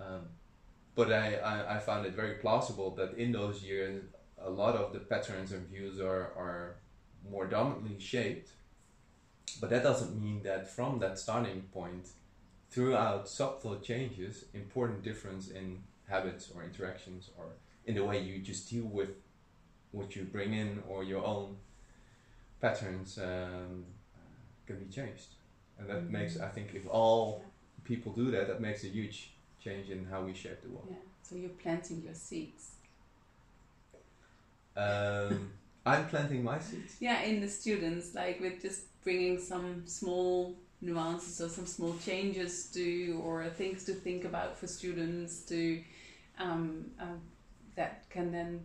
Um, 0.00 0.28
but 0.94 1.12
I, 1.12 1.34
I, 1.36 1.76
I 1.76 1.78
found 1.78 2.06
it 2.06 2.14
very 2.14 2.34
plausible 2.34 2.90
that 2.96 3.14
in 3.14 3.32
those 3.32 3.62
years, 3.62 4.04
a 4.40 4.50
lot 4.50 4.76
of 4.76 4.92
the 4.92 5.00
patterns 5.00 5.52
and 5.52 5.66
views 5.68 6.00
are, 6.00 6.32
are 6.36 6.76
more 7.28 7.46
dominantly 7.46 7.98
shaped. 7.98 8.50
But 9.60 9.70
that 9.70 9.82
doesn't 9.82 10.20
mean 10.20 10.42
that 10.42 10.68
from 10.68 10.98
that 11.00 11.18
starting 11.18 11.62
point, 11.72 12.08
throughout 12.70 13.28
subtle 13.28 13.76
changes, 13.80 14.44
important 14.54 15.02
difference 15.02 15.48
in 15.48 15.82
habits 16.08 16.50
or 16.54 16.62
interactions 16.62 17.30
or 17.38 17.46
in 17.86 17.94
the 17.94 18.04
way 18.04 18.20
you 18.22 18.38
just 18.38 18.68
deal 18.70 18.84
with 18.84 19.10
what 19.90 20.16
you 20.16 20.24
bring 20.24 20.54
in 20.54 20.82
or 20.88 21.04
your 21.04 21.24
own 21.24 21.56
patterns 22.60 23.18
um, 23.18 23.84
can 24.66 24.78
be 24.78 24.86
changed. 24.90 25.34
And 25.78 25.88
that 25.88 26.02
Mhm. 26.02 26.10
makes, 26.10 26.38
I 26.38 26.48
think, 26.48 26.74
if 26.74 26.86
all 26.86 27.44
people 27.84 28.12
do 28.12 28.30
that, 28.30 28.46
that 28.46 28.60
makes 28.60 28.84
a 28.84 28.88
huge 28.88 29.34
change 29.58 29.90
in 29.90 30.04
how 30.06 30.24
we 30.24 30.34
shape 30.34 30.60
the 30.62 30.68
world. 30.68 30.88
Yeah. 30.90 30.96
So 31.22 31.36
you're 31.36 31.50
planting 31.62 32.02
your 32.02 32.14
seeds. 32.14 32.72
Um, 34.76 35.52
I'm 35.86 36.06
planting 36.08 36.44
my 36.44 36.58
seeds. 36.60 36.96
Yeah, 37.00 37.22
in 37.22 37.40
the 37.40 37.48
students, 37.48 38.14
like 38.14 38.40
with 38.40 38.62
just 38.62 38.82
bringing 39.02 39.38
some 39.38 39.86
small 39.86 40.56
nuances 40.80 41.40
or 41.40 41.48
some 41.48 41.66
small 41.66 41.94
changes 41.98 42.70
to, 42.72 43.20
or 43.24 43.48
things 43.50 43.84
to 43.84 43.92
think 43.92 44.24
about 44.24 44.56
for 44.56 44.66
students 44.66 45.40
to, 45.46 45.82
um, 46.38 46.90
um, 46.98 47.20
that 47.76 48.04
can 48.10 48.30
then 48.32 48.60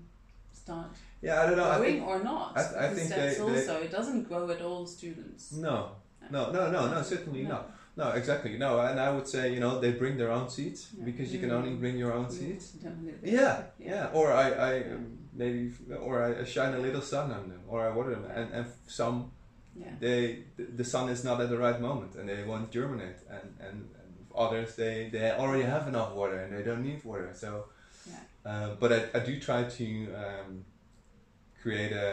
start 0.53 0.91
Yeah, 1.22 1.41
I 1.41 1.45
don't 1.47 1.58
know. 1.58 1.70
I 1.70 1.78
growing 1.78 1.93
think, 1.99 2.08
or 2.08 2.24
not. 2.24 2.58
I 2.58 2.62
th- 2.64 2.76
I 2.76 2.93
think 2.93 3.10
that's 3.10 3.38
they- 3.38 3.41
also 3.41 3.82
it 3.82 3.91
doesn't 3.91 4.24
grow 4.30 4.49
at 4.51 4.62
all 4.62 4.86
students. 4.86 5.51
no, 5.53 5.91
no, 6.32 6.51
no, 6.51 6.72
no, 6.72 6.82
no, 6.93 7.01
certainly 7.01 7.43
not. 7.43 7.72
No, 7.95 8.10
exactly. 8.12 8.58
No, 8.60 8.80
and 8.80 8.99
I 8.99 9.10
would 9.10 9.28
say, 9.28 9.51
you 9.53 9.60
know, 9.60 9.80
they 9.80 9.91
bring 9.93 10.18
their 10.18 10.32
own 10.32 10.49
seeds 10.49 10.89
Yeah. 10.95 11.05
because 11.05 11.34
you 11.34 11.39
can 11.39 11.49
Mm. 11.49 11.58
only 11.60 11.74
bring 11.84 11.97
your 11.97 12.14
own 12.14 12.26
Mm, 12.28 12.32
seeds. 12.39 12.66
definitely. 12.74 13.32
Yeah, 13.32 13.64
yeah. 13.80 14.12
Or 14.14 14.32
I, 14.32 14.47
I 14.51 14.72
Yeah. 14.78 14.93
um, 14.95 15.18
maybe, 15.34 15.74
or 16.08 16.14
I 16.24 16.43
shine 16.43 16.74
a 16.76 16.82
little 16.88 17.01
sun 17.01 17.32
on 17.32 17.49
them, 17.49 17.62
or 17.68 17.78
I 17.88 17.89
water 17.97 18.12
them, 18.16 18.26
and 18.39 18.47
and 18.58 18.66
some 18.88 19.32
Yeah. 19.76 19.93
they 19.99 20.20
the, 20.58 20.64
the 20.80 20.84
sun 20.93 21.10
is 21.10 21.24
not 21.24 21.41
at 21.41 21.49
the 21.49 21.58
right 21.66 21.80
moment, 21.89 22.12
and 22.18 22.26
they 22.30 22.43
won't 22.51 22.70
germinate, 22.78 23.20
and 23.36 23.47
and, 23.68 23.78
and 23.99 24.10
others 24.45 24.76
they 24.76 25.10
they 25.14 25.32
already 25.32 25.64
have 25.76 25.88
enough 25.88 26.12
water 26.14 26.38
and 26.43 26.49
they 26.55 26.64
don't 26.70 26.84
need 26.89 27.01
water. 27.03 27.32
So, 27.34 27.49
Yeah. 27.49 27.64
Uh, 28.48 28.70
but 28.80 28.89
I, 28.93 29.00
I 29.18 29.20
do 29.30 29.39
try 29.39 29.64
to 29.80 29.86
um, 30.24 30.66
create 31.62 31.91
a, 31.91 32.08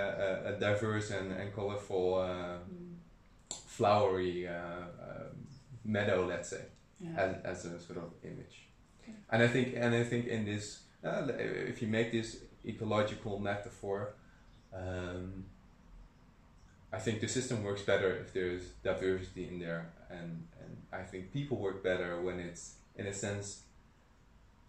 a, 0.46 0.54
a 0.56 0.60
diverse 0.60 1.10
and, 1.10 1.32
and 1.40 1.54
colorful, 1.54 2.06
uh, 2.18 2.58
Mm, 2.72 2.94
flowery 3.66 4.46
uh, 4.46 4.54
um, 5.08 5.46
meadow, 5.84 6.24
let's 6.26 6.48
say. 6.50 6.64
yeah. 7.00 7.10
as, 7.44 7.64
as 7.64 7.72
a 7.72 7.80
sort 7.80 7.98
of 7.98 8.10
image. 8.22 8.56
Okay. 9.02 9.12
And 9.30 9.42
I 9.42 9.48
think, 9.48 9.74
and 9.76 9.94
I 9.94 10.04
think 10.04 10.26
in 10.26 10.44
this, 10.44 10.80
uh, 11.04 11.26
if 11.72 11.82
you 11.82 11.88
make 11.88 12.12
this 12.12 12.38
ecological 12.64 13.38
metaphor, 13.38 14.14
um, 14.72 15.44
I 16.92 16.98
think 16.98 17.20
the 17.20 17.28
system 17.28 17.64
works 17.64 17.82
better 17.82 18.16
if 18.16 18.32
there's 18.32 18.62
diversity 18.82 19.48
in 19.48 19.58
there, 19.58 19.90
and 20.10 20.46
and 20.62 20.76
I 20.92 21.02
think 21.02 21.32
people 21.32 21.56
work 21.58 21.82
better 21.82 22.20
when 22.22 22.38
it's 22.38 22.76
in 22.96 23.06
a 23.06 23.12
sense 23.12 23.62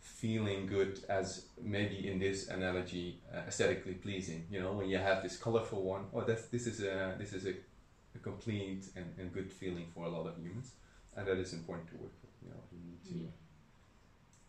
feeling 0.05 0.67
good 0.67 1.03
as 1.09 1.47
maybe 1.61 2.07
in 2.07 2.19
this 2.19 2.47
analogy 2.47 3.21
uh, 3.33 3.39
aesthetically 3.47 3.93
pleasing. 3.93 4.45
You 4.51 4.61
know, 4.61 4.73
when 4.73 4.87
you 4.87 4.97
have 4.97 5.23
this 5.23 5.37
colorful 5.37 5.83
one, 5.83 6.05
oh, 6.13 6.21
that's 6.21 6.47
this 6.47 6.67
is 6.67 6.81
a 6.81 7.15
this 7.17 7.33
is 7.33 7.45
a, 7.45 7.53
a 8.15 8.19
complete 8.21 8.85
and, 8.95 9.05
and 9.17 9.33
good 9.33 9.51
feeling 9.51 9.87
for 9.93 10.05
a 10.05 10.09
lot 10.09 10.27
of 10.27 10.37
humans 10.37 10.71
and 11.15 11.27
that 11.27 11.37
is 11.37 11.53
important 11.53 11.87
to 11.89 11.95
work 11.95 12.11
with. 12.21 12.31
You 12.43 12.49
know, 12.49 12.61
you 12.71 12.79
need 12.85 13.03
to. 13.05 13.25
Mm. 13.25 13.27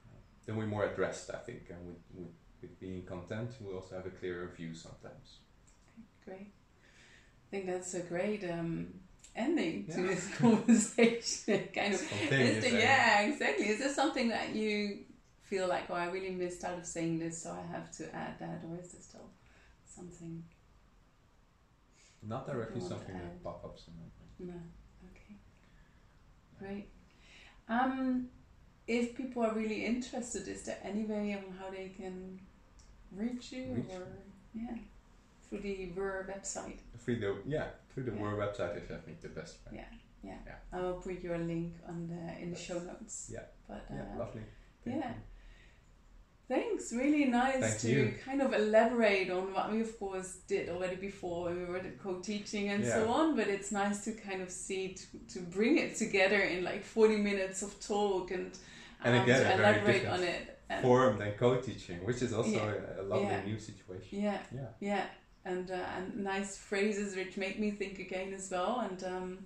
Uh, 0.09 0.19
then 0.45 0.57
we're 0.57 0.67
more 0.67 0.85
at 0.85 0.99
rest, 0.99 1.31
I 1.33 1.39
think, 1.39 1.71
and 1.71 1.87
with, 1.87 1.97
with, 2.15 2.35
with 2.61 2.81
being 2.81 3.05
content, 3.05 3.53
we 3.61 3.73
also 3.73 3.97
have 3.97 4.07
a 4.07 4.11
clearer 4.11 4.51
view 4.57 4.75
sometimes. 4.75 5.39
Great. 6.25 6.51
I 6.51 7.51
think 7.51 7.67
that's 7.67 7.95
a 7.95 8.01
great 8.01 8.43
um, 8.51 8.89
ending 9.35 9.87
to 9.87 10.03
this 10.03 10.29
conversation. 10.39 11.69
kind 11.75 11.95
of. 11.95 12.01
Spontaneous, 12.01 12.57
Is 12.57 12.65
there- 12.65 12.81
eh? 12.81 12.83
yeah, 12.83 13.21
exactly. 13.23 13.69
Is 13.69 13.79
there 13.79 13.93
something 13.93 14.29
that 14.29 14.55
you 14.55 15.05
feel 15.49 15.68
like, 15.68 15.84
oh, 15.90 15.94
I 15.94 16.07
really 16.07 16.30
missed 16.30 16.64
out 16.64 16.78
of 16.78 16.86
saying 16.86 17.18
this, 17.18 17.42
so 17.42 17.51
I 17.53 17.72
have 17.72 17.90
to 17.99 18.14
add 18.14 18.38
that, 18.40 18.62
or 18.68 18.78
is 18.78 18.92
there 18.92 19.01
still 19.01 19.30
something? 19.84 20.42
Not 22.22 22.47
directly 22.47 22.80
You 22.80 22.88
want 22.88 22.92
to 22.92 22.99
something 22.99 23.14
that 23.16 23.44
pop 23.44 23.64
ups 23.64 23.84
in 23.88 23.94
my 23.94 24.49
mind. 24.51 24.62
No. 24.62 25.09
Okay. 25.11 25.36
Great. 26.59 26.88
Um, 27.68 28.28
if 28.86 29.16
people 29.16 29.44
are 29.44 29.55
really 29.55 29.84
interested, 29.84 30.49
is 30.49 30.62
there 30.62 30.78
any 30.82 31.05
way 31.05 31.34
on 31.34 31.55
how 31.59 31.70
they 31.70 31.92
can 31.97 32.40
reach 33.12 33.53
you, 33.53 33.74
Reach 33.74 33.84
or 33.92 34.07
yeah, 34.55 34.76
through 35.49 35.61
the 35.61 35.92
Wur 35.97 36.28
website? 36.28 36.78
Through 36.99 37.20
the 37.20 37.36
yeah, 37.47 37.68
through 37.92 38.05
the 38.05 38.12
Yeah. 38.12 38.18
Website 38.18 38.82
is 38.82 38.90
I 38.90 38.99
think 38.99 39.20
the 39.20 39.28
best 39.28 39.59
way. 39.66 39.78
Yeah, 39.78 39.84
yeah. 40.22 40.38
Yeah. 40.47 40.55
I 40.72 40.80
will 40.80 40.94
put 40.94 41.20
your 41.22 41.38
link 41.38 41.74
on 41.88 42.09
the 42.09 42.42
in 42.42 42.51
the 42.51 42.57
show 42.59 42.78
notes. 42.78 43.30
Yeah. 43.32 43.40
But 43.68 43.86
uh, 43.90 43.94
Yeah, 43.94 44.18
lovely. 44.18 44.42
Thank 44.84 45.01
yeah. 45.01 45.09
you. 45.11 45.14
Thanks, 46.49 46.92
really 46.92 47.24
nice 47.24 47.59
Thank 47.61 47.80
to 47.80 47.88
you. 47.90 48.14
kind 48.24 48.40
of 48.40 48.55
elaborate 48.55 49.30
on 49.30 49.53
what 49.53 49.72
we 49.72 49.80
of 49.80 49.99
course 49.99 50.36
did 50.47 50.68
already 50.68 50.94
before 50.94 51.47
when 51.47 51.59
we 51.59 51.64
were 51.64 51.82
co-teaching 52.01 52.68
and 52.68 52.84
so 52.84 53.09
on. 53.09 53.34
But 53.34 53.49
it's 53.49 53.72
nice 53.72 54.05
to 54.05 54.12
kind 54.12 54.40
of 54.40 54.51
see 54.51 54.94
to, 54.94 55.05
to 55.34 55.40
bring 55.40 55.76
it 55.78 55.97
together 55.97 56.38
in 56.40 56.62
like 56.62 56.84
forty 56.84 57.16
minutes 57.16 57.62
of 57.62 57.80
talk 57.80 58.30
and 58.30 58.53
And 59.05 59.16
um, 59.16 59.22
again, 59.24 59.42
to 59.44 59.55
elaborate 59.59 60.07
on 60.07 60.22
it. 60.22 60.53
And 60.68 60.82
Formed 60.82 61.20
and 61.20 61.36
co-teaching, 61.36 61.99
which 62.05 62.22
is 62.22 62.32
also 62.32 62.51
Yeah. 62.51 62.99
a, 62.99 63.03
a 63.03 63.05
lovely 63.05 63.26
Yeah. 63.28 63.44
new 63.44 63.59
situation. 63.59 64.20
yeah, 64.22 64.38
Yeah. 64.53 64.68
yeah, 64.80 65.07
and 65.44 65.70
uh, 65.70 65.97
and 65.97 66.05
nice 66.32 66.57
phrases 66.57 67.14
which 67.16 67.36
make 67.36 67.59
me 67.59 67.70
think 67.72 67.99
again 67.99 68.32
as 68.34 68.51
well. 68.51 68.80
And 68.88 69.03
um, 69.05 69.38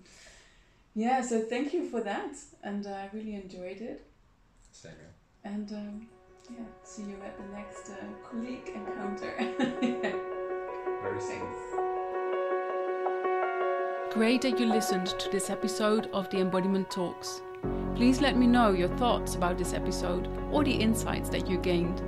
yeah, 0.94 1.20
so 1.22 1.40
thank 1.40 1.72
you 1.74 1.88
for 1.88 2.00
that, 2.02 2.34
and 2.62 2.86
uh, 2.86 2.90
I 2.90 3.08
really 3.12 3.34
enjoyed 3.34 3.80
it. 3.80 3.98
Same 4.72 4.92
here. 5.02 5.14
And 5.52 5.72
um, 5.72 6.06
yeah, 6.52 6.64
see 6.82 7.02
you 7.02 7.16
at 7.24 7.36
the 7.36 7.44
next 7.54 7.90
uh, 7.90 7.96
colleague 8.28 8.72
encounter. 8.74 9.34
Very 11.02 11.20
soon. 11.20 11.42
Great 14.10 14.42
that 14.42 14.58
you 14.58 14.66
listened 14.66 15.06
to 15.18 15.30
this 15.30 15.50
episode 15.50 16.08
of 16.12 16.28
the 16.30 16.38
Embodiment 16.38 16.90
Talks. 16.90 17.42
Please 17.94 18.20
let 18.20 18.36
me 18.36 18.46
know 18.46 18.72
your 18.72 18.88
thoughts 18.96 19.34
about 19.34 19.56
this 19.58 19.72
episode 19.72 20.28
or 20.50 20.64
the 20.64 20.72
insights 20.72 21.28
that 21.30 21.48
you 21.48 21.58
gained. 21.58 22.02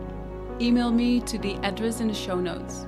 Email 0.61 0.91
me 0.91 1.21
to 1.21 1.39
the 1.39 1.55
address 1.57 2.01
in 2.01 2.09
the 2.09 2.15
show 2.15 2.41
notes. 2.41 2.87